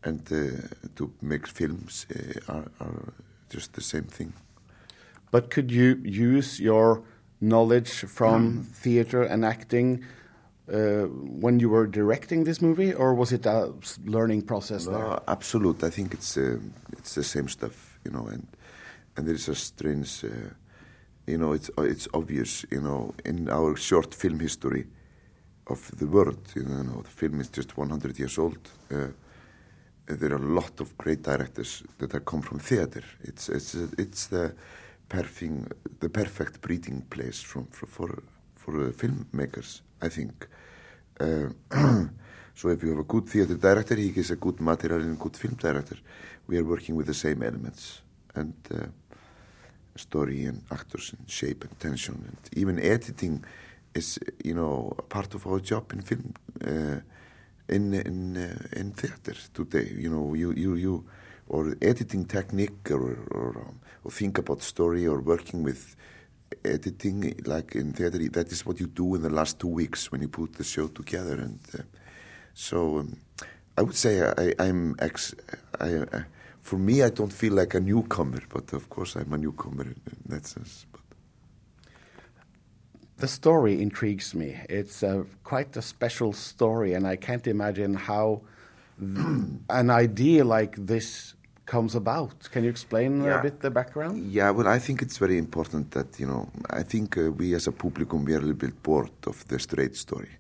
and 0.03 0.33
uh, 0.33 0.49
to 0.97 1.11
make 1.21 1.47
films 1.47 2.07
uh, 2.11 2.53
are, 2.53 2.71
are 2.81 3.13
just 3.49 3.73
the 3.73 3.81
same 3.81 4.05
thing. 4.05 4.33
But 5.31 5.51
could 5.51 5.71
you 5.71 6.01
use 6.05 6.61
your 6.61 7.03
knowledge 7.41 8.05
from 8.07 8.65
theater 8.65 9.23
and 9.23 9.45
acting 9.45 10.05
uh, 10.73 11.07
when 11.41 11.61
you 11.61 11.69
were 11.69 11.87
directing 11.87 12.45
this 12.45 12.61
movie, 12.61 12.93
or 12.93 13.15
was 13.15 13.33
it 13.33 13.47
a 13.47 13.73
learning 14.05 14.43
process 14.43 14.87
there? 14.87 14.99
No, 14.99 15.19
absolute. 15.27 15.83
I 15.83 15.91
think 15.91 16.15
it's 16.15 16.37
uh, 16.37 16.59
it's 16.93 17.15
the 17.15 17.25
same 17.25 17.49
stuff, 17.49 17.99
you 18.05 18.11
know, 18.11 18.27
and 18.27 18.47
and 19.17 19.27
there 19.27 19.35
is 19.35 19.49
a 19.49 19.55
strange, 19.55 20.25
uh, 20.25 20.29
you 21.27 21.39
know, 21.39 21.53
it's 21.53 21.71
it's 21.79 22.09
obvious, 22.15 22.65
you 22.71 22.81
know, 22.81 23.15
in 23.25 23.49
our 23.49 23.77
short 23.77 24.15
film 24.15 24.41
history, 24.41 24.87
of 25.71 25.91
the 25.99 26.07
world. 26.07 26.53
You 26.55 26.65
know, 26.65 27.03
the 27.03 27.11
film 27.11 27.41
is 27.41 27.49
just 27.49 27.77
100 27.77 28.19
years 28.19 28.39
old. 28.39 28.59
Uh, 28.91 29.09
there 30.07 30.33
are 30.33 30.37
a 30.37 30.55
lot 30.61 30.81
of 30.81 30.97
great 30.99 31.23
directors 31.23 31.83
that 31.99 32.13
have 32.13 32.25
come 32.25 32.43
from 32.43 32.59
theater. 32.59 33.03
It's 33.23 33.49
it's 33.49 33.75
it's 33.75 34.27
the 34.27 34.55
perfect 35.09 36.01
the 36.01 36.09
perfect 36.09 36.61
breeding 36.61 37.03
place 37.03 37.41
from 37.41 37.67
for 37.67 37.87
for, 37.87 38.23
for 38.57 38.89
uh, 38.89 38.91
filmmakers, 38.91 39.83
I 40.03 40.09
think. 40.09 40.49
Uh, 41.21 41.51
so 42.55 42.69
if 42.69 42.83
you 42.83 42.91
have 42.91 42.99
a 42.99 43.05
good 43.05 43.29
theater 43.29 43.55
director, 43.55 43.95
he 43.95 44.11
gives 44.11 44.31
a 44.31 44.37
good 44.37 44.61
material 44.61 45.01
and 45.01 45.17
a 45.17 45.23
good 45.23 45.37
film 45.37 45.55
director. 45.55 45.97
We 46.47 46.59
are 46.59 46.65
working 46.65 46.97
with 46.97 47.07
the 47.07 47.15
same 47.15 47.43
elements 47.43 48.03
and 48.35 48.55
uh, 48.75 48.87
story 49.97 50.45
and 50.45 50.63
actors 50.71 51.13
and 51.17 51.29
shape 51.29 51.65
and 51.65 51.79
tension 51.79 52.25
and 52.27 52.39
even 52.57 52.79
editing 52.79 53.45
is 53.95 54.19
you 54.45 54.55
know 54.55 54.95
a 54.99 55.03
part 55.03 55.35
of 55.35 55.47
our 55.47 55.61
job 55.61 55.93
in 55.93 56.01
film. 56.01 56.35
Uh, 56.65 57.01
in 57.71 57.95
in 57.95 58.37
uh, 58.37 58.79
in 58.81 58.93
theater 58.93 59.35
today. 59.55 59.89
You 59.97 60.11
know, 60.11 60.35
you 60.35 60.53
you 60.53 60.75
you 60.75 61.05
or 61.49 61.77
editing 61.81 62.25
technique 62.27 62.91
or 62.91 63.19
or, 63.31 63.75
or 64.05 64.11
think 64.11 64.39
about 64.39 64.63
story 64.63 65.07
or 65.07 65.21
working 65.21 65.63
with 65.63 65.97
editing 66.65 67.35
like 67.45 67.75
in 67.75 67.93
theater. 67.93 68.19
That 68.19 68.53
is 68.53 68.67
what 68.67 68.81
you 68.81 68.87
do 68.87 69.15
in 69.15 69.23
the 69.23 69.31
last 69.31 69.59
two 69.59 69.69
weeks 69.69 70.11
when 70.13 70.21
you 70.23 70.29
put 70.29 70.55
the 70.55 70.65
show 70.65 70.89
together. 70.89 71.35
And 71.35 71.61
uh, 71.79 71.83
so 72.55 72.99
um, 72.99 73.17
I 73.77 73.83
would 73.83 73.97
say 73.97 74.23
I, 74.23 74.55
I'm 74.59 74.97
ex. 74.99 75.35
I, 75.81 75.95
uh, 75.95 76.23
for 76.61 76.79
me, 76.79 77.03
I 77.03 77.11
don't 77.11 77.33
feel 77.33 77.55
like 77.55 77.75
a 77.75 77.81
newcomer, 77.81 78.43
but 78.49 78.73
of 78.73 78.89
course 78.91 79.17
I'm 79.17 79.33
a 79.33 79.39
newcomer 79.39 79.83
in, 79.83 80.01
in 80.07 80.23
that 80.27 80.47
sense. 80.47 80.87
But 80.93 81.01
the 83.17 83.29
story 83.29 83.81
intrigues 83.81 84.35
me. 84.35 84.59
It's 84.69 85.03
uh, 85.03 85.25
quite 85.45 85.77
a 85.77 85.83
special 85.83 86.33
story, 86.33 86.95
and 86.95 87.07
I 87.07 87.17
can't 87.17 87.47
imagine 87.47 87.95
how 87.95 88.43
an 89.01 89.91
idea 89.91 90.45
like 90.45 90.77
this 90.77 91.35
comes 91.71 91.95
about. 91.95 92.51
Can 92.53 92.65
you 92.65 92.71
explain 92.71 93.11
Yeah. 93.23 93.39
a 93.39 93.43
bit 93.43 93.61
the 93.61 93.71
background? 93.71 94.17
Yeah, 94.39 94.51
well, 94.57 94.69
I 94.77 94.81
think 94.81 95.03
it's 95.03 95.19
very 95.19 95.39
important 95.39 95.85
that, 95.93 96.19
you 96.21 96.27
know, 96.27 96.43
I 96.81 96.83
think 96.83 97.17
uh, 97.17 97.31
we 97.41 97.55
as 97.55 97.69
a 97.69 97.73
publicum, 97.73 98.25
we 98.27 98.33
are 98.35 98.39
a 98.39 98.47
little 98.49 98.67
bit 98.69 98.83
bored 98.83 99.19
of 99.27 99.37
the 99.49 99.59
straight 99.59 99.97
story. 99.97 100.33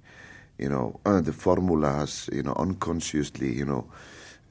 You 0.59 0.69
know, 0.69 0.87
uh, 1.07 1.21
the 1.29 1.33
formula 1.33 1.89
has, 2.01 2.29
you 2.33 2.43
know, 2.43 2.55
unconsciously, 2.67 3.51
you 3.61 3.65
know, 3.65 3.83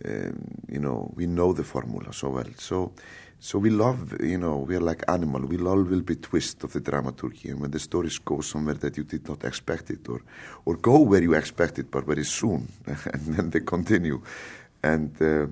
um, 0.06 0.36
you 0.74 0.80
know, 0.80 0.98
we 1.18 1.26
know 1.28 1.54
the 1.54 1.64
formula 1.64 2.14
so 2.14 2.30
well. 2.30 2.52
So, 2.58 2.92
so 3.40 3.60
we 3.60 3.70
love, 3.70 4.00
you 4.34 4.38
know, 4.38 4.58
we 4.68 4.76
are 4.78 4.86
like 4.92 5.04
animal. 5.08 5.42
We 5.54 5.58
love 5.58 5.80
a 5.80 5.82
little 5.90 6.08
bit 6.12 6.22
twist 6.24 6.64
of 6.64 6.72
the 6.72 6.80
dramaturgy, 6.80 7.50
and 7.52 7.60
when 7.62 7.72
the 7.72 7.80
stories 7.80 8.18
go 8.20 8.42
somewhere 8.42 8.78
that 8.80 8.98
you 8.98 9.04
did 9.04 9.28
not 9.28 9.44
expect 9.44 9.90
it, 9.90 10.08
or, 10.10 10.22
or 10.66 10.76
go 10.78 10.96
where 11.10 11.24
you 11.28 11.34
expect 11.36 11.78
it, 11.80 11.88
but 11.92 12.06
very 12.06 12.26
soon, 12.26 12.62
and 13.14 13.22
then 13.36 13.50
they 13.50 13.60
continue, 13.76 14.22
and. 14.82 15.12
Uh, 15.22 15.48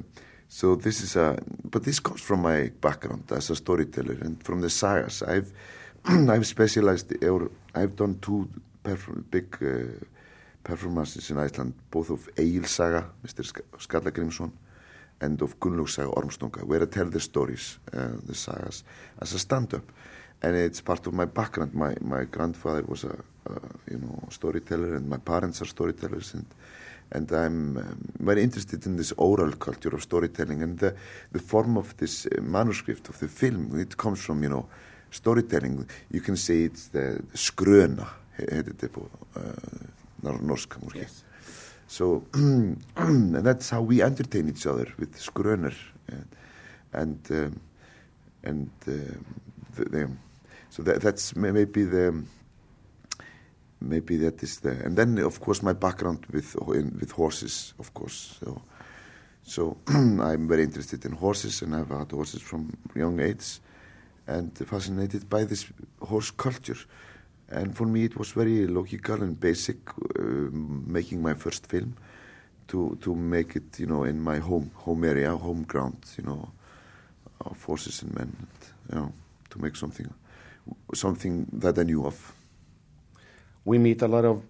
so 0.49 0.75
this 0.75 1.01
is 1.01 1.15
a, 1.15 1.37
but 1.63 1.83
this 1.83 1.99
comes 1.99 2.21
from 2.21 2.41
my 2.41 2.71
background 2.81 3.23
as 3.31 3.49
a 3.49 3.55
storyteller 3.55 4.17
and 4.21 4.41
from 4.43 4.61
the 4.61 4.69
sagas. 4.69 5.21
I've, 5.23 5.51
I've 6.05 6.47
specialized, 6.47 7.23
or 7.23 7.51
I've 7.75 7.95
done 7.95 8.19
two 8.21 8.49
perform, 8.83 9.25
big 9.29 9.57
uh, 9.61 10.05
performances 10.63 11.29
in 11.31 11.37
Iceland, 11.37 11.73
both 11.91 12.09
of 12.09 12.29
Egil 12.37 12.63
Saga, 12.63 13.09
Mr. 13.25 13.45
Sk- 13.45 13.71
Skallagrimsson, 13.77 14.51
and 15.21 15.41
of 15.41 15.59
Gunnlaug 15.59 15.89
Saga 15.89 16.11
Ormstunga, 16.11 16.63
where 16.63 16.81
I 16.81 16.85
tell 16.85 17.09
the 17.09 17.19
stories, 17.19 17.79
uh, 17.93 18.09
the 18.25 18.35
sagas, 18.35 18.83
as 19.19 19.33
a 19.33 19.39
stand-up. 19.39 19.91
And 20.41 20.55
it's 20.55 20.81
part 20.81 21.07
of 21.07 21.13
my 21.13 21.25
background. 21.25 21.73
My 21.73 21.95
my 21.99 22.25
grandfather 22.25 22.83
was 22.83 23.03
a, 23.03 23.15
a 23.47 23.53
you 23.89 23.97
know 23.97 24.27
storyteller, 24.29 24.95
and 24.95 25.09
my 25.09 25.17
parents 25.17 25.61
are 25.61 25.65
storytellers, 25.65 26.35
and 26.35 26.45
and 27.11 27.31
I'm 27.31 27.77
um, 27.77 28.11
very 28.19 28.43
interested 28.43 28.85
in 28.85 28.97
this 28.97 29.13
oral 29.17 29.53
culture 29.53 29.95
of 29.95 30.03
storytelling 30.03 30.61
and 30.63 30.77
the, 30.79 30.95
the 31.31 31.39
form 31.39 31.77
of 31.77 31.95
this 31.97 32.25
uh, 32.25 32.41
manuscript 32.41 33.07
of 33.09 33.19
the 33.19 33.27
film. 33.27 33.79
It 33.79 33.95
comes 33.97 34.21
from, 34.21 34.43
you 34.43 34.49
know, 34.49 34.67
storytelling. 35.11 35.87
You 36.11 36.21
can 36.21 36.35
say 36.35 36.63
it's 36.63 36.87
the, 36.89 37.21
skröna, 37.33 38.07
heitir 38.37 38.73
þetta 38.73 38.89
på 38.93 39.07
uh, 39.39 39.87
nor- 40.23 40.41
norska 40.41 40.79
måske. 40.83 41.07
So, 41.87 42.25
and 42.33 42.83
that's 43.45 43.69
how 43.69 43.81
we 43.81 44.01
entertain 44.01 44.49
each 44.49 44.67
other 44.67 44.93
with 44.99 45.15
skröner. 45.17 45.73
And, 46.09 46.27
and, 46.93 47.31
um, 47.31 47.59
and 48.43 48.69
um, 48.87 49.25
the, 49.75 49.85
the, 49.85 50.11
so 50.69 50.83
that, 50.83 51.01
that's 51.01 51.35
may- 51.35 51.51
maybe 51.51 51.85
the, 51.85 52.23
maybe 53.79 54.17
that 54.17 54.41
is 54.43 54.59
the 54.59 54.71
and 54.85 54.95
then 54.95 55.17
of 55.19 55.39
course 55.39 55.61
my 55.61 55.73
background 55.73 56.25
with 56.31 56.55
in, 56.73 56.97
with 56.99 57.11
horses 57.11 57.73
of 57.79 57.93
course. 57.93 58.37
So 58.39 58.61
so 59.43 59.77
I'm 59.87 60.47
very 60.47 60.63
interested 60.63 61.05
in 61.05 61.13
horses 61.13 61.61
and 61.61 61.75
I've 61.75 61.89
had 61.89 62.11
horses 62.11 62.41
from 62.41 62.75
young 62.95 63.19
age 63.19 63.59
and 64.27 64.57
fascinated 64.57 65.29
by 65.29 65.45
this 65.45 65.65
horse 66.01 66.31
culture. 66.31 66.77
And 67.49 67.75
for 67.75 67.85
me 67.85 68.03
it 68.03 68.17
was 68.17 68.31
very 68.31 68.67
logical 68.67 69.23
and 69.23 69.39
basic 69.39 69.77
uh, 70.19 70.21
making 70.21 71.21
my 71.21 71.33
first 71.33 71.67
film 71.67 71.95
to 72.67 72.97
to 73.01 73.15
make 73.15 73.55
it 73.55 73.79
you 73.79 73.85
know 73.85 74.03
in 74.03 74.19
my 74.19 74.39
home 74.39 74.71
home 74.75 75.03
area 75.03 75.35
home 75.35 75.63
ground 75.63 75.97
you 76.17 76.23
know 76.25 76.49
of 77.41 77.63
horses 77.63 78.01
and 78.01 78.13
men 78.13 78.35
and, 78.39 78.47
you 78.89 78.95
know 78.99 79.13
to 79.49 79.61
make 79.61 79.75
something 79.75 80.13
something 80.93 81.47
that 81.53 81.77
I 81.79 81.83
knew 81.83 82.05
of 82.05 82.33
we 83.67 83.77
meet 83.77 84.01
a 84.01 84.07
lot 84.07 84.23
of 84.23 84.47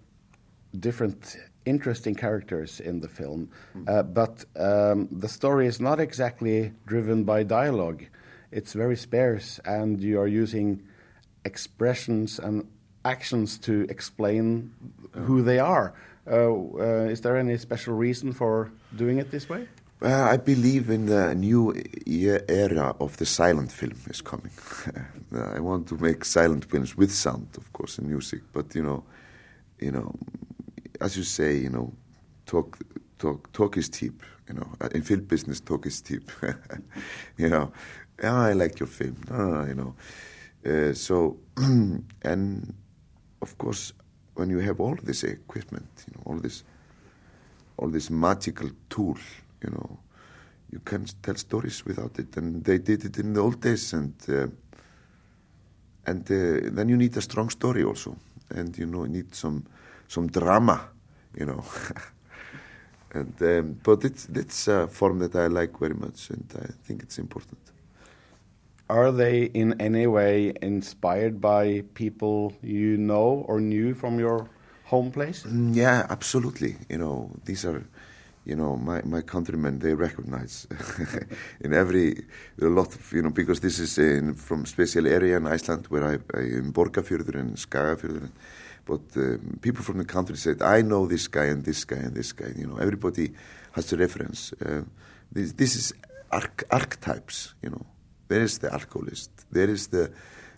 different 0.78 1.36
interesting 1.66 2.14
characters 2.14 2.78
in 2.78 3.00
the 3.00 3.08
film, 3.08 3.50
uh, 3.88 4.02
but 4.04 4.44
um, 4.56 5.08
the 5.10 5.28
story 5.28 5.66
is 5.66 5.80
not 5.80 5.98
exactly 5.98 6.72
driven 6.86 7.24
by 7.24 7.42
dialogue. 7.42 8.04
It's 8.52 8.72
very 8.74 8.96
sparse, 8.96 9.58
and 9.64 10.00
you 10.00 10.20
are 10.20 10.28
using 10.28 10.82
expressions 11.44 12.38
and 12.38 12.68
actions 13.04 13.58
to 13.58 13.86
explain 13.90 14.72
who 15.26 15.42
they 15.42 15.58
are. 15.58 15.94
Uh, 16.24 16.52
uh, 16.54 17.14
is 17.14 17.20
there 17.20 17.36
any 17.36 17.58
special 17.58 17.94
reason 17.94 18.32
for 18.32 18.70
doing 18.94 19.18
it 19.18 19.32
this 19.32 19.48
way? 19.48 19.66
Uh, 20.00 20.28
I 20.32 20.36
believe 20.36 20.90
in 20.90 21.06
the 21.06 21.34
new 21.34 21.74
era 22.06 22.94
of 23.00 23.16
the 23.16 23.26
silent 23.26 23.72
film 23.72 23.96
is 24.08 24.20
coming. 24.20 24.52
I 25.56 25.58
want 25.58 25.88
to 25.88 25.96
make 25.96 26.24
silent 26.24 26.64
films 26.66 26.96
with 26.96 27.10
sound, 27.12 27.48
of 27.56 27.72
course, 27.72 27.98
and 27.98 28.08
music. 28.08 28.42
But 28.52 28.74
you 28.76 28.82
know, 28.82 29.02
you 29.80 29.90
know, 29.90 30.14
as 31.00 31.16
you 31.16 31.24
say, 31.24 31.56
you 31.58 31.70
know, 31.70 31.92
talk, 32.46 32.78
talk, 33.18 33.52
talk 33.52 33.76
is 33.76 33.88
cheap. 33.88 34.22
You 34.48 34.54
know, 34.54 34.68
Uh, 34.80 34.88
in 34.94 35.02
film 35.02 35.22
business, 35.22 35.60
talk 35.60 35.86
is 35.86 36.00
cheap. 36.00 36.30
you 37.36 37.48
know, 37.48 37.72
"Ah, 38.22 38.46
I 38.46 38.52
like 38.54 38.78
your 38.80 38.88
film. 38.88 39.16
Ah, 39.30 39.66
you 39.66 39.74
know, 39.74 39.94
uh, 40.64 40.94
so 40.94 41.36
and 42.22 42.72
of 43.42 43.58
course, 43.58 43.92
when 44.34 44.50
you 44.50 44.58
have 44.60 44.80
all 44.80 44.96
this 45.02 45.24
equipment, 45.24 45.88
you 46.06 46.14
know, 46.14 46.22
all 46.26 46.40
this 46.40 46.64
all 47.76 47.88
this 47.90 48.10
magical 48.10 48.70
tool, 48.88 49.16
you 49.62 49.70
know, 49.70 49.98
you 50.70 50.80
can't 50.80 51.14
tell 51.22 51.36
stories 51.36 51.84
without 51.86 52.18
it, 52.18 52.36
and 52.36 52.64
they 52.64 52.78
did 52.78 53.04
it 53.04 53.18
in 53.18 53.32
the 53.34 53.40
old 53.40 53.60
days, 53.60 53.92
and 53.92 54.14
uh, 54.28 54.46
and 56.06 56.22
uh, 56.30 56.70
then 56.72 56.88
you 56.88 56.96
need 56.96 57.16
a 57.16 57.20
strong 57.20 57.50
story 57.50 57.82
also, 57.84 58.16
and 58.50 58.76
you 58.78 58.86
know, 58.86 59.04
you 59.04 59.10
need 59.10 59.34
some 59.34 59.64
some 60.08 60.26
drama, 60.28 60.88
you 61.38 61.46
know, 61.46 61.64
and 63.14 63.34
um, 63.42 63.80
but 63.82 64.04
it's 64.04 64.28
it's 64.34 64.68
a 64.68 64.86
form 64.88 65.18
that 65.18 65.34
I 65.34 65.46
like 65.46 65.78
very 65.78 65.94
much, 65.94 66.30
and 66.30 66.44
I 66.56 66.72
think 66.86 67.02
it's 67.02 67.18
important. 67.18 67.58
Are 68.90 69.12
they 69.12 69.44
in 69.44 69.74
any 69.80 70.06
way 70.06 70.54
inspired 70.62 71.40
by 71.40 71.82
people 71.94 72.54
you 72.62 72.96
know 72.96 73.44
or 73.46 73.60
knew 73.60 73.94
from 73.94 74.18
your 74.18 74.48
home 74.84 75.10
place? 75.10 75.44
Mm, 75.46 75.74
Yeah, 75.76 76.06
absolutely. 76.08 76.76
You 76.88 76.98
know, 76.98 77.30
these 77.44 77.66
are, 77.66 77.84
you 78.48 78.56
know, 78.56 78.76
my, 78.76 79.02
my 79.04 79.20
countrymen, 79.20 79.78
they 79.78 79.94
recognize 79.94 80.66
in 81.60 81.74
every, 81.74 82.24
a 82.60 82.64
lot 82.64 82.94
of, 82.94 83.12
you 83.12 83.20
know, 83.20 83.30
because 83.30 83.60
this 83.60 83.78
is 83.78 83.98
in, 83.98 84.34
from 84.34 84.64
special 84.64 85.06
area 85.06 85.36
in 85.36 85.46
Iceland 85.46 85.86
where 85.88 86.04
I, 86.04 86.14
I 86.34 86.40
in 86.40 86.72
Borgafjörður 86.72 87.34
and 87.38 87.56
Skagafjörður. 87.56 88.30
But 88.86 89.02
um, 89.16 89.58
people 89.60 89.84
from 89.84 89.98
the 89.98 90.06
country 90.06 90.38
said, 90.38 90.62
I 90.62 90.80
know 90.80 91.06
this 91.06 91.28
guy 91.28 91.44
and 91.44 91.62
this 91.62 91.84
guy 91.84 91.98
and 91.98 92.14
this 92.14 92.32
guy. 92.32 92.54
You 92.56 92.68
know, 92.68 92.78
everybody 92.78 93.34
has 93.72 93.92
a 93.92 93.98
reference. 93.98 94.54
Uh, 94.54 94.84
this, 95.30 95.52
this 95.52 95.76
is 95.76 95.92
arch- 96.32 96.64
archetypes, 96.70 97.52
you 97.62 97.68
know. 97.68 97.84
There 98.28 98.40
is 98.40 98.58
the 98.58 98.72
alcoholist. 98.72 99.30
There 99.52 99.68
is 99.68 99.88
the 99.88 100.10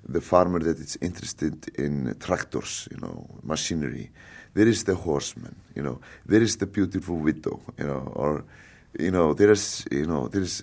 the 0.09 0.21
farmer 0.21 0.59
that 0.61 0.79
is 0.79 0.99
interested 1.01 1.69
in 1.79 2.15
tractors, 2.19 2.89
you 2.91 2.99
know, 2.99 3.27
machinery. 3.43 4.11
There 4.55 4.67
is 4.67 4.85
the 4.85 4.95
horseman, 4.95 5.55
you 5.75 5.83
know. 5.83 6.01
There 6.27 6.43
is 6.43 6.57
the 6.57 6.67
beautiful 6.67 7.17
widow, 7.17 7.61
you 7.79 7.87
know, 7.87 8.13
or 8.15 8.45
you 8.99 9.11
know, 9.11 9.35
there 9.35 9.53
is, 9.53 9.87
you 9.91 10.07
know, 10.07 10.29
there 10.29 10.43
is 10.43 10.63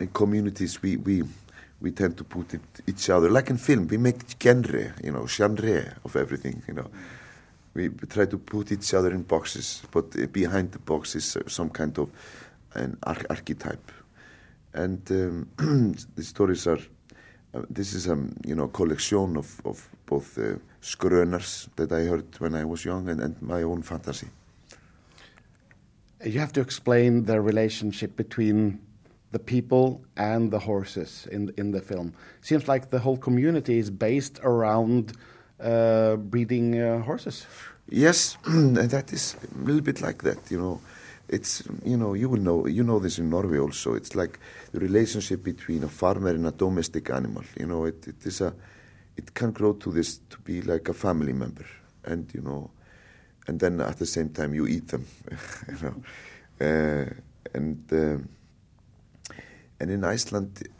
in 0.00 0.08
communities 0.08 0.82
we 0.82 0.96
we 0.96 1.22
we 1.80 1.90
tend 1.90 2.16
to 2.16 2.24
put 2.24 2.54
it 2.54 2.60
each 2.86 3.10
other 3.10 3.30
like 3.30 3.50
in 3.50 3.56
film. 3.56 3.88
We 3.88 3.96
make 3.96 4.20
genre, 4.42 4.94
you 5.02 5.12
know, 5.12 5.26
genre 5.26 5.96
of 6.04 6.16
everything, 6.16 6.62
you 6.68 6.74
know. 6.74 6.90
we 7.74 7.88
try 8.08 8.26
to 8.26 8.38
put 8.38 8.70
each 8.72 8.92
other 8.94 9.10
in 9.10 9.22
boxes, 9.22 9.82
but 9.90 10.04
uh, 10.16 10.26
behind 10.26 10.72
the 10.72 10.78
box 10.78 11.14
is 11.14 11.36
uh, 11.36 11.42
some 11.48 11.70
kind 11.70 11.98
of 11.98 12.10
an 12.74 12.98
arch- 13.02 13.26
archetype. 13.30 13.92
And 14.74 15.10
um, 15.10 15.48
the 16.16 16.22
stories 16.22 16.66
are, 16.66 16.78
this 17.68 17.94
is 17.94 18.06
a 18.06 18.12
um, 18.12 18.34
you 18.46 18.54
know 18.54 18.68
collection 18.68 19.36
of, 19.36 19.60
of 19.64 19.88
both 20.06 20.38
uh, 20.38 20.56
skröners 20.80 21.68
that 21.76 21.92
I 21.92 22.04
heard 22.04 22.24
when 22.38 22.54
I 22.54 22.64
was 22.64 22.84
young 22.84 23.08
and, 23.08 23.20
and 23.20 23.40
my 23.42 23.62
own 23.62 23.82
fantasy. 23.82 24.28
You 26.24 26.38
have 26.40 26.52
to 26.52 26.60
explain 26.60 27.24
the 27.24 27.40
relationship 27.40 28.16
between 28.16 28.80
the 29.32 29.38
people 29.38 30.02
and 30.16 30.50
the 30.50 30.60
horses 30.60 31.26
in 31.30 31.52
in 31.56 31.72
the 31.72 31.80
film. 31.80 32.14
Seems 32.40 32.68
like 32.68 32.90
the 32.90 32.98
whole 32.98 33.18
community 33.18 33.78
is 33.78 33.90
based 33.90 34.40
around 34.42 35.12
uh, 35.60 36.16
breeding 36.16 36.80
uh, 36.80 37.02
horses. 37.02 37.46
Yes, 37.88 38.38
that 38.46 39.12
is 39.12 39.36
a 39.54 39.64
little 39.64 39.82
bit 39.82 40.00
like 40.00 40.22
that, 40.22 40.50
you 40.50 40.58
know. 40.58 40.80
It's 41.32 41.62
you 41.82 41.96
know 41.96 42.12
you 42.12 42.28
will 42.28 42.40
know 42.40 42.66
you 42.66 42.84
know 42.84 42.98
this 42.98 43.18
in 43.18 43.30
Norway 43.30 43.58
also. 43.58 43.94
It's 43.94 44.14
like 44.14 44.38
the 44.72 44.80
relationship 44.80 45.42
between 45.42 45.82
a 45.82 45.88
farmer 45.88 46.28
and 46.28 46.46
a 46.46 46.52
domestic 46.52 47.08
animal. 47.08 47.42
You 47.58 47.66
know, 47.66 47.86
it, 47.86 48.06
it 48.06 48.26
is 48.26 48.42
a 48.42 48.54
it 49.16 49.32
can 49.32 49.50
grow 49.52 49.72
to 49.72 49.90
this 49.90 50.20
to 50.28 50.38
be 50.40 50.60
like 50.60 50.90
a 50.90 50.94
family 50.94 51.32
member, 51.32 51.66
and 52.04 52.30
you 52.34 52.42
know, 52.42 52.70
and 53.48 53.58
then 53.58 53.80
at 53.80 53.98
the 53.98 54.04
same 54.06 54.28
time 54.28 54.52
you 54.52 54.66
eat 54.66 54.88
them, 54.88 55.06
you 55.68 55.78
know, 55.82 55.96
uh, 56.60 57.10
and. 57.54 57.92
Um, 57.92 58.28
and 59.80 59.90
in 59.90 60.04
Iceland, 60.04 60.62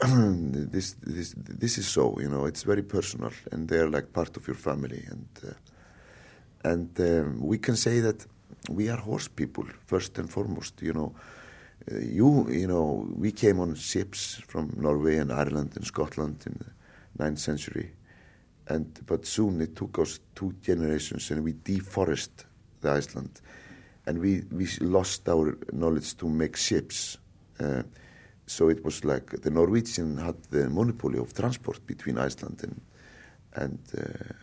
this 0.71 0.95
this 1.01 1.35
this 1.35 1.77
is 1.77 1.85
so. 1.87 2.17
You 2.21 2.29
know, 2.29 2.45
it's 2.45 2.63
very 2.63 2.83
personal, 2.83 3.31
and 3.51 3.67
they're 3.67 3.89
like 3.89 4.13
part 4.13 4.37
of 4.37 4.47
your 4.47 4.55
family, 4.55 5.03
and 5.09 5.27
uh, 5.45 6.69
and 6.69 6.99
um, 7.01 7.41
we 7.41 7.57
can 7.57 7.75
say 7.75 7.99
that 7.99 8.25
we 8.69 8.89
are 8.89 8.97
horse 8.97 9.27
people 9.27 9.65
first 9.85 10.17
and 10.17 10.29
foremost. 10.29 10.81
You 10.81 10.93
know, 10.93 11.15
uh, 11.91 11.97
you 11.99 12.49
you 12.49 12.67
know 12.67 13.07
we 13.15 13.31
came 13.31 13.59
on 13.59 13.75
ships 13.75 14.41
from 14.47 14.73
Norway 14.77 15.17
and 15.17 15.31
Ireland 15.31 15.73
and 15.75 15.85
Scotland 15.85 16.43
in 16.45 16.53
the 16.59 17.23
ninth 17.23 17.39
century, 17.39 17.91
and 18.67 18.99
but 19.05 19.25
soon 19.25 19.61
it 19.61 19.75
took 19.75 19.99
us 19.99 20.19
two 20.35 20.53
generations, 20.61 21.31
and 21.31 21.43
we 21.43 21.53
deforested 21.63 22.45
the 22.81 22.91
Iceland, 22.91 23.41
and 24.05 24.19
we 24.19 24.43
we 24.51 24.67
lost 24.81 25.27
our 25.29 25.57
knowledge 25.71 26.15
to 26.17 26.27
make 26.27 26.55
ships. 26.55 27.17
Uh, 27.59 27.83
so 28.45 28.69
it 28.69 28.83
was 28.83 29.05
like 29.05 29.41
the 29.41 29.49
Norwegian 29.49 30.17
had 30.17 30.35
the 30.49 30.69
monopoly 30.69 31.17
of 31.17 31.33
transport 31.33 31.85
between 31.87 32.17
Iceland 32.17 32.59
and 32.63 32.81
and, 33.55 33.79
uh, 33.97 34.33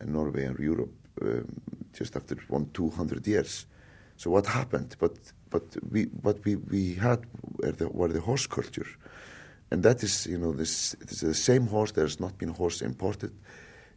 and 0.00 0.12
Norway 0.12 0.44
and 0.44 0.58
Europe 0.58 0.94
um, 1.20 1.46
just 1.92 2.16
after 2.16 2.36
one 2.48 2.66
two 2.72 2.90
hundred 2.90 3.26
years. 3.26 3.66
So 4.16 4.30
what 4.30 4.46
happened? 4.46 4.96
But 4.98 5.12
but 5.50 5.62
we 5.90 6.04
what 6.22 6.44
we 6.44 6.56
we 6.56 6.94
had 6.94 7.26
were 7.58 7.72
the, 7.72 7.88
were 7.88 8.08
the 8.08 8.20
horse 8.20 8.46
culture, 8.46 8.86
and 9.70 9.82
that 9.82 10.02
is 10.02 10.26
you 10.26 10.38
know 10.38 10.52
this, 10.52 10.96
this 11.00 11.22
is 11.22 11.28
the 11.28 11.34
same 11.34 11.66
horse. 11.66 11.92
There 11.92 12.04
has 12.04 12.20
not 12.20 12.38
been 12.38 12.50
horse 12.50 12.82
imported 12.82 13.32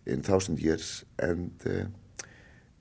in 0.05 0.21
thousand 0.21 0.59
years, 0.59 1.05
and 1.19 1.51
uh, 1.65 1.85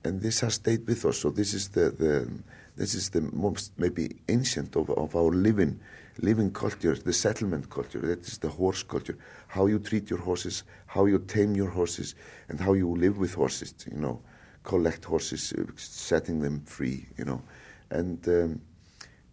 and 0.03 0.21
this 0.21 0.41
has 0.41 0.55
stayed 0.55 0.87
with 0.87 1.05
us. 1.05 1.19
So 1.19 1.29
this 1.29 1.53
is 1.53 1.69
the, 1.69 1.91
the 1.91 2.27
this 2.75 2.93
is 2.93 3.09
the 3.09 3.21
most 3.21 3.71
maybe 3.77 4.15
ancient 4.27 4.75
of, 4.75 4.89
of 4.89 5.15
our 5.15 5.31
living 5.31 5.79
living 6.21 6.51
culture, 6.51 6.95
the 6.95 7.13
settlement 7.13 7.69
culture. 7.69 7.99
That 7.99 8.27
is 8.27 8.37
the 8.37 8.49
horse 8.49 8.83
culture. 8.83 9.17
How 9.47 9.65
you 9.67 9.79
treat 9.79 10.09
your 10.09 10.19
horses, 10.19 10.63
how 10.87 11.05
you 11.05 11.19
tame 11.19 11.55
your 11.55 11.69
horses, 11.69 12.15
and 12.49 12.59
how 12.59 12.73
you 12.73 12.95
live 12.95 13.17
with 13.17 13.33
horses. 13.33 13.73
You 13.91 13.99
know, 13.99 14.21
collect 14.65 15.05
horses, 15.05 15.53
uh, 15.53 15.63
setting 15.77 16.41
them 16.41 16.61
free. 16.65 17.05
You 17.17 17.25
know, 17.25 17.41
and 17.89 18.27
um, 18.27 18.61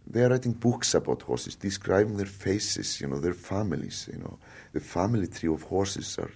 they 0.07 0.23
are 0.23 0.29
writing 0.29 0.53
books 0.53 0.93
about 0.93 1.23
horses, 1.23 1.55
describing 1.55 2.15
their 2.15 2.25
faces. 2.25 3.01
You 3.01 3.07
know, 3.07 3.19
their 3.19 3.33
families. 3.33 4.07
You 4.11 4.19
know, 4.19 4.39
the 4.71 4.79
family 4.79 5.27
tree 5.27 5.49
of 5.49 5.63
horses 5.63 6.17
are 6.17 6.31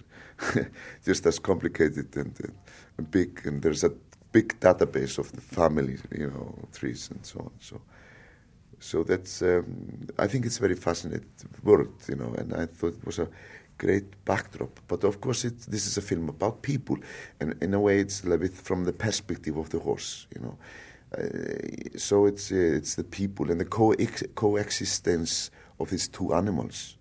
just 1.04 1.24
as 1.24 1.38
complicated 1.38 2.14
and, 2.16 2.52
and 2.98 3.10
big, 3.10 3.40
and 3.46 3.62
there's 3.62 3.84
a 3.84 3.92
big 4.32 4.60
database 4.60 5.18
of 5.18 5.32
the 5.32 5.40
family, 5.40 5.96
you 6.16 6.30
know, 6.30 6.54
trees 6.72 7.10
and 7.10 7.24
so 7.24 7.40
on. 7.40 7.50
So, 7.60 7.80
so 8.78 9.02
that's 9.02 9.42
um, 9.42 10.06
I 10.18 10.26
think 10.26 10.46
it's 10.46 10.58
a 10.58 10.60
very 10.60 10.76
fascinating 10.76 11.24
world, 11.62 11.94
you 12.08 12.16
know, 12.16 12.34
and 12.34 12.54
I 12.54 12.66
thought 12.66 12.94
it 12.94 13.06
was 13.06 13.18
a 13.18 13.28
great 13.78 14.04
backdrop. 14.24 14.80
But 14.88 15.04
of 15.04 15.20
course, 15.20 15.44
it, 15.44 15.58
this 15.70 15.86
is 15.86 15.96
a 15.96 16.02
film 16.02 16.28
about 16.28 16.62
people, 16.62 16.96
and 17.40 17.54
in 17.62 17.74
a 17.74 17.80
way, 17.80 18.00
it's 18.00 18.22
a 18.24 18.28
little 18.28 18.38
bit 18.48 18.54
from 18.54 18.84
the 18.84 18.92
perspective 18.92 19.56
of 19.56 19.68
the 19.70 19.78
horse, 19.78 20.26
you 20.34 20.42
know. 20.42 20.56
Uh, 21.16 21.98
so 21.98 22.26
it's 22.26 22.52
uh, 22.52 22.56
it's 22.78 22.94
the 22.96 23.04
people 23.04 23.50
and 23.50 23.58
the 23.60 23.64
co- 23.64 23.94
coexistence 24.34 25.50
of 25.80 25.88
these 25.90 26.08
two 26.08 26.34
animals, 26.34 26.96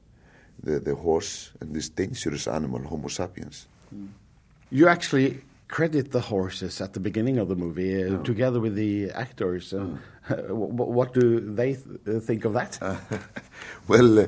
the 0.63 0.79
the 0.79 0.95
horse 0.95 1.51
and 1.61 1.73
this 1.75 1.89
dangerous 1.89 2.47
animal, 2.47 2.79
Homo 2.83 3.07
sapiens. 3.09 3.67
You 4.69 4.87
actually 4.87 5.41
credit 5.67 6.11
the 6.11 6.21
horses 6.21 6.81
at 6.81 6.93
the 6.93 6.99
beginning 6.99 7.37
of 7.39 7.47
the 7.47 7.55
movie 7.55 8.03
uh, 8.03 8.13
Oh. 8.15 8.23
together 8.23 8.59
with 8.61 8.75
the 8.75 9.11
actors. 9.11 9.73
Uh, 9.73 9.79
wh- 10.49 10.89
what 10.97 11.13
do 11.13 11.39
they 11.55 11.75
th- 11.75 12.23
think 12.23 12.45
of 12.45 12.53
that? 12.53 12.79
Well, 13.87 14.19
uh, 14.19 14.27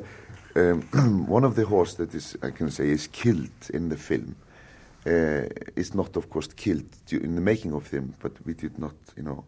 um, 0.56 0.82
one 1.28 1.43
of 1.43 1.56
the 1.56 1.66
horse 1.66 1.95
that 1.95 2.14
is, 2.14 2.38
I 2.41 2.52
can 2.52 2.72
say, 2.72 2.89
is 2.89 3.08
killed 3.08 3.50
in 3.74 3.89
the 3.89 3.97
film 3.97 4.36
uh, 5.06 5.47
is 5.76 5.93
not, 5.93 6.16
of 6.16 6.30
course, 6.30 6.47
killed 6.47 6.89
in 7.12 7.36
the 7.36 7.41
making 7.41 7.74
of 7.74 7.89
them, 7.89 8.16
but 8.20 8.34
we 8.45 8.54
did 8.54 8.78
not, 8.78 8.95
you 9.16 9.24
know, 9.24 9.45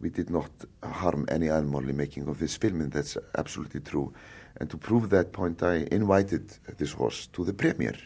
we 0.00 0.10
did 0.10 0.30
not 0.30 0.50
harm 0.82 1.26
any 1.28 1.50
animal 1.50 1.80
in 1.88 1.96
making 1.96 2.28
of 2.28 2.38
this 2.38 2.56
film, 2.56 2.80
and 2.80 2.92
that's 2.92 3.16
absolutely 3.36 3.80
true. 3.80 4.12
And 4.56 4.70
to 4.70 4.76
prove 4.76 5.10
that 5.10 5.32
point, 5.32 5.62
I 5.62 5.86
invited 5.90 6.50
this 6.78 6.92
horse 6.92 7.26
to 7.32 7.44
the 7.44 7.52
premiere. 7.52 7.98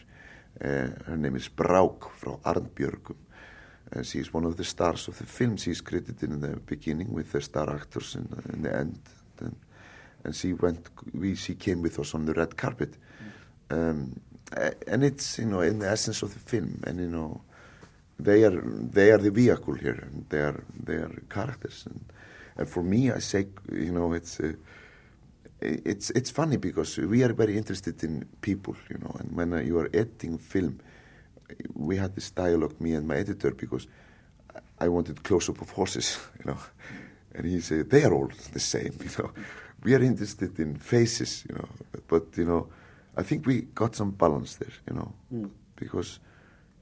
Uh, 0.61 0.87
her 1.05 1.17
name 1.17 1.35
is 1.35 1.49
Brauk 1.49 2.11
from 2.11 2.37
Arnbjörgum. 2.37 3.15
Uh, 3.95 4.03
she 4.03 4.19
is 4.19 4.33
one 4.33 4.45
of 4.45 4.57
the 4.57 4.63
stars 4.63 5.07
of 5.07 5.17
the 5.17 5.25
film. 5.25 5.57
She 5.57 5.71
is 5.71 5.81
credited 5.81 6.29
in 6.29 6.41
the 6.41 6.57
beginning 6.57 7.13
with 7.13 7.31
the 7.31 7.41
star 7.41 7.69
actors 7.69 8.15
in, 8.15 8.27
in 8.53 8.61
the 8.63 8.75
end. 8.75 8.99
And, 10.25 10.35
she 10.35 10.53
went, 10.53 10.89
we, 11.13 11.35
she 11.35 11.55
came 11.55 11.81
with 11.81 11.99
us 11.99 12.13
on 12.13 12.25
the 12.25 12.33
red 12.33 12.57
carpet. 12.57 12.97
Um, 13.69 14.19
and 14.87 15.03
it's, 15.03 15.39
you 15.39 15.45
know, 15.45 15.61
in 15.61 15.79
the 15.79 15.89
essence 15.89 16.21
of 16.21 16.33
the 16.33 16.39
film. 16.39 16.81
And, 16.85 16.99
you 16.99 17.09
know, 17.09 17.41
they 18.19 18.43
are, 18.43 18.61
they 18.61 19.11
are 19.11 19.17
the 19.17 19.31
vehicle 19.31 19.75
here. 19.75 19.99
And 20.01 20.25
they 20.29 20.39
are, 20.39 20.63
they 20.83 20.95
are 20.95 21.11
characters. 21.29 21.85
And, 21.85 22.05
and 22.57 22.67
for 22.67 22.83
me, 22.83 23.11
I 23.11 23.19
say, 23.19 23.47
you 23.71 23.91
know, 23.91 24.13
it's, 24.13 24.39
uh, 24.39 24.53
it's 25.61 26.09
it's 26.11 26.29
funny 26.29 26.57
because 26.57 26.97
we 26.97 27.23
are 27.23 27.33
very 27.33 27.57
interested 27.57 28.03
in 28.03 28.25
people, 28.41 28.75
you 28.89 28.97
know. 28.97 29.15
And 29.19 29.35
when 29.35 29.53
uh, 29.53 29.59
you 29.59 29.79
are 29.79 29.89
editing 29.93 30.37
film, 30.37 30.79
we 31.73 31.97
had 31.97 32.15
this 32.15 32.31
dialogue, 32.31 32.79
me 32.79 32.93
and 32.93 33.07
my 33.07 33.15
editor, 33.15 33.51
because 33.51 33.87
I 34.79 34.87
wanted 34.89 35.23
close 35.23 35.49
up 35.49 35.61
of 35.61 35.69
horses, 35.71 36.19
you 36.39 36.51
know. 36.51 36.57
And 37.33 37.45
he 37.45 37.59
said 37.61 37.89
they 37.89 38.03
are 38.03 38.13
all 38.13 38.31
the 38.53 38.59
same, 38.59 38.93
you 38.99 39.09
know. 39.23 39.31
We 39.85 39.93
are 39.95 40.03
interested 40.03 40.59
in 40.59 40.75
faces, 40.77 41.45
you 41.47 41.55
know. 41.55 41.67
But 42.07 42.37
you 42.37 42.45
know, 42.45 42.67
I 43.15 43.23
think 43.23 43.45
we 43.45 43.61
got 43.75 43.95
some 43.95 44.11
balance 44.11 44.55
there, 44.55 44.73
you 44.89 44.95
know, 44.95 45.13
Mm. 45.31 45.49
because 45.75 46.19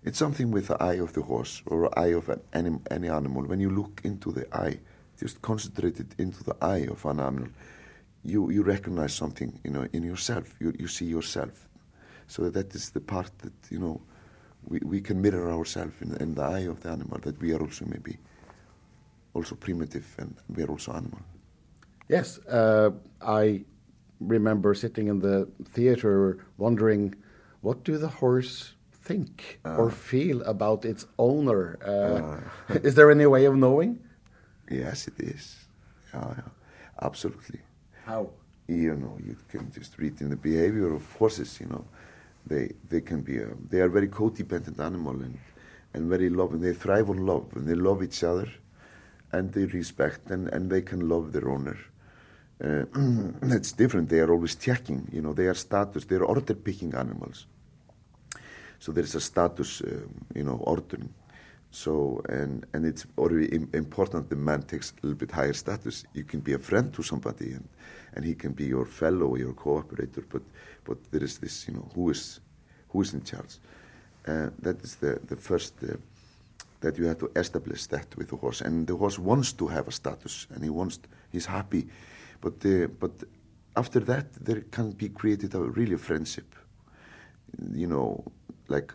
it's 0.03 0.17
something 0.17 0.51
with 0.53 0.67
the 0.67 0.77
eye 0.81 1.01
of 1.03 1.11
the 1.13 1.21
horse 1.21 1.61
or 1.65 1.87
eye 1.99 2.13
of 2.15 2.29
an 2.29 2.39
anim- 2.53 2.81
any 2.89 3.09
animal. 3.09 3.43
When 3.45 3.59
you 3.59 3.69
look 3.69 4.01
into 4.03 4.31
the 4.31 4.45
eye, 4.55 4.79
just 5.19 5.41
concentrated 5.41 6.15
into 6.17 6.43
the 6.43 6.55
eye 6.61 6.87
of 6.91 7.05
an 7.05 7.19
animal, 7.19 7.49
you, 8.23 8.49
you 8.51 8.63
recognize 8.63 9.13
something, 9.13 9.59
you 9.65 9.71
know, 9.71 9.85
in 9.93 10.03
yourself. 10.03 10.55
You, 10.61 10.73
you 10.79 10.87
see 10.87 11.05
yourself. 11.05 11.67
So 12.27 12.49
that 12.49 12.73
is 12.75 12.89
the 12.91 13.01
part 13.01 13.31
that, 13.39 13.53
you 13.69 13.79
know, 13.79 14.01
we, 14.65 14.79
we 14.79 15.01
can 15.01 15.21
mirror 15.21 15.51
ourselves 15.51 15.93
in, 16.01 16.15
in 16.21 16.35
the 16.35 16.41
eye 16.43 16.67
of 16.69 16.79
the 16.81 16.89
animal, 16.89 17.19
that 17.23 17.39
we 17.41 17.53
are 17.53 17.61
also 17.61 17.85
maybe 17.85 18.17
also 19.33 19.55
primitive 19.55 20.05
and 20.17 20.35
we 20.55 20.63
are 20.63 20.69
also 20.71 20.93
animal. 20.93 21.19
Yes, 22.09 22.39
uh, 22.47 22.91
I 23.21 23.65
remember 24.19 24.73
sitting 24.73 25.07
in 25.07 25.19
the 25.19 25.47
theater 25.65 26.45
wondering, 26.57 27.15
what 27.61 27.83
do 27.83 27.97
the 27.97 28.07
horse 28.07 28.73
think 28.91 29.59
or 29.63 29.89
feel 29.89 30.41
about 30.43 30.85
its 30.85 31.05
owner? 31.17 31.77
Uh, 31.85 32.75
is 32.83 32.95
there 32.95 33.11
any 33.11 33.25
way 33.25 33.45
of 33.45 33.55
knowing? 33.55 33.99
Yes, 34.69 35.07
it 35.07 35.19
is. 35.19 35.65
Yeah, 36.13 36.33
yeah. 36.37 36.49
Absolutely. 37.01 37.59
How? 38.05 38.29
You 38.67 38.95
know, 38.95 39.17
you 39.25 39.35
can 39.49 39.71
just 39.71 39.97
read 39.97 40.21
in 40.21 40.29
the 40.29 40.35
behavior 40.35 40.93
of 40.93 41.03
horses. 41.13 41.59
You 41.59 41.67
know, 41.67 41.85
they 42.45 42.71
they 42.89 43.01
can 43.01 43.21
be 43.21 43.37
a, 43.39 43.47
they 43.69 43.81
are 43.81 43.89
very 43.89 44.07
codependent 44.07 44.79
animal 44.79 45.21
and 45.21 45.37
and 45.93 46.09
very 46.09 46.29
loving. 46.29 46.61
They 46.61 46.73
thrive 46.73 47.09
on 47.09 47.25
love 47.25 47.47
and 47.55 47.67
they 47.67 47.75
love 47.75 48.01
each 48.03 48.23
other, 48.23 48.47
and 49.31 49.51
they 49.51 49.65
respect 49.65 50.31
and 50.31 50.47
and 50.47 50.69
they 50.69 50.81
can 50.81 51.09
love 51.09 51.33
their 51.33 51.49
owner. 51.49 51.77
Uh, 52.63 52.85
it's 53.43 53.73
different. 53.73 54.09
They 54.09 54.19
are 54.19 54.31
always 54.31 54.55
checking. 54.55 55.07
You 55.11 55.21
know, 55.21 55.33
they 55.33 55.47
are 55.47 55.53
status. 55.53 56.05
They 56.05 56.15
are 56.15 56.23
order 56.23 56.53
picking 56.53 56.93
animals. 56.95 57.45
So 58.79 58.91
there 58.91 59.03
is 59.03 59.15
a 59.15 59.21
status, 59.21 59.81
um, 59.81 60.25
you 60.33 60.43
know, 60.43 60.57
ordering. 60.61 61.09
So 61.71 62.21
and 62.29 62.65
and 62.73 62.85
it's 62.85 63.05
already 63.17 63.47
im- 63.47 63.69
important 63.73 64.29
the 64.29 64.35
man 64.35 64.61
takes 64.61 64.91
a 64.91 65.07
little 65.07 65.17
bit 65.17 65.31
higher 65.31 65.53
status. 65.53 66.05
You 66.13 66.23
can 66.23 66.39
be 66.39 66.53
a 66.53 66.59
friend 66.59 66.93
to 66.93 67.03
somebody 67.03 67.53
and 67.53 67.67
and 68.15 68.25
he 68.25 68.35
can 68.35 68.53
be 68.53 68.65
your 68.65 68.85
fellow, 68.85 69.35
your 69.35 69.53
cooperator. 69.53 70.23
But 70.29 70.43
but 70.85 70.97
there 71.11 71.23
is 71.23 71.39
this, 71.39 71.67
you 71.67 71.73
know, 71.73 71.89
who 71.95 72.11
is 72.11 72.39
who 72.89 73.01
is 73.01 73.13
in 73.13 73.23
charge. 73.23 73.57
Uh, 74.27 74.49
that 74.61 74.81
is 74.83 74.95
the 74.95 75.19
the 75.27 75.35
first. 75.35 75.73
Uh, 75.83 75.95
that 76.83 76.97
you 76.97 77.05
have 77.05 77.17
to 77.17 77.31
establish 77.37 77.87
that 77.87 78.13
with 78.17 78.27
the 78.27 78.35
horse, 78.35 78.59
and 78.59 78.87
the 78.87 78.95
horse 78.95 79.17
wants 79.17 79.53
to 79.53 79.67
have 79.67 79.87
a 79.87 79.91
status, 79.91 80.47
and 80.53 80.63
he 80.63 80.69
wants, 80.69 80.99
he's 81.31 81.45
happy, 81.45 81.87
but 82.43 82.65
uh, 82.65 82.87
but 83.03 83.11
after 83.75 83.99
that 84.11 84.27
there 84.47 84.61
can 84.75 84.91
be 84.91 85.09
created 85.09 85.55
a 85.55 85.59
really 85.77 85.95
a 85.95 85.97
friendship, 85.97 86.49
you 87.73 87.87
know, 87.87 88.23
like 88.67 88.93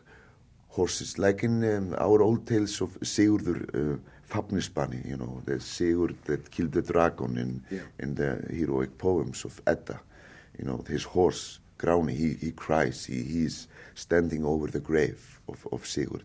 horses, 0.68 1.18
like 1.18 1.42
in 1.46 1.64
um, 1.64 1.94
our 1.98 2.22
old 2.22 2.46
tales 2.46 2.80
of 2.80 2.90
Sigurður 3.00 3.60
uh, 3.74 3.98
Fafnisbani, 4.30 5.00
you 5.10 5.16
know, 5.16 5.40
the 5.46 5.58
Sigurd 5.60 6.16
that 6.24 6.50
killed 6.50 6.72
the 6.72 6.82
dragon 6.82 7.38
in 7.38 7.50
Yeah. 7.70 7.86
in 7.98 8.14
the 8.14 8.30
heroic 8.58 8.92
poems 8.98 9.44
of 9.44 9.60
Edda, 9.66 9.98
you 10.58 10.64
know, 10.68 10.84
his 10.88 11.04
horse 11.04 11.60
Gráni, 11.78 12.10
he 12.12 12.34
he 12.46 12.50
cries, 12.52 13.06
he 13.06 13.22
he's 13.22 13.68
standing 13.94 14.44
over 14.44 14.66
the 14.70 14.80
grave 14.90 15.40
of 15.48 15.66
of 15.72 15.86
Sigurd. 15.86 16.24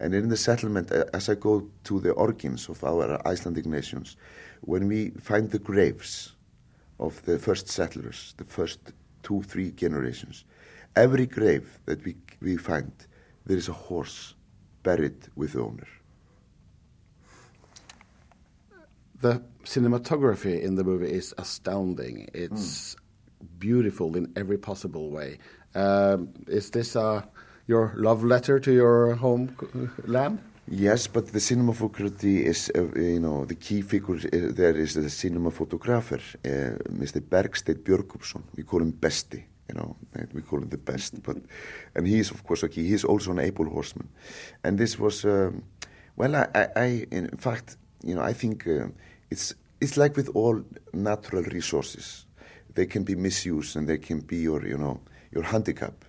And 0.00 0.14
in 0.14 0.28
the 0.28 0.36
settlement, 0.36 0.90
uh, 0.92 1.04
as 1.12 1.28
I 1.28 1.34
go 1.34 1.68
to 1.84 2.00
the 2.00 2.12
origins 2.12 2.68
of 2.68 2.82
our 2.84 3.20
Icelandic 3.32 3.66
nations, 3.66 4.16
when 4.60 4.88
we 4.88 5.10
find 5.20 5.50
the 5.50 5.58
graves 5.58 6.32
of 6.98 7.22
the 7.24 7.38
first 7.38 7.68
settlers, 7.68 8.34
the 8.36 8.44
first 8.44 8.80
two, 9.22 9.42
three 9.42 9.70
generations, 9.70 10.44
every 10.96 11.26
grave 11.26 11.78
that 11.86 12.04
we, 12.04 12.16
we 12.40 12.56
find, 12.56 12.92
there 13.46 13.56
is 13.56 13.68
a 13.68 13.72
horse 13.72 14.34
buried 14.82 15.28
with 15.36 15.52
the 15.52 15.60
owner. 15.60 15.86
The 19.20 19.42
cinematography 19.64 20.60
in 20.60 20.74
the 20.74 20.84
movie 20.84 21.10
is 21.12 21.32
astounding. 21.38 22.28
It's 22.34 22.96
beautiful 23.58 24.16
in 24.16 24.32
every 24.36 24.58
possible 24.58 25.10
way. 25.10 25.38
Um, 25.74 26.30
is 26.48 26.70
this 26.70 26.96
uh, 26.96 27.22
your 27.66 27.94
love 27.96 28.24
letter 28.24 28.58
to 28.58 28.72
your 28.72 29.14
homeland? 29.14 30.40
Yes, 30.68 31.08
but 31.08 31.26
the 31.32 31.40
cinematography 31.40 32.44
is, 32.44 32.70
uh, 32.74 32.82
you 32.94 33.18
know, 33.18 33.44
the 33.44 33.56
key 33.56 33.82
figure 33.82 34.14
uh, 34.14 34.52
there 34.54 34.76
is 34.76 34.94
the 34.94 35.00
cinematographer, 35.10 36.20
uh, 36.44 36.78
Mr. 36.88 37.20
Bergstedt 37.20 37.82
Björgupsson. 37.82 38.42
We 38.56 38.62
call 38.62 38.80
him 38.80 38.92
Besti, 38.92 39.42
you 39.68 39.74
know, 39.74 39.96
we 40.32 40.40
call 40.42 40.60
him 40.60 40.68
the 40.68 40.78
best. 40.78 41.20
But 41.22 41.38
and 41.96 42.06
he 42.06 42.20
is, 42.20 42.30
of 42.30 42.44
course, 42.44 42.62
a 42.62 42.68
key. 42.68 42.86
He 42.86 42.94
is 42.94 43.04
also 43.04 43.32
an 43.32 43.40
able 43.40 43.68
horseman, 43.68 44.08
and 44.62 44.78
this 44.78 44.98
was, 45.00 45.24
um, 45.24 45.64
well, 46.16 46.36
I, 46.36 46.46
I, 46.54 46.68
I, 46.76 47.06
in 47.10 47.36
fact, 47.36 47.76
you 48.04 48.14
know, 48.14 48.22
I 48.22 48.32
think 48.32 48.66
uh, 48.68 48.86
it's 49.30 49.54
it's 49.80 49.96
like 49.96 50.16
with 50.16 50.30
all 50.34 50.62
natural 50.92 51.42
resources, 51.42 52.24
they 52.74 52.86
can 52.86 53.02
be 53.02 53.16
misused 53.16 53.76
and 53.76 53.88
they 53.88 53.98
can 53.98 54.20
be 54.20 54.36
your, 54.36 54.64
you 54.64 54.78
know, 54.78 55.00
your 55.32 55.42
handicap. 55.42 56.04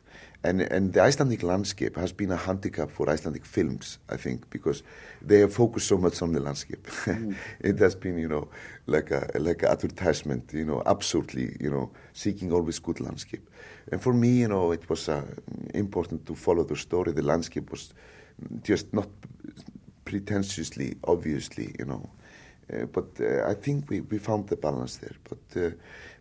And, 0.45 0.61
and 0.61 0.91
the 0.91 1.01
Icelandic 1.01 1.41
landscape 1.41 1.95
has 1.95 2.11
been 2.11 2.31
a 2.31 2.35
handicap 2.35 2.91
for 2.91 3.09
Icelandic 3.09 3.45
films, 3.45 3.99
I 4.09 4.17
think, 4.17 4.49
because 4.49 4.83
they 5.21 5.39
have 5.39 5.53
focused 5.53 5.87
so 5.87 5.97
much 5.97 6.21
on 6.21 6.33
the 6.33 6.41
landscape. 6.41 6.85
it 7.61 7.79
has 7.79 7.95
been, 7.95 8.17
you 8.17 8.27
know, 8.27 8.49
like 8.85 9.11
a 9.11 9.29
like 9.39 9.63
an 9.63 9.69
advertisement, 9.69 10.51
you 10.51 10.65
know, 10.65 10.83
absolutely, 10.85 11.55
you 11.61 11.69
know, 11.69 11.91
seeking 12.11 12.51
always 12.51 12.79
good 12.79 12.99
landscape. 12.99 13.49
And 13.89 14.01
for 14.01 14.13
me, 14.13 14.39
you 14.39 14.49
know, 14.49 14.73
it 14.73 14.89
was 14.89 15.07
uh, 15.07 15.23
important 15.73 16.25
to 16.25 16.35
follow 16.35 16.65
the 16.65 16.75
story. 16.75 17.13
The 17.13 17.21
landscape 17.21 17.71
was 17.71 17.93
just 18.63 18.93
not 18.93 19.07
pretentiously, 20.03 20.97
obviously, 21.05 21.73
you 21.79 21.85
know. 21.85 22.09
Uh, 22.73 22.85
but 22.87 23.07
uh, 23.21 23.49
I 23.49 23.53
think 23.53 23.89
we, 23.89 24.01
we 24.01 24.17
found 24.17 24.49
the 24.49 24.57
balance 24.57 24.97
there. 24.97 25.15
But 25.23 25.63
uh, 25.63 25.69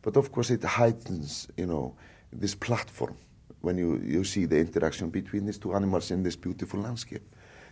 but 0.01 0.17
of 0.17 0.31
course 0.31 0.51
it 0.51 0.63
heightens, 0.63 1.49
you 1.57 1.67
know, 1.67 1.97
this 2.33 2.55
platform 2.55 3.17
when 3.63 3.79
you, 3.79 4.01
you 4.05 4.25
see 4.25 4.45
the 4.45 4.59
interaction 4.59 5.09
between 5.09 5.47
these 5.47 5.59
two 5.59 5.75
animals 5.75 6.11
in 6.11 6.23
this 6.23 6.37
beautiful 6.37 6.81
landscape. 6.81 7.23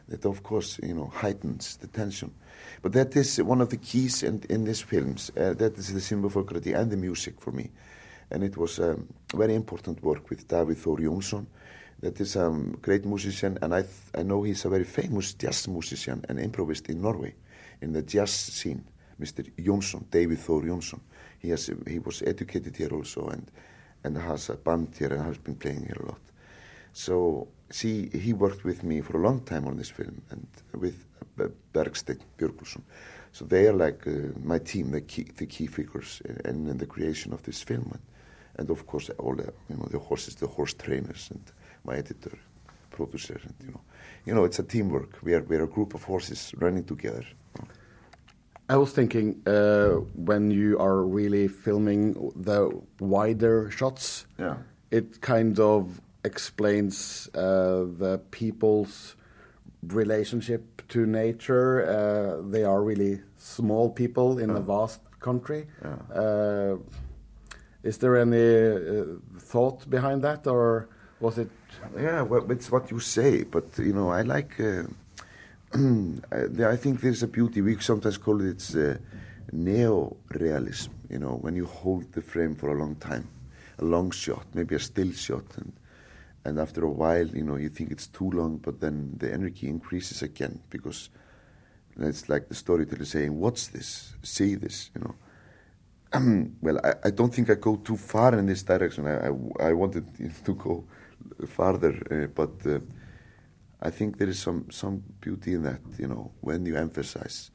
That 0.09 0.24
of 0.24 0.43
course 0.43 0.80
you 0.82 0.95
know 0.95 1.07
heightens 1.07 1.76
the 1.76 1.86
tension. 1.86 2.32
But 2.82 2.93
that 2.95 3.14
is 3.16 3.41
one 3.43 3.61
of 3.61 3.68
the 3.68 3.76
keys 3.76 4.22
in, 4.22 4.43
in 4.49 4.64
these 4.64 4.80
films. 4.80 5.30
Uh, 5.36 5.55
that 5.55 5.78
is 5.78 5.93
the 5.93 6.01
symbol 6.01 6.30
for 6.30 6.43
cinematography 6.43 6.76
and 6.76 6.91
the 6.91 6.97
music 6.97 7.41
for 7.41 7.53
me. 7.53 7.70
And 8.30 8.43
it 8.43 8.57
was 8.57 8.78
um, 8.78 9.09
very 9.34 9.55
important 9.55 10.03
work 10.03 10.30
with 10.30 10.49
David 10.49 10.78
Thor 10.78 10.99
Jonsson. 10.99 11.47
That 12.01 12.20
is 12.20 12.34
a 12.36 12.47
um, 12.47 12.78
great 12.80 13.05
musician, 13.05 13.59
and 13.61 13.74
I, 13.74 13.84
I 14.14 14.22
know 14.22 14.43
he's 14.43 14.64
a 14.64 14.70
very 14.70 14.84
famous 14.84 15.34
jazz 15.34 15.68
musician 15.68 16.24
and 16.28 16.41
improvised 16.41 16.88
in 16.88 17.03
Norway, 17.03 17.34
in 17.82 17.93
the 17.93 18.03
jazz 18.03 18.30
scene. 18.30 18.84
Mr. 19.20 19.45
Jonsson, 19.59 20.11
David 20.11 20.38
Thor 20.38 20.62
Jonsson. 20.62 21.01
He 21.38 21.51
has 21.51 21.70
he 21.86 21.99
was 21.99 22.22
educated 22.22 22.76
here 22.76 22.88
also, 22.93 23.28
and 23.28 23.51
and 24.05 24.17
has 24.17 24.51
a 24.51 24.57
band 24.57 24.95
here 24.99 25.13
and 25.13 25.25
has 25.25 25.39
been 25.39 25.57
playing 25.57 25.85
here 25.85 25.99
a 26.01 26.07
lot. 26.07 26.21
So 26.93 27.49
see, 27.71 28.09
he 28.09 28.33
worked 28.33 28.65
with 28.65 28.83
me 28.83 29.01
for 29.01 29.17
a 29.17 29.23
long 29.23 29.41
time 29.41 29.67
on 29.67 29.77
this 29.77 29.91
film, 29.91 30.23
and 30.31 30.47
with 30.75 31.05
uh, 31.39 31.49
Bergstedt 31.73 32.21
Björgulsson. 32.39 32.83
So 33.33 33.45
they 33.45 33.69
are 33.69 33.73
like 33.73 34.07
uh, 34.07 34.39
my 34.43 34.59
team, 34.59 34.91
the 34.91 35.01
key, 35.01 35.27
the 35.37 35.47
key 35.47 35.67
figures 35.67 36.21
in, 36.45 36.67
in 36.69 36.79
the 36.79 36.87
creation 36.87 37.33
of 37.33 37.43
this 37.43 37.63
film, 37.63 37.91
and, 37.93 38.03
and 38.57 38.71
of 38.71 38.87
course 38.87 39.09
all 39.19 39.37
the 39.37 39.53
you 39.69 39.77
know 39.77 39.89
the 39.91 39.99
horses, 39.99 40.35
the 40.35 40.49
horse 40.49 40.75
trainers, 40.75 41.29
and 41.31 41.43
my 41.85 41.97
editor, 41.97 42.37
producer, 42.91 43.41
and 43.45 43.55
you 43.65 43.73
know, 43.73 43.81
you 44.27 44.35
know 44.35 44.45
it's 44.45 44.59
a 44.59 44.65
teamwork. 44.65 45.19
We 45.23 45.35
are 45.35 45.43
we 45.43 45.57
are 45.57 45.65
a 45.65 45.69
group 45.69 45.95
of 45.95 46.03
horses 46.03 46.53
running 46.59 46.85
together. 46.85 47.25
I 48.71 48.77
was 48.77 48.93
thinking 48.93 49.43
uh, 49.47 50.01
when 50.14 50.51
you 50.53 50.79
are 50.79 51.03
really 51.03 51.49
filming 51.49 52.14
the 52.37 52.71
wider 53.01 53.68
shots, 53.71 54.27
Yeah. 54.39 54.57
it 54.91 55.21
kind 55.21 55.59
of 55.59 56.01
explains 56.25 57.29
uh, 57.35 57.41
the 57.99 58.21
people's 58.31 59.16
relationship 59.83 60.62
to 60.89 61.05
nature. 61.07 61.83
Uh, 61.83 62.49
they 62.53 62.62
are 62.64 62.81
really 62.83 63.21
small 63.39 63.91
people 63.91 64.39
in 64.39 64.51
a 64.51 64.61
vast 64.61 65.01
country. 65.21 65.66
Uh, 66.14 66.77
is 67.83 67.99
there 67.99 68.16
any 68.16 68.39
uh, 69.01 69.05
thought 69.39 69.89
behind 69.91 70.23
that, 70.23 70.47
or 70.47 70.89
was 71.21 71.39
it? 71.39 71.49
Yeah, 71.97 72.23
well, 72.23 72.49
it's 72.53 72.71
what 72.71 72.91
you 72.91 73.01
say, 73.01 73.43
but 73.45 73.64
you 73.79 73.93
know, 73.93 74.11
I 74.11 74.23
like. 74.23 74.61
I 76.33 76.77
think 76.77 77.01
there's 77.01 77.23
a 77.23 77.29
beauty. 77.29 77.61
We 77.61 77.79
sometimes 77.79 78.18
call 78.18 78.41
it 78.41 78.75
uh, 78.75 78.95
neo-realism. 79.53 80.91
You 81.09 81.18
know, 81.21 81.37
when 81.41 81.55
you 81.55 81.66
hold 81.66 82.12
the 82.12 82.23
frame 82.23 82.57
for 82.57 82.71
a 82.71 82.79
long 82.79 82.97
time, 82.97 83.29
a 83.79 83.85
long 83.85 84.11
shot, 84.11 84.47
maybe 84.53 84.75
a 84.75 84.81
still 84.81 85.12
shot, 85.12 85.45
and 85.57 85.73
and 86.45 86.59
after 86.59 86.85
a 86.85 86.91
while, 86.91 87.27
you 87.27 87.45
know, 87.45 87.57
you 87.57 87.68
think 87.68 87.91
it's 87.91 88.07
too 88.07 88.31
long, 88.31 88.57
but 88.57 88.81
then 88.81 89.14
the 89.18 89.33
energy 89.33 89.68
increases 89.68 90.23
again 90.23 90.61
because 90.71 91.11
it's 91.99 92.29
like 92.29 92.49
the 92.49 92.55
storyteller 92.55 93.05
saying, 93.05 93.39
"What's 93.39 93.68
this? 93.68 94.14
See 94.23 94.57
this?" 94.57 94.91
You 94.95 95.03
know. 95.03 95.14
well, 96.61 96.81
I, 96.83 96.95
I 97.05 97.11
don't 97.11 97.33
think 97.33 97.49
I 97.51 97.55
go 97.55 97.77
too 97.77 97.97
far 97.97 98.37
in 98.37 98.47
this 98.47 98.64
direction. 98.64 99.07
I, 99.07 99.29
I, 99.29 99.68
I 99.68 99.73
wanted 99.73 100.05
to 100.45 100.55
go 100.55 100.85
farther, 101.47 101.95
uh, 102.11 102.27
but 102.35 102.51
uh, 102.66 102.81
I 103.83 103.91
think 103.91 104.18
there 104.18 104.28
is 104.28 104.39
some, 104.39 104.70
some 104.70 105.03
beauty 105.20 105.55
in 105.55 105.62
that, 105.62 105.81
you 105.99 106.07
know, 106.07 106.33
when 106.41 106.66
you 106.66 106.76
emphasize 106.76 107.51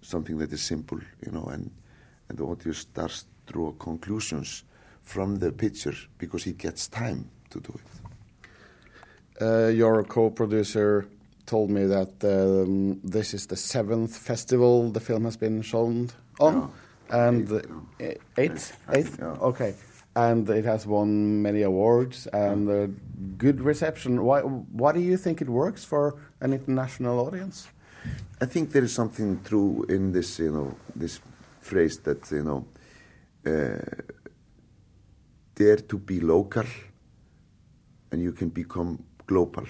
something 0.00 0.38
that 0.38 0.52
is 0.52 0.62
simple, 0.62 0.98
you 1.24 1.32
know, 1.32 1.44
and, 1.44 1.70
and 2.28 2.38
the 2.38 2.44
audience 2.44 2.78
starts 2.78 3.24
to 3.46 3.52
draw 3.52 3.72
conclusions 3.72 4.64
from 5.02 5.36
the 5.36 5.52
picture 5.52 5.94
because 6.18 6.44
he 6.44 6.52
gets 6.52 6.88
time 6.88 7.30
to 7.50 7.60
do 7.60 7.74
it. 7.74 9.42
Uh, 9.42 9.68
your 9.68 10.02
co-producer 10.04 11.06
told 11.44 11.70
me 11.70 11.84
that 11.84 12.12
um, 12.24 12.98
this 13.04 13.34
is 13.34 13.46
the 13.46 13.56
seventh 13.56 14.16
festival 14.16 14.90
the 14.90 15.00
film 15.00 15.24
has 15.24 15.36
been 15.36 15.62
shown 15.62 16.10
on, 16.40 16.72
and 17.10 17.52
uh, 17.52 17.60
eighth, 18.38 18.76
eighth, 18.92 19.22
okay, 19.22 19.74
and 20.16 20.48
it 20.48 20.64
has 20.64 20.86
won 20.86 21.42
many 21.42 21.62
awards 21.62 22.26
and 22.28 22.68
a 22.70 22.88
good 23.36 23.60
reception. 23.60 24.24
Why? 24.24 24.40
Why 24.40 24.92
do 24.92 25.00
you 25.00 25.18
think 25.18 25.42
it 25.42 25.48
works 25.48 25.84
for 25.84 26.16
an 26.40 26.54
international 26.54 27.20
audience? 27.20 27.68
I 28.40 28.46
think 28.46 28.72
there 28.72 28.84
is 28.84 28.94
something 28.94 29.40
true 29.44 29.84
in 29.88 30.12
this, 30.12 30.38
you 30.38 30.50
know, 30.50 30.74
this 30.94 31.20
phrase 31.60 31.98
that, 32.00 32.30
you 32.30 32.44
know, 32.44 32.66
uh, 33.46 34.02
dare 35.54 35.76
to 35.76 35.98
be 35.98 36.20
local 36.20 36.64
and 38.10 38.22
you 38.22 38.32
can 38.32 38.48
become 38.48 39.02
global. 39.26 39.64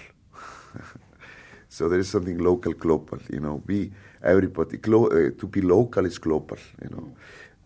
so 1.69 1.89
there 1.89 1.99
is 1.99 2.09
something 2.09 2.37
local, 2.37 2.73
global, 2.73 3.19
you 3.31 3.39
know, 3.39 3.61
we, 3.65 3.91
everybody, 4.21 4.77
glo- 4.77 5.07
uh, 5.07 5.31
to 5.39 5.47
be 5.47 5.61
local 5.61 6.05
is 6.05 6.17
global, 6.19 6.57
you 6.81 6.89
know, 6.89 7.15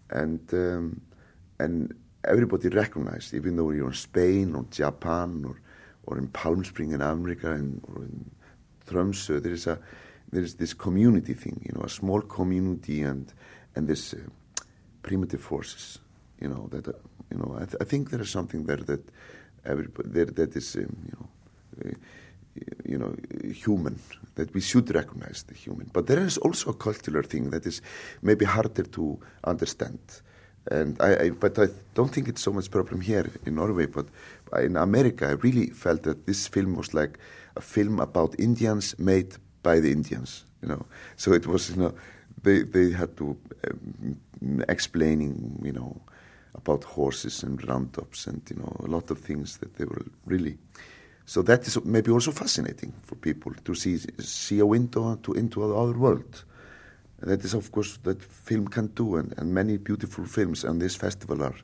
and, 0.09 0.53
um, 0.53 1.01
and 1.59 1.93
everybody 2.23 2.69
recognized, 2.69 3.33
even 3.33 3.55
though 3.55 3.71
you're 3.71 3.87
in 3.87 3.93
Spain 3.93 4.55
or 4.55 4.65
Japan 4.69 5.43
or, 5.45 5.61
or 6.05 6.17
in 6.17 6.27
Palm 6.27 6.63
Spring 6.63 6.91
in 6.91 7.01
America 7.01 7.51
and, 7.51 7.81
or 7.87 8.03
in 8.03 8.31
Tromsø, 8.87 9.41
there 9.41 9.53
is 9.53 9.67
a 9.67 9.79
there 10.31 10.43
is 10.43 10.55
this 10.55 10.73
community 10.73 11.33
thing, 11.33 11.61
you 11.65 11.73
know, 11.75 11.83
a 11.83 11.89
small 11.89 12.21
community 12.21 13.01
and 13.01 13.33
and 13.75 13.87
this 13.87 14.13
uh, 14.13 14.17
primitive 15.03 15.41
forces, 15.41 15.99
you 16.39 16.47
know, 16.47 16.67
that 16.71 16.87
uh, 16.87 16.93
you 17.29 17.37
know, 17.37 17.55
I, 17.55 17.65
th- 17.65 17.77
I 17.81 17.83
think 17.85 18.09
there 18.09 18.21
is 18.21 18.29
something 18.29 18.65
there 18.65 18.77
that 18.77 19.03
everybody 19.65 20.09
there 20.09 20.25
that 20.25 20.55
is, 20.55 20.75
um, 20.75 20.97
you 21.05 21.17
know. 21.19 21.27
Uh, 21.85 21.93
you 22.85 22.97
know, 22.97 23.15
human, 23.53 23.97
that 24.35 24.53
we 24.53 24.59
should 24.59 24.93
recognize 24.93 25.43
the 25.43 25.53
human. 25.53 25.89
But 25.93 26.07
there 26.07 26.19
is 26.19 26.37
also 26.37 26.71
a 26.71 26.73
cultural 26.73 27.23
thing 27.23 27.49
that 27.51 27.65
is 27.65 27.81
maybe 28.21 28.43
harder 28.43 28.83
to 28.83 29.19
understand. 29.45 29.99
And 30.69 31.01
I, 31.01 31.15
I, 31.15 31.29
but 31.31 31.57
I 31.57 31.67
don't 31.95 32.13
think 32.13 32.27
it's 32.27 32.41
so 32.41 32.51
much 32.51 32.69
problem 32.69 33.01
here 33.01 33.29
in 33.45 33.55
Norway. 33.55 33.87
But 33.87 34.07
in 34.59 34.77
America, 34.77 35.27
I 35.27 35.31
really 35.31 35.67
felt 35.67 36.03
that 36.03 36.25
this 36.27 36.47
film 36.47 36.75
was 36.75 36.93
like 36.93 37.17
a 37.55 37.61
film 37.61 37.99
about 37.99 38.39
Indians 38.39 38.97
made 38.99 39.35
by 39.63 39.79
the 39.79 39.91
Indians. 39.91 40.45
You 40.61 40.69
know, 40.69 40.85
so 41.17 41.33
it 41.33 41.47
was 41.47 41.71
you 41.71 41.77
know 41.77 41.93
they 42.43 42.61
they 42.61 42.91
had 42.91 43.17
to 43.17 43.35
um, 43.67 44.17
explaining 44.69 45.59
you 45.63 45.71
know 45.71 45.99
about 46.53 46.83
horses 46.83 47.43
and 47.43 47.67
roundups 47.67 48.27
and 48.27 48.41
you 48.49 48.57
know 48.57 48.75
a 48.83 48.87
lot 48.87 49.09
of 49.09 49.19
things 49.19 49.57
that 49.57 49.75
they 49.75 49.85
were 49.85 50.05
really. 50.25 50.57
So 51.25 51.41
that 51.43 51.65
is 51.65 51.83
maybe 51.85 52.11
also 52.11 52.31
fascinating 52.31 52.93
for 53.03 53.15
people 53.15 53.53
to 53.63 53.75
see 53.75 53.97
see 54.19 54.59
a 54.59 54.65
window 54.65 55.15
to 55.15 55.33
into 55.33 55.63
another 55.63 55.97
world. 55.97 56.43
That 57.21 57.43
is, 57.43 57.53
of 57.53 57.71
course, 57.71 57.97
that 58.03 58.21
film 58.21 58.67
can 58.67 58.87
do, 58.87 59.17
and, 59.17 59.33
and 59.37 59.53
many 59.53 59.77
beautiful 59.77 60.25
films. 60.25 60.65
on 60.65 60.79
this 60.79 60.95
festival 60.95 61.43
are, 61.43 61.55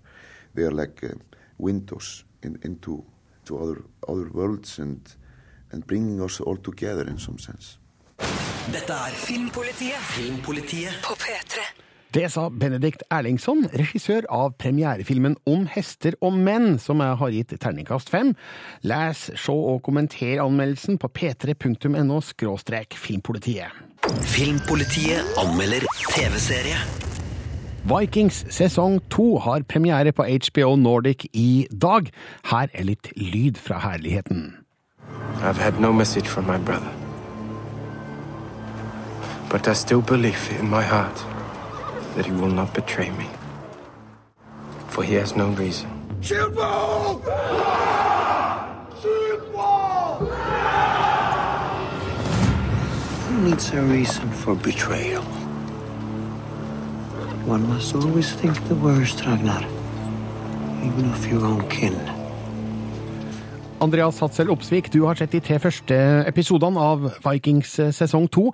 they 0.54 0.64
are 0.64 0.72
like 0.72 1.04
uh, 1.04 1.16
windows 1.58 2.26
in, 2.44 2.60
into 2.64 3.04
to 3.46 3.58
other 3.58 3.82
other 4.08 4.30
worlds 4.34 4.80
and 4.80 5.16
and 5.72 5.86
bringing 5.88 6.22
us 6.22 6.40
all 6.40 6.58
together 6.58 7.08
in 7.08 7.18
some 7.18 7.40
sense. 7.40 7.78
Dette 8.72 8.94
er 8.94 9.14
Filmpolitiet. 9.16 10.00
Filmpolitiet 10.00 10.94
På 11.04 11.14
P3. 11.14 11.60
Det 12.14 12.30
sa 12.32 12.48
Benedikt 12.50 13.04
Erlingsson, 13.12 13.66
regissør 13.76 14.26
av 14.32 14.54
premierefilmen 14.60 15.36
Om 15.48 15.66
hester 15.74 16.16
og 16.24 16.38
menn, 16.40 16.78
som 16.80 17.04
jeg 17.04 17.18
har 17.20 17.34
gitt 17.36 17.56
terningkast 17.60 18.10
fem. 18.10 18.32
Les, 18.88 19.26
se 19.36 19.52
og 19.52 19.84
kommenter 19.84 20.40
anmeldelsen 20.44 20.98
på 20.98 21.12
p3.no 21.12 22.22
filmpolitiet. 22.96 23.87
Filmpolitiet 24.10 25.24
anmelder 25.38 25.84
TV-serie. 26.10 26.78
Vikings 27.88 28.46
sesong 28.50 29.00
to 29.10 29.38
har 29.38 29.64
premiere 29.70 30.12
på 30.12 30.24
HBO 30.24 30.76
Nordic 30.76 31.26
i 31.34 31.68
dag. 31.82 32.12
Her 32.52 32.68
er 32.74 32.84
litt 32.84 33.12
lyd 33.16 33.58
fra 33.58 33.80
herligheten. 33.80 34.58
I've 35.42 35.58
had 35.58 35.80
no 35.80 35.92
message 35.92 36.28
from 36.28 36.48
my 36.48 36.58
brother. 36.58 36.92
But 39.50 39.68
I 39.68 39.74
still 39.74 40.02
believe 40.02 40.60
in 40.60 40.70
my 40.70 40.84
heart 40.84 41.26
that 42.16 42.26
he 42.26 42.32
will 42.32 42.54
not 42.54 42.74
betray 42.74 43.10
me. 43.10 43.30
For 44.90 45.04
he 45.04 45.16
has 45.16 45.36
no 45.36 45.48
reason. 45.48 45.90
Shoot 46.22 46.56
needs 53.48 53.72
a 53.72 53.82
reason 53.82 54.30
for 54.44 54.56
betrayal? 54.56 55.24
One 57.48 57.64
must 57.70 57.96
always 57.96 58.34
think 58.34 58.60
the 58.68 58.76
worst, 58.76 59.24
Ragnar. 59.26 59.64
Even 60.84 61.08
of 61.14 61.24
your 61.32 61.46
own 61.46 61.64
kin. 61.70 61.96
Andreas 63.80 64.20
Hatzel 64.20 64.52
Opsvik, 64.52 64.92
du 64.92 65.06
har 65.06 65.16
sett 65.16 65.32
de 65.32 65.40
tre 65.40 65.62
første 65.64 65.96
episodene 66.28 66.82
av 66.82 67.08
Vikings 67.24 67.80
eh, 67.80 67.94
sesong 67.96 68.28
to. 68.28 68.50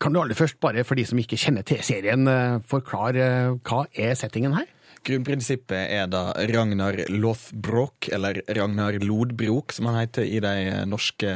Kan 0.00 0.14
du 0.14 0.20
aller 0.22 0.38
først, 0.38 0.60
bare 0.62 0.84
for 0.86 1.00
de 1.00 1.08
som 1.08 1.18
ikke 1.18 1.38
kjenner 1.40 1.66
til 1.66 1.82
serien, 1.82 2.28
eh, 2.30 2.60
forklare 2.70 3.26
eh, 3.26 3.54
hva 3.66 3.86
er 3.98 4.14
settingen 4.20 4.54
her? 4.54 4.68
Grunnprinsippet 5.00 5.90
er 5.96 6.10
da 6.12 6.28
Ragnar 6.36 7.00
Lothbrok, 7.08 8.12
eller 8.12 8.44
Ragnar 8.46 9.00
Lodbrok, 9.00 9.72
som 9.72 9.88
han 9.90 10.04
heter 10.04 10.28
i 10.28 10.42
de 10.44 10.84
norske 10.86 11.32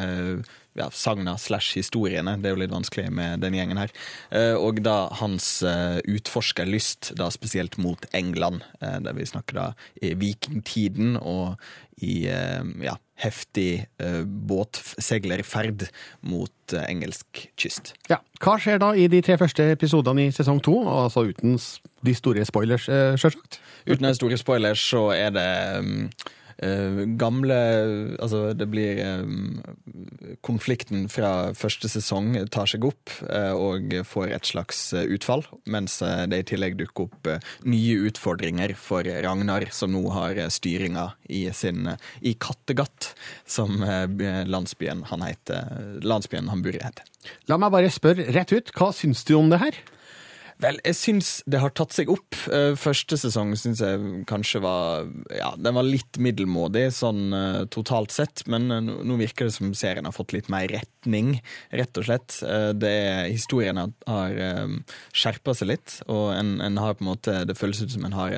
ja, 0.74 0.88
sagna 0.90 1.36
slash 1.38 1.76
historiene. 1.78 2.36
Det 2.42 2.50
er 2.50 2.54
jo 2.56 2.60
litt 2.64 2.72
vanskelig 2.74 3.08
med 3.14 3.40
den 3.44 3.54
gjengen 3.54 3.78
her. 3.78 3.92
Eh, 4.34 4.54
Og 4.58 4.82
da 4.82 5.08
hans 5.20 5.62
eh, 5.62 6.00
utforskerlyst, 6.10 7.12
da 7.18 7.30
spesielt 7.30 7.78
mot 7.78 8.06
England, 8.12 8.62
eh, 8.80 8.98
der 9.04 9.14
vi 9.14 9.26
snakker 9.26 9.54
da 9.60 9.66
i 10.02 10.14
vikingtiden 10.18 11.16
og 11.20 11.54
i 12.02 12.24
ja, 12.26 12.96
heftig 13.22 13.86
båtseglerferd 14.74 15.86
mot 16.26 16.74
engelsk 16.88 17.44
kyst. 17.60 17.92
Ja, 18.10 18.18
Hva 18.42 18.56
skjer 18.60 18.80
da 18.82 18.90
i 18.98 19.06
de 19.08 19.20
tre 19.24 19.36
første 19.40 19.66
episodene 19.76 20.26
i 20.28 20.32
sesong 20.34 20.58
to, 20.64 20.74
altså 20.90 21.22
uten 21.30 21.54
de 22.04 22.14
store 22.18 22.44
spoilers, 22.48 22.88
sjølsagt? 22.90 23.60
Uten 23.86 24.08
de 24.08 24.14
store 24.18 24.38
spoilers 24.40 24.82
så 24.90 25.06
er 25.14 25.30
det 25.36 25.46
eh, 25.46 26.34
gamle 27.18 27.56
Altså, 28.20 28.52
det 28.54 28.68
blir 28.70 29.00
um, 29.24 29.58
Konflikten 30.44 31.06
fra 31.12 31.52
første 31.56 31.88
sesong 31.90 32.34
tar 32.52 32.68
seg 32.70 32.84
opp 32.86 33.12
eh, 33.28 33.52
og 33.52 33.92
får 34.08 34.32
et 34.36 34.48
slags 34.48 34.80
eh, 34.96 35.06
utfall, 35.14 35.44
mens 35.70 36.00
eh, 36.04 36.24
det 36.30 36.40
i 36.42 36.46
tillegg 36.52 36.76
dukker 36.80 37.08
opp 37.08 37.30
eh, 37.30 37.44
nye 37.68 37.96
utfordringer 38.08 38.74
for 38.78 39.06
Ragnar, 39.06 39.68
som 39.74 39.92
nå 39.94 40.02
har 40.14 40.40
eh, 40.40 40.50
styringa 40.52 41.10
i 41.32 41.46
sin 41.56 41.88
eh, 41.92 42.10
i 42.20 42.34
Kattegatt, 42.40 43.12
som 43.46 43.82
eh, 43.84 44.44
landsbyen 44.48 45.04
han 45.10 45.24
heter 45.24 46.00
Landsbyen 46.04 46.50
han 46.52 46.64
bor 46.64 46.76
i 46.76 46.82
heter. 46.82 47.08
La 47.48 47.58
meg 47.60 47.72
bare 47.74 47.92
spørre 47.92 48.28
rett 48.34 48.52
ut, 48.52 48.72
hva 48.76 48.90
syns 48.96 49.24
du 49.28 49.36
om 49.38 49.52
det 49.52 49.62
her? 49.62 49.82
Vel, 50.62 50.78
jeg 50.86 50.96
syns 50.96 51.30
det 51.50 51.58
har 51.62 51.72
tatt 51.74 51.94
seg 51.96 52.10
opp. 52.12 52.36
Eh, 52.52 52.74
Første 52.78 53.18
sesong 53.18 53.54
syns 53.58 53.82
jeg 53.82 54.24
kanskje 54.30 54.62
var 54.62 55.08
Ja, 55.34 55.52
den 55.58 55.74
var 55.74 55.86
litt 55.86 56.18
middelmådig 56.22 56.86
sånn 56.94 57.34
eh, 57.34 57.60
totalt 57.74 58.14
sett, 58.14 58.44
men 58.50 58.70
eh, 58.70 58.82
nå 58.84 59.18
virker 59.18 59.48
det 59.48 59.56
som 59.56 59.74
serien 59.76 60.06
har 60.06 60.14
fått 60.14 60.34
litt 60.36 60.50
mer 60.52 60.68
retning, 60.70 61.36
rett 61.74 61.98
og 62.00 62.06
slett. 62.06 62.38
Det 62.78 62.94
historien 63.26 63.78
har, 63.80 64.38
skjerpa 65.14 65.54
seg 65.56 65.68
litt, 65.72 65.98
og 66.08 66.32
en, 66.36 66.56
en 66.64 66.80
har 66.80 66.96
på 66.96 67.04
en 67.04 67.10
måte 67.10 67.34
Det 67.48 67.56
føles 67.58 67.82
ut 67.82 67.92
som 67.92 68.06
en 68.06 68.16
har 68.16 68.36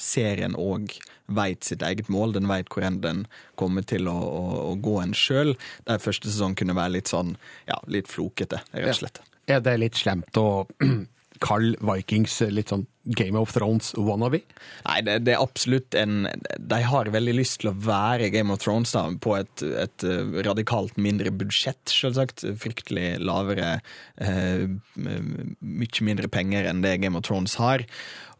serien 0.00 0.54
òg 0.58 0.92
veit 1.26 1.64
sitt 1.64 1.82
eget 1.82 2.10
mål. 2.12 2.36
Den 2.36 2.48
veit 2.50 2.68
hvor 2.72 2.84
enn 2.86 3.00
den 3.04 3.24
kommer 3.60 3.86
til 3.86 4.08
å, 4.10 4.14
å, 4.14 4.44
å 4.70 4.74
gå 4.84 4.98
en 5.02 5.16
sjøl. 5.16 5.54
Der 5.88 6.02
første 6.02 6.30
sesong 6.30 6.56
kunne 6.58 6.76
være 6.76 6.98
litt 6.98 7.12
sånn 7.12 7.36
ja, 7.70 7.80
litt 7.90 8.10
flokete, 8.12 8.62
rett 8.76 8.92
og 8.92 9.00
slett. 9.02 9.22
Er 9.50 9.60
det 9.64 9.76
litt 9.80 9.98
slemt 10.00 10.40
å 10.40 10.66
kalle 11.44 11.78
Vikings 11.84 12.40
litt 12.50 12.72
sånn 12.72 12.86
Game 13.04 13.36
of 13.36 13.52
Thrones 13.52 13.90
wannabe? 14.00 14.40
Nei, 14.86 15.00
det, 15.04 15.18
det 15.26 15.34
er 15.34 15.42
absolutt 15.44 15.92
en 15.98 16.24
De 16.56 16.78
har 16.88 17.10
veldig 17.12 17.34
lyst 17.36 17.58
til 17.60 17.68
å 17.68 17.76
være 17.84 18.30
Game 18.32 18.54
of 18.54 18.62
Thrones 18.64 18.94
da, 18.96 19.02
på 19.20 19.34
et, 19.36 19.64
et 19.84 20.06
eh, 20.08 20.38
radikalt 20.46 20.96
mindre 20.96 21.32
budsjett, 21.34 21.82
selvsagt. 21.92 22.46
Fryktelig 22.62 23.18
lavere 23.20 23.74
eh, 24.16 24.64
Mye 24.96 26.06
mindre 26.08 26.32
penger 26.32 26.70
enn 26.70 26.80
det 26.84 26.96
Game 27.04 27.20
of 27.20 27.26
Thrones 27.28 27.58
har. 27.60 27.84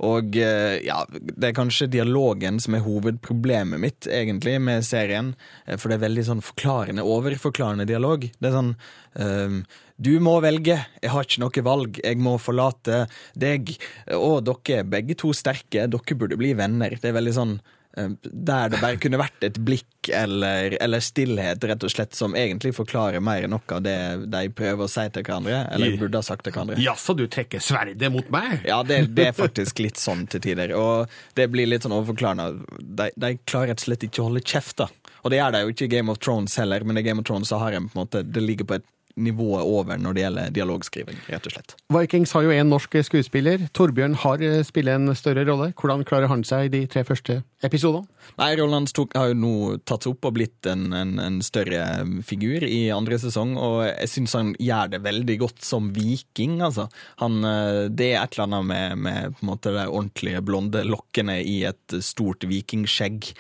Og 0.03 0.37
eh, 0.41 0.81
ja, 0.87 1.03
det 1.13 1.51
er 1.51 1.57
kanskje 1.57 1.91
dialogen 1.93 2.59
som 2.63 2.75
er 2.77 2.85
hovedproblemet 2.87 3.81
mitt, 3.81 4.09
egentlig, 4.09 4.57
med 4.65 4.85
serien. 4.87 5.35
Eh, 5.67 5.77
For 5.77 5.91
det 5.91 6.01
er 6.01 6.07
veldig 6.09 6.29
sånn 6.31 6.45
forklarende, 6.45 7.05
overforklarende 7.05 7.87
dialog. 7.89 8.27
Det 8.41 8.49
er 8.49 8.57
sånn 8.57 8.75
ehm, 9.21 9.61
Du 9.97 10.17
må 10.23 10.39
velge, 10.43 10.81
jeg 10.99 11.13
har 11.13 11.27
ikke 11.27 11.43
noe 11.45 11.63
valg, 11.67 12.03
jeg 12.03 12.19
må 12.19 12.35
forlate 12.43 13.05
deg. 13.39 13.77
Og 14.17 14.43
dere 14.47 14.83
er 14.83 14.91
begge 14.91 15.15
to 15.19 15.31
sterke, 15.37 15.87
dere 15.87 16.19
burde 16.19 16.39
bli 16.41 16.51
venner. 16.59 16.97
Det 16.99 17.13
er 17.13 17.15
veldig 17.15 17.35
sånn 17.37 17.53
eh, 17.97 18.11
der 18.25 18.73
det 18.73 18.81
bare 18.83 18.99
kunne 18.99 19.21
vært 19.23 19.47
et 19.47 19.61
blikk 19.63 20.11
eller, 20.11 20.75
eller 20.83 21.05
stillhet, 21.05 21.63
rett 21.71 21.87
og 21.87 21.93
slett, 21.95 22.19
som 22.19 22.35
egentlig 22.35 22.75
forklarer 22.75 23.23
mer 23.23 23.47
enn 23.47 23.55
noe 23.55 23.77
av 23.77 23.85
det 23.87 23.97
de 24.35 24.43
prøver 24.51 24.83
å 24.83 24.91
si 24.91 25.07
til 25.15 25.23
hverandre, 25.29 25.61
eller 25.77 25.95
burde 26.01 26.19
ha 26.19 26.27
sagt 26.27 26.43
til 26.49 26.57
hverandre. 26.57 26.81
Jaså, 26.83 27.15
du 27.15 27.29
trekker 27.31 27.63
sverdet 27.63 28.11
mot 28.13 28.35
meg? 28.35 28.67
Ja, 28.67 28.81
det, 28.83 28.99
det 29.15 29.29
er 29.31 29.39
faktisk 29.39 29.79
litt 29.85 30.03
sånn 30.03 30.27
til 30.27 30.43
tider. 30.43 30.75
Og 30.75 31.15
det 31.39 31.47
blir 31.55 31.71
litt 31.71 31.87
sånn 31.87 31.95
overforklarende. 31.95 32.67
De, 32.83 33.13
de 33.15 33.37
klarer 33.47 33.73
rett 33.73 33.87
og 33.87 33.93
slett 33.93 34.11
ikke 34.11 34.25
å 34.25 34.29
holde 34.33 34.43
kjeft, 34.43 34.81
da. 34.83 34.91
Og 35.23 35.31
det 35.33 35.39
gjør 35.39 35.55
de 35.55 35.63
jo 35.63 35.71
ikke 35.73 35.87
i 35.87 35.95
Game 35.95 36.13
of 36.13 36.19
Thrones 36.21 36.59
heller, 36.61 36.83
men 36.85 36.99
i 36.99 37.07
Game 37.07 37.23
of 37.23 37.31
Thrones 37.31 37.49
så 37.49 37.63
har 37.63 37.79
en 37.79 37.87
på 37.89 37.97
en 37.97 38.03
måte 38.03 38.21
Det 38.27 38.43
ligger 38.43 38.67
på 38.69 38.77
et 38.77 38.91
nivå 39.17 39.61
over 39.63 39.99
når 40.01 40.15
det 40.17 40.23
gjelder 40.25 40.51
dialogskriving, 40.57 41.19
rett 41.31 41.47
og 41.47 41.53
slett. 41.55 41.75
Vikings 41.95 42.33
har 42.35 42.43
jo 42.47 42.51
en 42.55 42.71
norsk 42.73 42.97
skuespiller. 43.07 43.69
Torbjørn 43.77 44.17
har 44.25 44.43
eh, 44.43 44.63
spiller 44.67 44.99
en 44.99 45.15
større 45.15 45.45
rolle. 45.47 45.69
Hvordan 45.79 46.03
klarer 46.09 46.31
han 46.33 46.43
seg 46.47 46.67
i 46.67 46.73
de 46.73 46.81
tre 46.91 47.05
første 47.07 47.43
episodene? 47.65 48.09
Nei, 48.41 48.51
Rollen 48.59 48.81
hans 48.81 48.95
har 49.15 49.29
jo 49.31 49.37
nå 49.39 49.53
tatt 49.87 50.03
seg 50.07 50.15
opp 50.17 50.27
og 50.31 50.35
blitt 50.39 50.67
en, 50.67 50.87
en, 50.97 51.13
en 51.23 51.37
større 51.45 51.83
figur 52.27 52.65
i 52.67 52.89
andre 52.95 53.19
sesong, 53.21 53.53
og 53.61 53.83
jeg 53.87 54.09
syns 54.11 54.35
han 54.39 54.55
gjør 54.59 54.95
det 54.97 55.03
veldig 55.05 55.37
godt 55.45 55.63
som 55.67 55.93
viking, 55.95 56.59
altså. 56.65 56.89
Han, 57.23 57.39
eh, 57.45 57.85
det 57.93 58.11
er 58.15 58.23
et 58.25 58.35
eller 58.39 58.49
annet 58.49 58.67
med, 58.73 58.99
med 59.07 59.37
på 59.39 59.45
en 59.47 59.53
måte 59.53 59.75
de 59.77 59.85
ordentlige 59.87 60.43
blonde 60.45 60.83
lokkene 60.89 61.39
i 61.45 61.61
et 61.71 61.99
stort 62.03 62.43
vikingskjegg. 62.51 63.31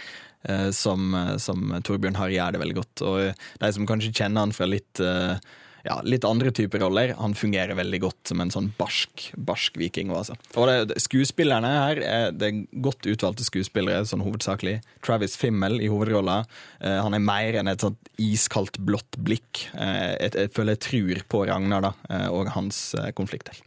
eh, 0.48 0.70
Som, 0.76 1.10
som 1.40 1.72
Torbjørn 1.82 2.16
har 2.20 2.28
gjør 2.30 2.52
det 2.52 2.60
veldig 2.60 2.74
godt. 2.78 3.02
Og 3.08 3.44
de 3.64 3.72
som 3.72 3.86
kanskje 3.88 4.12
kjenner 4.12 4.44
han 4.44 4.52
fra 4.52 4.66
litt 4.68 5.00
eh, 5.00 5.38
ja, 5.85 5.99
litt 6.05 6.24
andre 6.24 6.49
typer 6.55 6.80
roller. 6.80 7.12
Han 7.18 7.35
fungerer 7.37 7.76
veldig 7.76 8.01
godt 8.07 8.30
som 8.30 8.41
en 8.41 8.53
sånn 8.53 8.70
barsk, 8.78 9.26
barsk 9.37 9.76
viking. 9.80 10.12
Også. 10.16 10.37
Og 10.57 10.70
det, 10.70 10.97
skuespillerne 11.05 11.72
her 11.74 12.01
er, 12.01 12.32
det 12.32 12.49
er 12.49 12.62
godt 12.87 13.05
utvalgte 13.11 13.45
skuespillere, 13.45 14.07
sånn 14.09 14.24
hovedsakelig. 14.24 14.78
Travis 15.05 15.37
Fimmel 15.41 15.82
i 15.85 15.91
hovedrolla. 15.93 16.41
Eh, 16.80 16.97
han 17.05 17.16
er 17.16 17.24
mer 17.24 17.61
enn 17.61 17.68
et 17.68 17.85
sånt 17.85 18.01
iskaldt, 18.16 18.80
blått 18.80 19.20
blikk. 19.20 19.66
Eh, 19.76 20.14
jeg, 20.16 20.32
jeg 20.32 20.55
føler 20.57 20.78
jeg 20.78 20.85
tror 20.89 21.22
på 21.35 21.45
Ragnar 21.53 21.89
da, 21.91 21.95
eh, 22.09 22.26
og 22.32 22.53
hans 22.57 22.80
eh, 22.97 23.12
konflikter. 23.16 23.61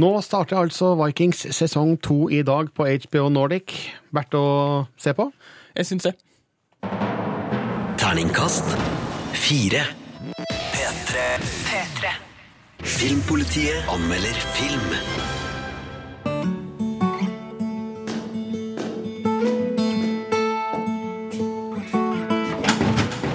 Nå 0.00 0.14
starter 0.22 0.56
altså 0.56 0.94
Vikings 0.96 1.48
sesong 1.52 1.96
to 2.00 2.28
i 2.32 2.44
dag 2.46 2.70
på 2.72 2.86
HBO 2.86 3.28
Nordic. 3.28 3.74
Verdt 4.14 4.36
å 4.38 4.44
se 4.96 5.12
på? 5.18 5.28
Jeg 5.76 5.90
syns 5.90 6.08
det. 6.08 6.14
Terningkast 8.00 8.78
fire. 9.36 9.84
P3. 10.36 11.14
P3. 11.66 12.08
Filmpolitiet 12.82 13.86
anmelder 13.88 14.34
film. 14.56 14.80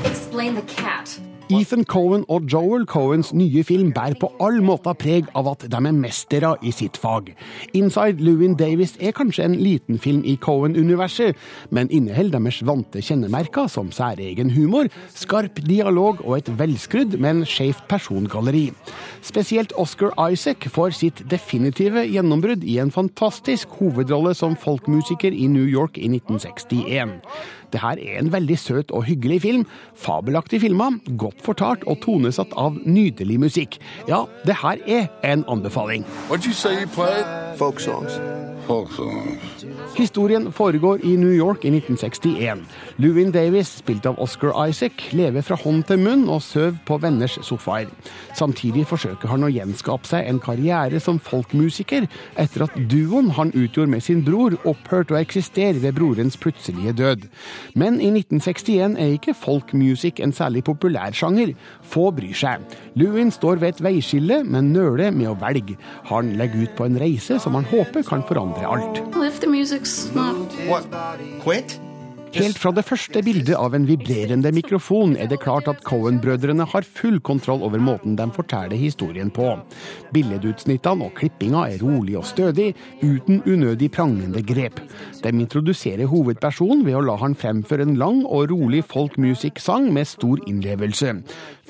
Explain 0.04 0.56
the 0.56 0.62
cat. 0.62 1.20
Ethan 1.46 1.84
Cohen 1.86 2.24
og 2.26 2.48
Joel 2.50 2.88
Cohens 2.89 3.28
nye 3.38 3.62
film 3.64 3.91
bærer 3.93 4.16
på 4.18 4.32
all 4.41 4.64
måte 4.66 4.89
preg 4.98 5.28
av 5.38 5.46
at 5.52 5.68
de 5.70 5.78
er 5.78 5.93
mestere 5.93 6.56
i 6.66 6.72
sitt 6.74 6.98
fag. 6.98 7.28
Inside 7.78 8.24
Lewin 8.26 8.56
Davis 8.58 8.96
er 8.98 9.14
kanskje 9.14 9.46
en 9.46 9.58
liten 9.62 10.00
film 10.02 10.24
i 10.26 10.34
Cohen-universet, 10.41 11.38
men 11.70 11.91
inneholder 11.93 12.39
deres 12.39 12.64
vante 12.66 13.04
kjennemerker 13.06 13.70
som 13.70 13.91
særegen 13.93 14.56
humor, 14.56 14.89
skarp 15.14 15.62
dialog 15.68 16.24
og 16.26 16.39
et 16.39 16.50
velskrudd, 16.58 17.14
men 17.22 17.43
skjevt 17.46 17.86
persongalleri. 17.93 18.72
Spesielt 19.22 19.76
Oscar 19.78 20.16
Isaac 20.32 20.66
får 20.74 20.98
sitt 20.98 21.22
definitive 21.30 22.08
gjennombrudd 22.10 22.66
i 22.66 22.80
en 22.82 22.93
fantastisk 22.93 23.78
hovedrolle 23.78 24.34
som 24.34 24.58
folkmusiker 24.58 25.30
i 25.30 25.46
New 25.46 25.70
York 25.70 26.02
i 26.02 26.10
1961. 26.10 27.20
Det 27.76 27.82
her 27.84 27.99
er 27.99 28.21
en 28.21 28.32
veldig 28.32 28.55
søt 28.59 28.91
og 28.95 29.03
hyggelig 29.03 29.41
film. 29.43 29.65
Fabelaktig 29.99 30.61
filma, 30.63 30.93
godt 31.19 31.43
fortalt 31.43 31.84
og 31.91 31.99
tonesatt 32.05 32.55
av 32.55 32.80
nydelig 32.88 33.36
musikk. 33.43 33.76
Ja, 34.07 34.23
det 34.47 34.55
her 34.63 34.80
er 34.88 35.11
en 35.28 35.43
anbefaling. 35.51 36.07
Hva 36.30 36.39
you 36.39 36.55
say 36.55 36.80
you 36.80 36.88
played? 36.95 37.28
Folk 37.59 37.84
songs. 37.84 38.15
Songs. 38.66 39.66
Historien 39.95 40.51
foregår 40.51 40.99
i 41.05 41.16
New 41.16 41.32
York 41.32 41.66
i 41.66 41.70
1961. 41.70 42.66
Lewin 42.97 43.32
Davis, 43.32 43.68
spilt 43.78 44.05
av 44.05 44.20
Oscar 44.20 44.68
Isaac, 44.68 45.09
lever 45.11 45.41
fra 45.45 45.57
hånd 45.59 45.86
til 45.88 46.01
munn 46.01 46.26
og 46.32 46.41
søv 46.43 46.78
på 46.88 46.97
venners 47.01 47.38
sofaer. 47.45 47.91
Samtidig 48.36 48.86
forsøker 48.89 49.32
han 49.32 49.45
å 49.45 49.51
gjenskape 49.51 50.09
seg 50.09 50.28
en 50.30 50.41
karriere 50.43 50.99
som 51.03 51.20
folkmusiker, 51.22 52.07
etter 52.41 52.66
at 52.66 52.76
duoen 52.91 53.32
han 53.38 53.53
utgjorde 53.53 53.91
med 53.93 54.03
sin 54.03 54.24
bror, 54.26 54.57
opphørte 54.66 55.16
å 55.16 55.22
eksistere 55.22 55.82
ved 55.84 55.95
brorens 55.99 56.38
plutselige 56.38 56.95
død. 56.97 57.30
Men 57.76 58.01
i 58.01 58.11
1961 58.11 58.97
er 58.99 59.16
ikke 59.16 59.38
folkmusikk 59.38 60.20
en 60.24 60.36
særlig 60.36 60.66
populær 60.68 61.16
sjanger. 61.16 61.53
Få 61.90 62.10
bryr 62.16 62.36
seg. 62.38 62.64
Lewin 63.00 63.32
står 63.34 63.62
ved 63.62 63.76
et 63.76 63.84
veiskille, 63.86 64.42
men 64.44 64.74
nøler 64.76 65.16
med 65.16 65.32
å 65.32 65.38
velge. 65.42 65.78
Han 66.12 66.36
legger 66.40 66.66
ut 66.66 66.78
på 66.78 66.90
en 66.90 67.00
reise 67.02 67.40
som 67.42 67.58
han 67.58 67.68
håper 67.72 68.06
kan 68.08 68.26
forandre 68.28 68.68
alt. 68.68 69.02
Well, 69.16 69.28
if 69.28 69.40
the 69.40 69.52
music's 69.52 70.10
not. 70.16 70.54
What? 70.70 70.90
Quit? 71.44 71.80
Helt 72.36 72.58
fra 72.60 72.74
det 72.76 72.84
første 72.84 73.22
bildet 73.24 73.56
av 73.56 73.78
en 73.78 73.86
vibrerende 73.88 74.50
mikrofon 74.52 75.14
er 75.16 75.30
det 75.32 75.38
klart 75.40 75.70
at 75.72 75.80
Cohen-brødrene 75.88 76.66
har 76.68 76.84
full 76.98 77.22
kontroll 77.24 77.62
over 77.64 77.80
måten 77.80 78.18
de 78.20 78.26
forteller 78.36 78.76
historien 78.76 79.30
på. 79.32 79.54
Billedutsnittene 80.12 81.08
og 81.08 81.16
klippinga 81.16 81.64
er 81.72 81.80
rolig 81.80 82.18
og 82.20 82.28
stødig, 82.28 82.74
uten 83.00 83.40
unødig 83.48 83.88
prangende 83.96 84.44
grep. 84.44 84.82
De 85.24 85.32
introduserer 85.32 86.12
hovedpersonen 86.12 86.84
ved 86.84 87.00
å 87.00 87.06
la 87.08 87.16
han 87.24 87.40
fremføre 87.40 87.88
en 87.88 87.96
lang 88.02 88.26
og 88.26 88.50
rolig 88.52 88.84
folk-musikk-sang 88.92 89.88
med 89.96 90.12
stor 90.12 90.44
innlevelse. 90.44 91.22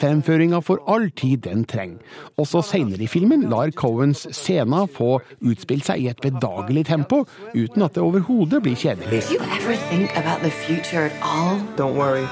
Fremføringa 0.02 0.60
får 0.60 0.84
all 0.88 1.10
tid 1.12 1.38
den 1.48 1.66
trenger. 1.66 1.98
Også 2.38 2.62
seinere 2.62 3.04
i 3.04 3.08
filmen 3.08 3.48
lar 3.50 3.72
Cohens 3.76 4.28
scener 4.32 4.90
få 4.92 5.20
utspilt 5.42 5.86
seg 5.88 6.04
i 6.04 6.10
et 6.12 6.22
bedagelig 6.24 6.86
tempo, 6.92 7.24
uten 7.56 7.86
at 7.86 7.96
det 7.96 8.04
overhodet 8.04 8.62
blir 8.64 8.76
kjedelig. 8.76 9.24
Do 9.30 9.34
you 9.34 9.44
ever 9.60 9.80
think 9.92 10.12
about 10.18 10.44
the 10.44 10.52
future 10.52 11.06
at 11.06 11.16
all? 11.24 11.62
Don't 11.78 11.96
worry. 11.96 12.28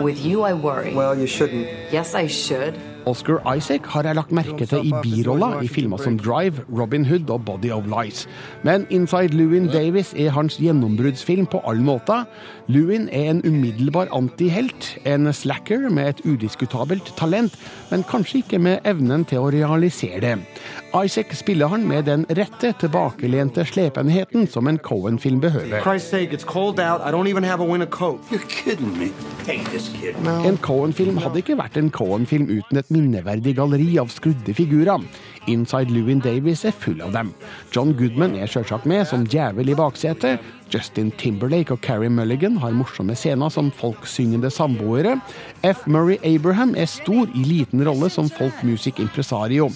With 0.00 0.24
you, 0.24 0.44
I 0.44 0.52
worry. 0.54 0.94
Well. 0.94 1.18
Yes, 1.92 2.14
Oscar 3.08 3.54
Isaac 3.56 3.80
har 3.84 4.02
jeg 4.02 4.14
lagt 4.14 4.32
merke 4.32 4.66
til 4.66 4.86
i 4.86 4.92
biroller 5.02 5.62
i 5.64 5.68
filmer 5.68 5.96
som 5.96 6.18
Drive, 6.18 6.60
Robin 6.78 7.06
Hood 7.06 7.30
og 7.30 7.44
Body 7.44 7.70
of 7.72 7.86
Lies. 7.88 8.28
Men 8.62 8.86
Inside 8.90 9.28
Lewin 9.28 9.66
Davis 9.72 10.14
er 10.14 10.30
hans 10.30 10.58
gjennombruddsfilm 10.60 11.46
på 11.46 11.62
alle 11.66 11.82
måter. 11.82 12.24
Lewin 12.68 13.06
er 13.08 13.30
en 13.30 13.38
umiddelbar 13.48 14.10
antihelt, 14.12 14.98
en 15.08 15.32
slacker 15.32 15.86
med 15.88 16.08
et 16.08 16.18
udiskutabelt 16.28 17.14
talent, 17.16 17.54
men 17.88 18.02
kanskje 18.04 18.42
ikke 18.42 18.58
med 18.60 18.84
evnen 18.84 19.24
til 19.24 19.40
å 19.40 19.48
realisere 19.54 20.20
det. 20.20 20.34
Isaac 20.92 21.32
spiller 21.38 21.72
han 21.72 21.86
med 21.88 22.04
den 22.10 22.26
rette, 22.36 22.74
tilbakelente 22.80 23.64
slepenheten 23.64 24.44
som 24.52 24.68
en 24.68 24.76
Cohen-film 24.84 25.40
behøver. 25.40 25.80
Christ's 25.80 26.12
sake, 26.12 26.36
it's 26.36 26.44
cold 26.44 26.76
out. 26.76 27.00
I 27.00 27.10
don't 27.10 27.30
even 27.32 27.44
have 27.48 27.64
a 27.64 27.64
winter 27.64 27.88
coat. 27.88 28.20
You're 28.30 28.44
kidding 28.48 28.92
me. 28.98 29.08
Take 29.46 29.64
this 29.72 29.88
kid. 29.96 30.20
En 30.44 30.60
Cohen-film 30.60 31.16
hadde 31.24 31.40
ikke 31.40 31.56
vært 31.56 31.80
en 31.80 31.88
Cohen-film 31.88 32.52
uten 32.52 32.84
et 32.84 32.92
minneverdig 32.92 33.56
galleri 33.56 33.94
av 33.96 34.12
skrudde 34.12 34.52
figurer. 34.52 35.08
Inside 35.48 35.90
Lewin 35.94 36.20
Davis 36.24 36.64
er 36.68 36.76
full 36.76 37.00
av 37.04 37.14
dem. 37.16 37.32
John 37.74 37.94
Goodman 37.96 38.36
er 38.38 38.50
selvsagt 38.50 38.86
med 38.88 39.06
som 39.08 39.26
djevel 39.28 39.72
i 39.72 39.76
baksetet. 39.78 40.44
Justin 40.68 41.10
Timberlake 41.16 41.72
og 41.72 41.80
Carrie 41.84 42.12
Mulligan 42.12 42.58
har 42.60 42.76
morsomme 42.76 43.16
scener 43.16 43.48
som 43.52 43.70
folksyngende 43.72 44.50
samboere. 44.52 45.16
F. 45.64 45.86
Murray 45.88 46.18
Abraham 46.28 46.74
er 46.76 46.90
stor 46.90 47.30
i 47.32 47.46
liten 47.46 47.84
rolle 47.88 48.10
som 48.12 48.28
folkmusikk-impresario. 48.28 49.70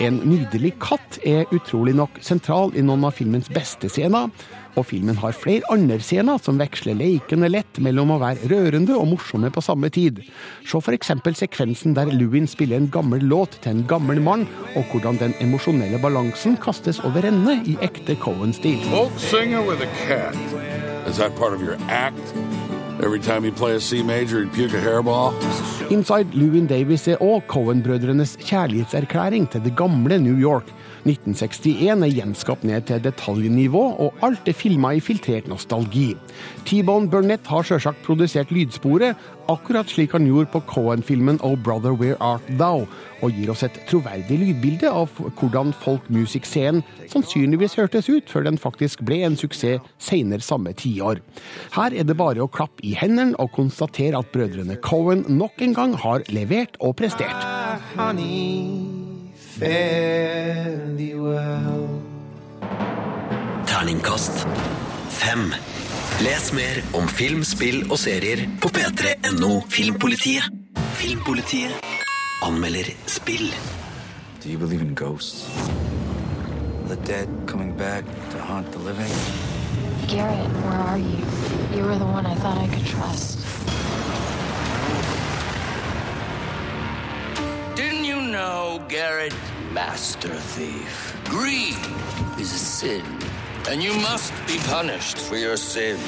En 0.00 0.20
nydelig 0.22 0.76
katt 0.78 1.18
er 1.26 1.50
utrolig 1.50 1.96
nok 1.98 2.20
sentral 2.22 2.70
i 2.78 2.84
noen 2.86 3.08
av 3.08 3.16
filmens 3.18 3.50
beste 3.50 3.90
scener. 3.90 4.30
Og 4.78 4.86
filmen 4.86 5.16
har 5.18 5.34
flere 5.34 5.66
andre 5.74 5.98
scener 5.98 6.38
som 6.42 6.58
veksler 6.60 6.94
leikende 6.98 7.48
lett 7.50 7.80
mellom 7.82 8.12
å 8.14 8.20
være 8.22 8.46
rørende 8.52 8.94
og 8.94 9.08
morsomme 9.10 9.50
på 9.50 9.62
samme 9.64 9.90
tid. 9.90 10.20
Se 10.68 10.78
eksempel 10.94 11.34
sekvensen 11.34 11.96
der 11.96 12.12
Lewin 12.14 12.46
spiller 12.46 12.78
en 12.78 12.90
gammel 12.94 13.24
låt 13.26 13.58
til 13.64 13.74
en 13.74 13.86
gammel 13.90 14.20
mann, 14.22 14.46
og 14.76 14.86
hvordan 14.92 15.18
den 15.18 15.34
emosjonelle 15.42 15.98
balansen 15.98 16.56
kastes 16.62 17.02
over 17.02 17.26
ende 17.26 17.58
i 17.66 17.74
ekte 17.82 18.14
Cohen-stil. 18.22 18.78
Folk 18.92 19.18
singer 19.18 19.66
with 19.66 19.82
a 19.82 19.90
cat. 20.06 20.38
Is 21.08 21.18
that 21.18 21.34
part 21.36 21.52
of 21.52 21.62
your 21.62 21.76
act? 21.88 22.34
Every 23.02 23.20
time 23.20 23.44
you 23.44 23.52
play 23.52 23.74
a 23.74 23.80
C 23.80 24.02
major, 24.02 24.42
you 24.42 24.50
puke 24.50 24.74
a 24.74 24.80
hairball? 24.80 25.34
Inside 25.90 26.34
Lewin 26.34 26.66
Davis 26.66 27.06
er 27.08 27.22
òg 27.22 27.46
Cohen-brødrenes 27.50 28.36
kjærlighetserklæring 28.42 29.50
til 29.50 29.62
det 29.64 29.76
gamle 29.78 30.18
New 30.18 30.38
York. 30.38 30.70
1961 31.08 32.04
er 32.04 32.12
gjenskapt 32.12 32.66
ned 32.68 32.86
til 32.88 33.00
detaljnivå, 33.04 33.84
og 34.04 34.22
alt 34.26 34.48
er 34.48 34.56
filma 34.56 34.92
i 34.96 35.02
filtrert 35.02 35.48
nostalgi. 35.50 36.12
T-Bone 36.68 37.08
Burnett 37.10 37.48
har 37.48 37.64
sjølsagt 37.66 38.04
produsert 38.06 38.52
lydsporet, 38.54 39.16
akkurat 39.48 39.88
slik 39.88 40.12
han 40.12 40.26
gjorde 40.28 40.52
på 40.52 40.60
Cohen-filmen 40.68 41.40
Oh 41.46 41.56
Brother 41.56 41.96
Where 41.96 42.18
Art 42.20 42.44
Thou, 42.60 42.84
og 43.22 43.34
gir 43.34 43.50
oss 43.52 43.64
et 43.66 43.78
troverdig 43.88 44.38
lydbilde 44.38 44.90
av 44.92 45.10
hvordan 45.38 45.72
folkmusikkscenen 45.82 46.84
sannsynligvis 47.10 47.78
hørtes 47.80 48.10
ut 48.12 48.28
før 48.30 48.46
den 48.50 48.60
faktisk 48.60 49.02
ble 49.08 49.22
en 49.26 49.38
suksess 49.38 49.82
senere 50.02 50.44
samme 50.44 50.74
tiår. 50.78 51.22
Her 51.74 51.96
er 51.96 52.06
det 52.06 52.18
bare 52.20 52.44
å 52.44 52.52
klappe 52.52 52.84
i 52.86 52.94
hendene 52.98 53.38
og 53.40 53.54
konstatere 53.56 54.20
at 54.20 54.30
brødrene 54.34 54.78
Cohen 54.84 55.24
nok 55.28 55.64
en 55.64 55.74
gang 55.76 55.98
har 56.04 56.26
levert 56.28 56.78
og 56.84 56.98
prestert. 57.00 57.48
Terningkast 63.66 64.46
fem. 65.10 65.50
Les 66.22 66.52
mer 66.54 66.78
om 66.94 67.08
film, 67.10 67.42
spill 67.42 67.90
og 67.90 67.98
serier 67.98 68.44
på 68.62 68.70
p3.no 68.70 69.48
Filmpolitiet. 69.66 70.46
Filmpolitiet 71.00 71.74
anmelder 72.46 72.92
spill. 73.10 73.50
Do 74.44 74.48
you 74.48 74.58
believe 74.58 74.80
in 74.80 74.94
ghosts? 74.94 75.50
The 76.86 76.96
dead 77.02 77.28
coming 77.46 77.74
back 77.74 78.04
to 78.30 78.38
haunt 78.38 78.70
the 78.70 78.78
living? 78.78 79.10
Garrett, 80.06 80.54
where 80.62 80.82
are 80.86 80.98
you? 80.98 81.18
You 81.74 81.82
were 81.82 81.98
the 81.98 82.06
one 82.06 82.26
I 82.26 82.36
thought 82.36 82.58
I 82.58 82.68
could 82.68 82.86
trust. 82.86 83.40
Didn't 87.78 88.06
you 88.06 88.20
know, 88.20 88.84
Garrett, 88.88 89.32
master 89.70 90.34
thief? 90.34 91.16
Greed 91.26 91.78
is 92.36 92.52
a 92.52 92.58
sin, 92.58 93.04
and 93.70 93.80
you 93.80 93.94
must 94.00 94.32
be 94.48 94.58
punished 94.66 95.18
for 95.18 95.36
your 95.36 95.56
sins. 95.56 96.02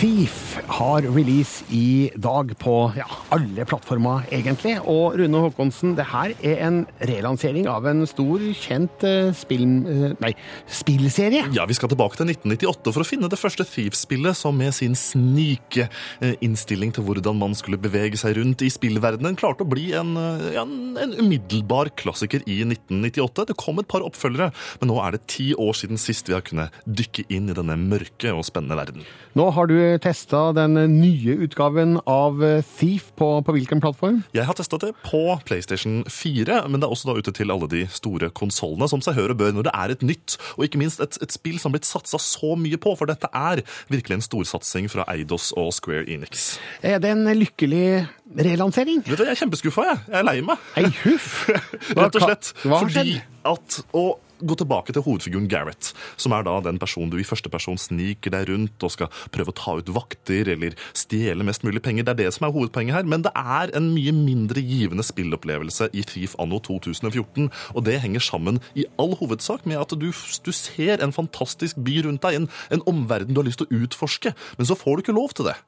Thief 0.00 0.41
har 0.78 1.06
release 1.06 1.64
i 1.74 2.10
dag 2.16 2.52
på 2.60 2.74
ja, 2.96 3.06
alle 3.34 3.64
plattformer, 3.68 4.26
egentlig. 4.34 4.76
Og 4.88 5.16
Rune 5.20 5.42
Håkonsen, 5.46 5.94
det 5.98 6.06
her 6.10 6.34
er 6.44 6.62
en 6.66 6.82
relansering 7.08 7.68
av 7.70 7.86
en 7.90 8.04
stor, 8.08 8.42
kjent 8.58 9.06
eh, 9.08 9.30
spill... 9.36 9.64
eh, 9.88 10.16
Nei, 10.22 10.32
spillserie. 10.70 11.46
Ja, 11.56 11.66
Vi 11.68 11.76
skal 11.78 11.92
tilbake 11.92 12.18
til 12.18 12.30
1998 12.32 12.92
for 12.92 13.04
å 13.04 13.08
finne 13.08 13.30
det 13.32 13.40
første 13.40 13.66
Thief-spillet 13.68 14.38
som 14.38 14.58
med 14.58 14.74
sin 14.76 14.96
snike 14.98 15.88
eh, 16.20 16.34
innstilling 16.44 16.92
til 16.96 17.06
hvordan 17.06 17.38
man 17.40 17.56
skulle 17.58 17.80
bevege 17.82 18.20
seg 18.20 18.36
rundt 18.40 18.64
i 18.66 18.70
spillverdenen, 18.72 19.38
klarte 19.40 19.66
å 19.66 19.70
bli 19.70 19.90
en, 19.98 20.14
en, 20.18 20.74
en 21.00 21.16
umiddelbar 21.18 21.92
klassiker 21.98 22.44
i 22.46 22.60
1998. 22.66 23.48
Det 23.52 23.58
kom 23.60 23.80
et 23.82 23.90
par 23.90 24.04
oppfølgere, 24.06 24.52
men 24.82 24.92
nå 24.92 24.98
er 25.02 25.16
det 25.16 25.24
ti 25.32 25.52
år 25.56 25.76
siden 25.78 26.00
sist 26.00 26.28
vi 26.28 26.36
har 26.36 26.44
kunnet 26.46 26.82
dykke 26.84 27.26
inn 27.32 27.50
i 27.50 27.56
denne 27.56 27.78
mørke 27.80 28.34
og 28.34 28.44
spennende 28.48 28.78
verden. 28.78 29.06
Nå 29.38 29.48
har 29.56 29.70
du 29.70 29.76
testa 30.02 30.41
den 30.56 30.76
nye 30.98 31.36
utgaven 31.46 31.96
av 32.08 32.42
eh, 32.44 32.64
Thief 32.66 33.10
på, 33.18 33.28
på 33.46 33.54
hvilken 33.56 33.82
plattform? 33.82 34.22
Jeg 34.34 34.46
har 34.48 34.56
testa 34.58 34.78
det 34.82 34.92
på 35.06 35.20
PlayStation 35.48 36.00
4, 36.10 36.62
men 36.68 36.82
det 36.82 36.88
er 36.88 36.94
også 36.94 37.10
da 37.12 37.16
ute 37.20 37.34
til 37.36 37.54
alle 37.54 37.68
de 37.70 37.84
store 37.92 38.32
konsollene, 38.34 38.88
som 38.90 39.04
seg 39.04 39.16
hør 39.18 39.34
og 39.34 39.40
bør 39.42 39.54
når 39.56 39.68
det 39.68 39.74
er 39.84 39.94
et 39.94 40.06
nytt, 40.06 40.36
og 40.56 40.66
ikke 40.66 40.80
minst 40.82 41.02
et, 41.04 41.20
et 41.22 41.34
spill 41.34 41.60
som 41.62 41.70
har 41.70 41.78
blitt 41.78 41.90
satsa 41.90 42.20
så 42.22 42.54
mye 42.58 42.80
på, 42.82 42.96
for 42.98 43.10
dette 43.10 43.30
er 43.30 43.62
virkelig 43.92 44.18
en 44.18 44.26
storsatsing 44.26 44.90
fra 44.92 45.06
Eidos 45.12 45.52
og 45.58 45.70
Square 45.76 46.08
Enix. 46.10 46.56
Er 46.82 46.98
det 47.02 47.14
en 47.14 47.24
lykkelig 47.38 48.08
relansering? 48.38 49.04
Vet 49.06 49.20
du, 49.20 49.24
Jeg 49.28 49.36
er 49.36 49.42
kjempeskuffa, 49.44 49.86
jeg. 49.92 50.02
Jeg 50.08 50.20
er 50.22 50.28
lei 50.28 50.38
meg. 50.46 50.68
Ei 50.80 50.88
huff! 51.04 51.46
Rett 51.98 52.18
og 52.18 52.26
slett. 52.26 52.52
Hva 52.64 52.82
har 52.82 52.90
Fordi 52.90 53.16
at 53.52 53.80
å 53.96 54.04
gå 54.42 54.56
tilbake 54.58 54.94
til 54.94 55.04
hovedfiguren 55.06 55.48
Gareth, 55.50 55.92
som 56.20 56.34
er 56.36 56.46
da 56.46 56.58
den 56.64 56.80
personen 56.82 57.12
du 57.12 57.18
i 57.20 57.26
første 57.26 57.50
person 57.52 57.78
sniker 57.80 58.34
deg 58.34 58.48
rundt 58.50 58.86
og 58.86 58.94
skal 58.94 59.10
prøve 59.34 59.52
å 59.52 59.58
ta 59.58 59.76
ut 59.78 59.92
vakter 59.94 60.50
eller 60.54 60.76
stjele 60.96 61.46
mest 61.46 61.66
mulig 61.66 61.82
penger. 61.84 62.06
Det 62.06 62.14
er 62.14 62.20
det 62.24 62.34
som 62.36 62.48
er 62.48 62.54
hovedpoenget 62.54 62.98
her. 62.98 63.08
Men 63.08 63.24
det 63.26 63.32
er 63.38 63.72
en 63.78 63.90
mye 63.94 64.14
mindre 64.16 64.62
givende 64.64 65.06
spillopplevelse 65.06 65.90
i 65.92 66.04
Thief 66.08 66.36
anno 66.42 66.60
2014. 66.62 67.50
Og 67.74 67.86
det 67.86 68.00
henger 68.04 68.24
sammen 68.24 68.62
i 68.78 68.86
all 69.00 69.16
hovedsak 69.20 69.66
med 69.68 69.80
at 69.80 69.96
du, 69.98 70.10
du 70.12 70.52
ser 70.52 71.02
en 71.02 71.14
fantastisk 71.14 71.80
by 71.82 72.02
rundt 72.06 72.24
deg, 72.24 72.40
en, 72.40 72.48
en 72.74 72.86
omverden 72.90 73.34
du 73.34 73.42
har 73.42 73.48
lyst 73.48 73.62
til 73.62 73.70
å 73.70 73.84
utforske, 73.84 74.34
men 74.58 74.68
så 74.68 74.78
får 74.78 74.98
du 74.98 75.06
ikke 75.06 75.18
lov 75.18 75.36
til 75.36 75.50
det. 75.50 75.58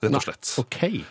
Rett 0.00 0.16
og 0.16 0.22
slett. 0.24 0.54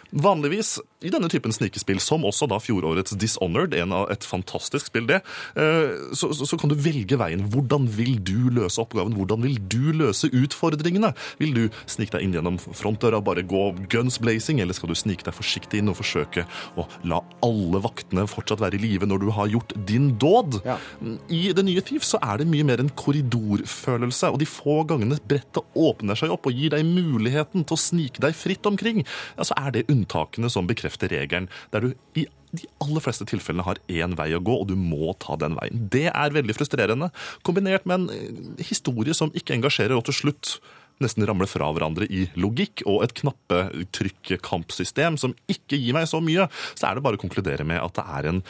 Vanligvis 0.10 0.80
i 1.06 1.12
denne 1.14 1.30
typen 1.32 1.54
snikespill, 1.54 2.00
som 2.04 2.26
også 2.28 2.48
da 2.50 2.58
fjorårets 2.60 3.14
Dishonored, 3.20 3.76
en 3.78 3.94
av 3.96 4.10
et 4.12 4.26
fantastisk 4.26 4.90
spill 4.90 5.06
det, 5.08 5.20
eh, 5.56 6.10
så, 6.18 6.32
så, 6.36 6.48
så 6.50 6.58
kan 6.60 6.72
du 6.72 6.76
velge 6.76 7.16
veien. 7.22 7.46
Hvordan 7.54 7.86
vil 7.94 8.18
du 8.26 8.50
løse 8.52 8.82
oppgaven? 8.82 9.14
Hvordan 9.16 9.46
vil 9.46 9.60
du 9.72 9.94
løse 9.96 10.28
utfordringene? 10.34 11.14
Vil 11.40 11.54
du 11.56 11.62
snike 11.86 12.18
deg 12.18 12.26
inn 12.26 12.34
gjennom 12.36 12.58
frontdøra 12.60 13.22
og 13.22 13.28
bare 13.30 13.46
gå 13.48 13.62
guns 13.94 14.20
blazing, 14.20 14.60
eller 14.60 14.76
skal 14.76 14.92
du 14.92 14.98
snike 14.98 15.24
deg 15.28 15.38
forsiktig 15.38 15.80
inn 15.80 15.94
og 15.94 16.00
forsøke 16.02 16.48
å 16.76 16.88
la 17.08 17.22
alle 17.46 17.84
vaktene 17.86 18.26
fortsatt 18.28 18.64
være 18.66 18.80
i 18.80 18.84
live 18.88 19.08
når 19.08 19.24
du 19.24 19.30
har 19.38 19.54
gjort 19.54 19.78
din 19.88 20.12
dåd? 20.20 20.60
I 21.30 21.44
det 21.56 21.68
nye 21.70 21.86
Thief 21.86 22.10
så 22.10 22.20
er 22.26 22.42
det 22.42 22.50
mye 22.50 22.66
mer 22.68 22.84
en 22.84 22.92
korridorfølelse, 22.92 24.34
og 24.34 24.42
de 24.42 24.50
få 24.50 24.82
gangene 24.90 25.22
brettet 25.30 25.80
åpner 25.80 26.18
seg 26.20 26.34
opp 26.34 26.50
og 26.50 26.58
gir 26.60 26.74
deg 26.74 26.84
muligheten 26.90 27.64
til 27.64 27.78
å 27.78 27.82
snike 27.86 28.26
deg 28.26 28.36
fritt 28.36 28.66
omkring, 28.68 28.79
ja, 28.86 29.46
så 29.46 29.58
er 29.60 29.76
det 29.76 29.88
unntakene 29.92 30.50
som 30.52 30.68
bekrefter 30.70 31.12
regelen, 31.12 31.50
der 31.74 31.86
du 31.86 31.94
i 32.20 32.28
de 32.56 32.66
aller 32.82 33.04
fleste 33.04 33.28
tilfellene 33.30 33.66
har 33.68 33.78
én 33.92 34.16
vei 34.18 34.32
å 34.34 34.42
gå, 34.42 34.56
og 34.62 34.70
du 34.72 34.76
må 34.80 35.14
ta 35.22 35.38
den 35.38 35.58
veien. 35.60 35.86
Det 35.94 36.08
er 36.10 36.34
veldig 36.34 36.56
frustrerende, 36.58 37.12
kombinert 37.46 37.86
med 37.90 38.00
en 38.00 38.08
eh, 38.16 38.64
historie 38.66 39.14
som 39.14 39.34
ikke 39.38 39.54
engasjerer, 39.58 39.94
og 39.98 40.08
til 40.10 40.18
slutt 40.24 40.56
nesten 41.04 41.26
ramler 41.28 41.50
fra 41.50 41.70
hverandre 41.74 42.08
i 42.10 42.26
logikk 42.40 42.84
og 42.90 43.04
et 43.06 43.14
knappetrykk-kampsystem 43.20 45.18
som 45.20 45.36
ikke 45.52 45.80
gir 45.80 45.96
meg 45.96 46.08
så 46.10 46.22
mye, 46.24 46.48
så 46.76 46.90
er 46.90 46.98
det 46.98 47.06
bare 47.06 47.20
å 47.20 47.22
konkludere 47.22 47.66
med 47.68 47.80
at 47.82 47.96
det 48.00 48.06
er 48.20 48.30
en, 48.32 48.42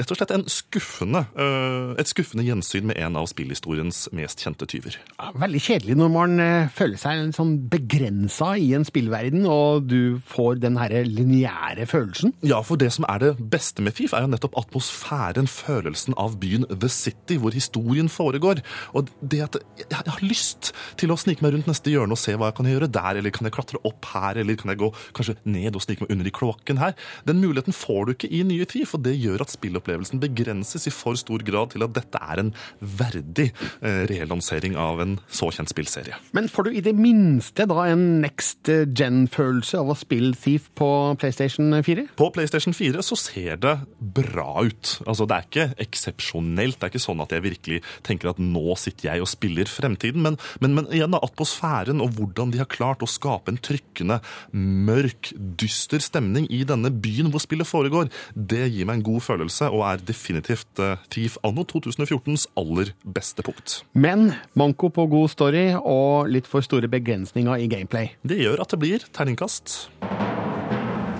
rett 0.00 0.12
og 0.12 0.18
slett 0.18 0.34
en 0.34 0.46
skuffende, 0.50 1.24
øh, 1.34 1.94
et 2.00 2.10
skuffende 2.10 2.46
gjensyn 2.46 2.88
med 2.90 3.00
en 3.00 3.18
av 3.20 3.28
spillhistoriens 3.30 4.06
mest 4.16 4.44
kjente 4.44 4.68
tyver. 4.70 4.98
Ja, 5.16 5.30
Veldig 5.40 5.62
kjedelig 5.64 5.96
når 6.00 6.10
man 6.14 6.40
eh, 6.42 6.70
føler 6.74 7.00
seg 7.00 7.20
en 7.20 7.34
sånn 7.36 7.54
begrensa 7.72 8.52
i 8.60 8.70
en 8.76 8.86
spillverden, 8.88 9.46
og 9.50 9.88
du 9.90 10.20
får 10.30 10.60
den 10.64 10.78
herre 10.80 11.02
lineære 11.06 11.86
følelsen. 11.90 12.34
Ja, 12.46 12.60
for 12.66 12.80
det 12.80 12.92
som 12.96 13.06
er 13.08 13.22
det 13.22 13.32
beste 13.52 13.84
med 13.84 13.96
FIF, 13.96 14.14
er 14.16 14.26
jo 14.26 14.32
nettopp 14.32 14.58
atmosfæren, 14.60 15.48
følelsen 15.50 16.16
av 16.20 16.38
byen 16.42 16.66
The 16.70 16.90
City, 16.92 17.38
hvor 17.40 17.54
historien 17.56 18.10
foregår. 18.12 18.62
Og 18.96 19.10
det 19.20 19.42
at 19.46 19.60
jeg 19.80 20.00
har 20.06 20.24
lyst 20.24 20.72
til 21.00 21.12
å 21.12 21.18
snike 21.20 21.44
meg 21.44 21.54
rundt 21.54 21.70
neste 21.70 21.89
hjørne 21.92 22.16
og 22.16 22.20
se 22.20 22.34
hva 22.36 22.50
jeg 22.50 22.58
kan 22.60 22.70
gjøre 22.70 22.90
der, 22.92 23.20
eller 23.20 23.34
kan 23.34 23.48
jeg 23.48 23.56
klatre 23.56 23.82
opp 23.86 24.10
her, 24.12 24.40
eller 24.42 24.58
kan 24.60 24.72
jeg 24.72 24.80
gå 24.82 24.90
kanskje 25.16 25.36
ned 25.50 25.76
og 25.76 25.84
snike 25.84 26.04
meg 26.04 26.14
under 26.14 26.30
i 26.30 26.34
kloakken 26.34 26.80
her? 26.82 26.96
Den 27.28 27.42
muligheten 27.42 27.76
får 27.76 28.06
du 28.06 28.14
ikke 28.14 28.30
i 28.30 28.42
nye 28.46 28.68
tid, 28.70 28.86
for 28.90 29.02
det 29.02 29.16
gjør 29.18 29.44
at 29.44 29.54
spillopplevelsen 29.54 30.22
begrenses 30.22 30.88
i 30.88 30.94
for 30.94 31.18
stor 31.20 31.44
grad 31.46 31.74
til 31.74 31.84
at 31.86 31.94
dette 31.96 32.20
er 32.20 32.42
en 32.42 32.52
verdig 32.80 33.50
eh, 33.80 34.04
relansering 34.10 34.76
av 34.80 35.02
en 35.04 35.18
så 35.28 35.50
kjent 35.54 35.72
spillserie. 35.72 36.18
Men 36.36 36.48
får 36.50 36.68
du 36.68 36.78
i 36.78 36.84
det 36.84 36.94
minste 36.96 37.66
da 37.70 37.86
en 37.90 38.20
next 38.24 38.68
gen-følelse 38.68 39.80
av 39.80 39.92
å 39.92 39.98
spille 39.98 40.36
Thief 40.40 40.70
på 40.78 40.88
PlayStation 41.20 41.74
4? 41.84 42.06
På 42.18 42.30
PlayStation 42.34 42.76
4 42.76 43.04
så 43.04 43.18
ser 43.18 43.60
det 43.62 43.76
bra 43.98 44.64
ut. 44.64 44.96
Altså, 45.06 45.26
Det 45.30 45.36
er 45.36 45.48
ikke 45.48 45.68
eksepsjonelt. 45.86 46.78
Det 46.78 46.86
er 46.86 46.92
ikke 46.92 47.02
sånn 47.02 47.22
at 47.22 47.32
jeg 47.34 47.44
virkelig 47.44 47.80
tenker 48.06 48.32
at 48.32 48.40
nå 48.42 48.76
sitter 48.80 49.12
jeg 49.12 49.24
og 49.24 49.30
spiller 49.30 49.70
fremtiden. 49.70 50.22
Men, 50.24 50.38
men, 50.60 50.74
men 50.76 50.88
igjen, 50.92 51.12
da, 51.14 51.22
atmosfæren 51.22 51.79
og 51.88 52.12
hvordan 52.16 52.52
de 52.52 52.60
har 52.60 52.68
klart 52.70 53.02
å 53.02 53.08
skape 53.08 53.52
en 53.52 53.60
trykkende, 53.60 54.20
mørk, 54.52 55.32
dyster 55.60 56.02
stemning 56.04 56.46
i 56.52 56.62
denne 56.68 56.92
byen 56.92 57.30
hvor 57.32 57.42
spillet 57.42 57.68
foregår, 57.68 58.10
det 58.34 58.68
gir 58.68 58.88
meg 58.88 59.00
en 59.00 59.06
god 59.10 59.24
følelse 59.24 59.70
og 59.70 59.84
er 59.88 60.04
definitivt 60.04 60.82
uh, 60.82 60.96
Thief 61.12 61.38
anno 61.46 61.64
2014s 61.64 62.48
aller 62.60 62.92
beste 63.04 63.44
punkt. 63.46 63.80
Men 63.94 64.32
manko 64.58 64.90
på 64.92 65.06
god 65.10 65.30
story 65.32 65.66
og 65.78 66.30
litt 66.30 66.50
for 66.50 66.64
store 66.66 66.90
begrensninger 66.90 67.64
i 67.64 67.70
gameplay. 67.70 68.14
Det 68.22 68.40
gjør 68.42 68.64
at 68.64 68.74
det 68.74 68.82
blir 68.82 69.06
terningkast. 69.14 69.78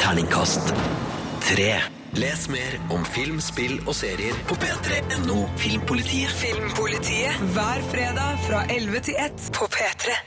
Terningkast 0.01 0.75
tre. 1.51 1.81
Les 2.19 2.49
mer 2.49 2.73
om 2.91 3.05
film, 3.07 3.39
spill 3.41 3.77
og 3.87 3.95
serier 3.95 4.35
på 4.49 4.57
p3.no 4.59 5.45
Filmpolitiet. 5.61 6.33
Filmpolitiet 6.41 7.45
hver 7.55 7.87
fredag 7.93 8.43
fra 8.49 8.65
11 8.67 9.07
til 9.07 9.23
1 9.27 9.51
på 9.55 9.71
P3. 9.71 10.19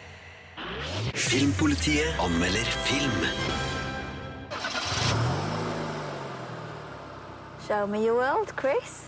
Filmpolitiet 1.16 2.16
anmelder 2.20 2.68
film. 2.88 3.26
Show 7.68 7.88
me 7.88 8.05
your 8.07 8.16
world, 8.16 8.53
Chris. 8.55 9.03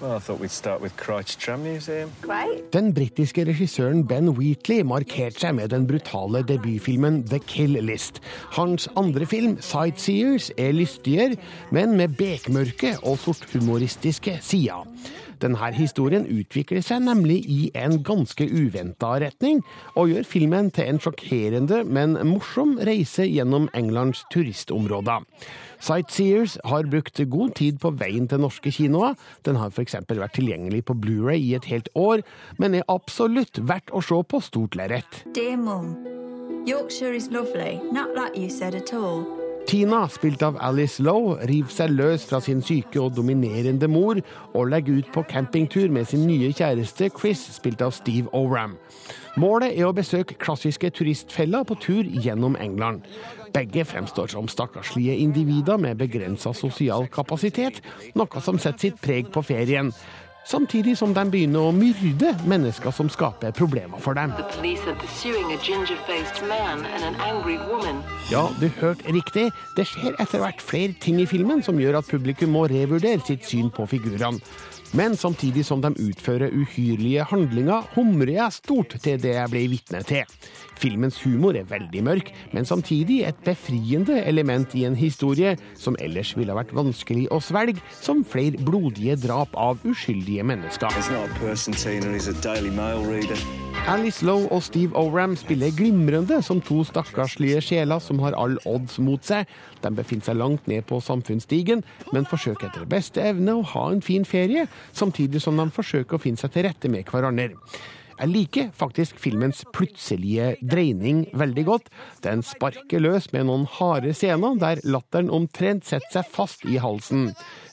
Well, 0.00 0.14
I 0.14 0.20
thought 0.20 0.38
we'd 0.38 0.52
start 0.52 0.80
with 0.80 0.96
Crouch 0.96 1.38
Tram 1.38 1.64
Museum. 1.64 2.12
Great. 2.22 2.72
Den 2.72 2.94
britiske 2.94 3.44
regissøren 3.44 4.06
Ben 4.06 4.28
Wheatley 4.28 4.84
markerte 4.86 5.40
seg 5.42 5.56
med 5.58 5.72
den 5.72 5.88
brutale 5.90 6.44
debutfilmen 6.46 7.24
The 7.26 7.40
Kill 7.42 7.74
List. 7.82 8.20
Hans 8.54 8.86
andre 8.96 9.26
film, 9.26 9.56
Sightseers, 9.60 10.52
er 10.56 10.70
lystigere, 10.72 11.36
men 11.74 11.96
med 11.98 12.14
bekmørke 12.14 12.94
og 13.02 13.18
sorthumoristiske 13.18 14.38
sider. 14.40 14.86
Denne 15.42 15.70
historien 15.76 16.26
utvikler 16.26 16.82
seg 16.84 17.04
nemlig 17.06 17.38
i 17.46 17.60
en 17.78 18.00
ganske 18.06 18.46
uventa 18.48 19.14
retning, 19.22 19.62
og 19.94 20.12
gjør 20.12 20.26
filmen 20.26 20.70
til 20.74 20.90
en 20.90 21.00
sjokkerende, 21.02 21.84
men 21.86 22.18
morsom 22.26 22.76
reise 22.88 23.26
gjennom 23.28 23.68
Englands 23.78 24.24
turistområder. 24.32 25.26
Sightseers 25.78 26.58
har 26.66 26.88
brukt 26.90 27.20
god 27.30 27.54
tid 27.58 27.78
på 27.82 27.92
veien 28.00 28.26
til 28.28 28.42
norske 28.42 28.72
kinoer. 28.74 29.14
Den 29.46 29.60
har 29.60 29.70
f.eks. 29.70 29.94
vært 30.10 30.34
tilgjengelig 30.38 30.84
på 30.88 30.98
Blu-ray 30.98 31.38
i 31.38 31.54
et 31.58 31.68
helt 31.70 31.90
år, 31.94 32.24
men 32.58 32.74
er 32.74 32.88
absolutt 32.90 33.62
verdt 33.62 33.94
å 33.94 34.02
se 34.02 34.18
på 34.26 34.42
stort 34.42 34.78
lerret. 34.78 35.22
Dear 35.34 35.56
mom, 35.56 35.94
Yorkshire 36.66 37.14
is 37.14 37.30
lovely. 37.30 37.78
Not 37.92 38.14
like 38.14 38.36
you 38.36 38.50
said 38.50 38.74
at 38.74 38.92
all. 38.92 39.47
Tina, 39.66 40.08
spilt 40.08 40.42
av 40.42 40.56
Alice 40.60 41.02
Lowe, 41.02 41.34
river 41.48 41.72
seg 41.72 41.90
løs 41.92 42.24
fra 42.28 42.38
sin 42.44 42.60
syke 42.64 43.00
og 43.02 43.16
dominerende 43.16 43.88
mor 43.90 44.20
og 44.52 44.68
legger 44.70 45.00
ut 45.00 45.08
på 45.14 45.24
campingtur 45.28 45.90
med 45.92 46.08
sin 46.08 46.26
nye 46.28 46.52
kjæreste 46.52 47.10
Chris, 47.16 47.42
spilt 47.56 47.82
av 47.84 47.92
Steve 47.96 48.30
Oram. 48.36 48.76
Målet 49.38 49.74
er 49.74 49.88
å 49.88 49.94
besøke 49.96 50.38
klassiske 50.40 50.90
turistfeller 50.96 51.66
på 51.68 51.76
tur 51.82 52.06
gjennom 52.06 52.56
England. 52.60 53.04
Begge 53.54 53.84
fremstår 53.88 54.32
som 54.32 54.48
stakkarslige 54.50 55.16
individer 55.24 55.80
med 55.80 56.00
begrensa 56.00 56.54
sosial 56.56 57.08
kapasitet, 57.12 57.82
noe 58.18 58.44
som 58.44 58.60
setter 58.60 58.88
sitt 58.88 59.02
preg 59.04 59.32
på 59.34 59.44
ferien. 59.46 59.92
Samtidig 60.46 60.94
som 60.96 61.12
de 61.12 61.24
begynner 61.28 61.66
å 61.68 61.72
myrde 61.76 62.30
mennesker 62.48 62.94
som 62.94 63.10
skaper 63.12 63.52
problemer 63.52 64.00
for 64.00 64.16
dem. 64.16 64.32
Ja, 68.30 68.46
du 68.60 68.68
hørte 68.80 69.12
riktig. 69.12 69.48
Det 69.76 69.84
skjer 69.90 70.16
etter 70.22 70.40
hvert 70.42 70.64
flere 70.64 70.96
ting 71.02 71.20
i 71.20 71.28
filmen 71.28 71.62
som 71.66 71.80
gjør 71.80 72.00
at 72.00 72.08
publikum 72.08 72.54
må 72.56 72.64
revurdere 72.70 73.20
sitt 73.26 73.44
syn 73.44 73.68
på 73.74 73.86
figurene. 73.90 74.40
Men 74.96 75.16
samtidig 75.20 75.66
som 75.68 75.82
de 75.84 75.90
utfører 76.00 76.54
uhyrlige 76.54 77.26
handlinger, 77.28 77.84
humrer 77.92 78.32
jeg 78.38 78.56
stort 78.56 78.96
til 79.02 79.20
det 79.20 79.34
jeg 79.36 79.52
ble 79.52 79.66
vitne 79.68 80.00
til. 80.08 80.24
Filmens 80.78 81.18
humor 81.24 81.56
er 81.58 81.66
veldig 81.66 82.02
mørk, 82.06 82.30
men 82.54 82.66
samtidig 82.68 83.24
et 83.26 83.38
befriende 83.46 84.20
element 84.22 84.74
i 84.78 84.84
en 84.86 84.96
historie 84.98 85.56
som 85.78 85.96
ellers 85.98 86.34
ville 86.38 86.54
vært 86.54 86.74
vanskelig 86.76 87.26
å 87.34 87.40
svelge, 87.42 87.82
som 87.98 88.22
flere 88.26 88.60
blodige 88.62 89.16
drap 89.18 89.54
av 89.58 89.82
uskyldige 89.88 90.46
mennesker. 90.46 90.94
Alice 93.88 94.24
Lowe 94.26 94.48
og 94.52 94.62
Steve 94.62 94.96
Oram 94.98 95.36
spiller 95.38 95.74
glimrende 95.76 96.42
som 96.44 96.60
to 96.60 96.82
stakkarslige 96.84 97.62
sjeler 97.64 98.02
som 98.04 98.18
har 98.22 98.36
all 98.36 98.58
odds 98.68 98.98
mot 99.02 99.24
seg. 99.24 99.48
De 99.82 99.92
befinner 99.94 100.28
seg 100.28 100.38
langt 100.38 100.66
ned 100.70 100.86
på 100.88 101.00
samfunnsstigen, 101.02 101.84
men 102.12 102.28
forsøker 102.28 102.68
etter 102.68 102.88
beste 102.90 103.22
evne 103.24 103.58
å 103.58 103.66
ha 103.74 103.86
en 103.92 104.04
fin 104.04 104.26
ferie, 104.28 104.66
samtidig 104.92 105.42
som 105.42 105.58
de 105.58 105.70
forsøker 105.74 106.18
å 106.18 106.22
finne 106.22 106.40
seg 106.40 106.52
til 106.54 106.68
rette 106.68 106.90
med 106.92 107.08
hverandre. 107.08 107.54
Jeg 108.18 108.32
liker 108.32 108.70
faktisk 108.74 109.18
filmens 109.22 109.60
plutselige 109.70 110.56
dreining 110.58 111.20
veldig 111.38 111.64
godt. 111.68 111.90
Den 112.24 112.42
sparker 112.42 112.98
løs 112.98 113.28
med 113.30 113.46
noen 113.46 113.66
harde 113.76 114.10
scener 114.16 114.56
der 114.58 114.82
latteren 114.82 115.30
omtrent 115.30 115.86
setter 115.86 116.18
seg 116.18 116.32
fast 116.34 116.66
i 116.66 116.80
halsen. 116.82 117.28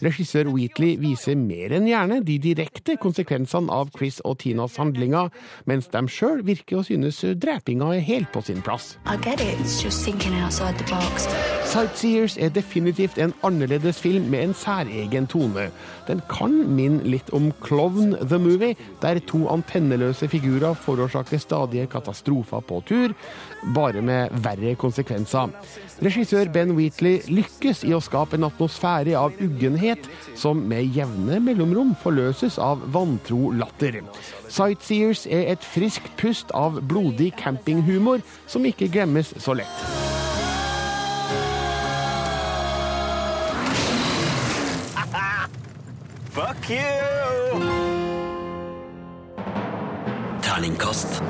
Regissør 0.06 0.52
Wheatley 0.54 1.00
viser 1.02 1.34
mer 1.40 1.74
enn 1.74 1.88
gjerne 1.90 2.20
de 2.28 2.36
direkte 2.44 2.94
konsekvensene 3.02 3.74
av 3.74 3.90
Chris 3.98 4.20
og 4.22 4.38
Tinas 4.44 4.78
handlinger, 4.78 5.32
mens 5.66 5.90
de 5.90 6.04
sjøl 6.14 6.44
virker 6.46 6.82
å 6.82 6.86
synes 6.86 7.24
drepinga 7.42 7.90
er 7.96 8.06
helt 8.06 8.30
på 8.36 8.44
sin 8.46 8.62
plass. 8.62 9.00
Sightseers 11.66 12.38
er 12.38 12.54
definitivt 12.54 13.18
en 13.18 13.34
annerledes 13.48 13.98
film 14.04 14.30
med 14.30 14.52
en 14.52 14.56
særegen 14.62 15.26
tone. 15.32 15.72
Den 16.06 16.22
kan 16.30 16.54
minne 16.78 17.02
litt 17.10 17.34
om 17.34 17.50
Klovn 17.66 18.14
the 18.22 18.38
Movie, 18.38 18.78
der 19.02 19.18
to 19.26 19.48
antenneløse 19.50 20.30
figurer 20.36 20.76
forårsaker 20.76 21.40
stadige 21.40 21.88
katastrofer 21.92 22.64
på 22.68 22.82
tur, 22.88 23.14
bare 23.76 24.02
med 24.04 24.34
verre 24.44 24.76
konsekvenser. 24.80 25.54
Regissør 26.04 26.52
Ben 26.52 26.76
Wheatley 26.76 27.22
lykkes 27.32 27.86
i 27.88 27.94
å 27.96 28.02
skape 28.04 28.38
en 28.38 28.48
atmosfære 28.50 29.16
av 29.20 29.36
uggenhet 29.42 30.10
som 30.36 30.60
med 30.70 30.96
jevne 30.96 31.40
mellomrom 31.44 31.96
forløses 32.02 32.60
av 32.60 32.84
vantro 32.96 33.52
latter. 33.56 34.02
Sightseers 34.52 35.26
er 35.26 35.54
et 35.56 35.64
friskt 35.64 36.12
pust 36.20 36.52
av 36.56 36.82
blodig 36.90 37.32
campinghumor 37.40 38.24
som 38.48 38.68
ikke 38.68 38.92
glemmes 38.92 39.34
så 39.40 39.56
lett. 39.62 39.86
Fuck 46.36 46.70
you! 46.70 48.25
Terningkast 50.46 51.22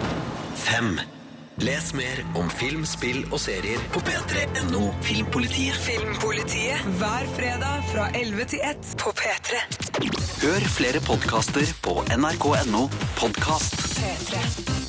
fem. 0.55 0.99
Les 1.63 1.93
mer 1.93 2.17
om 2.35 2.49
film, 2.51 2.83
spill 2.83 3.21
og 3.29 3.39
serier 3.39 3.79
på 3.93 4.01
p3.no 4.03 4.89
Filmpolitiet. 5.05 5.77
Filmpolitiet 5.85 6.83
hver 6.99 7.29
fredag 7.37 7.85
fra 7.93 8.09
11 8.11 8.49
til 8.51 8.65
1 8.73 8.91
på 8.99 9.15
P3. 9.15 9.61
Hør 10.43 10.67
flere 10.75 11.03
podkaster 11.07 11.71
på 11.85 12.01
nrk.no 12.17 12.89
podkast. 13.15 13.79
P3. 14.01 14.84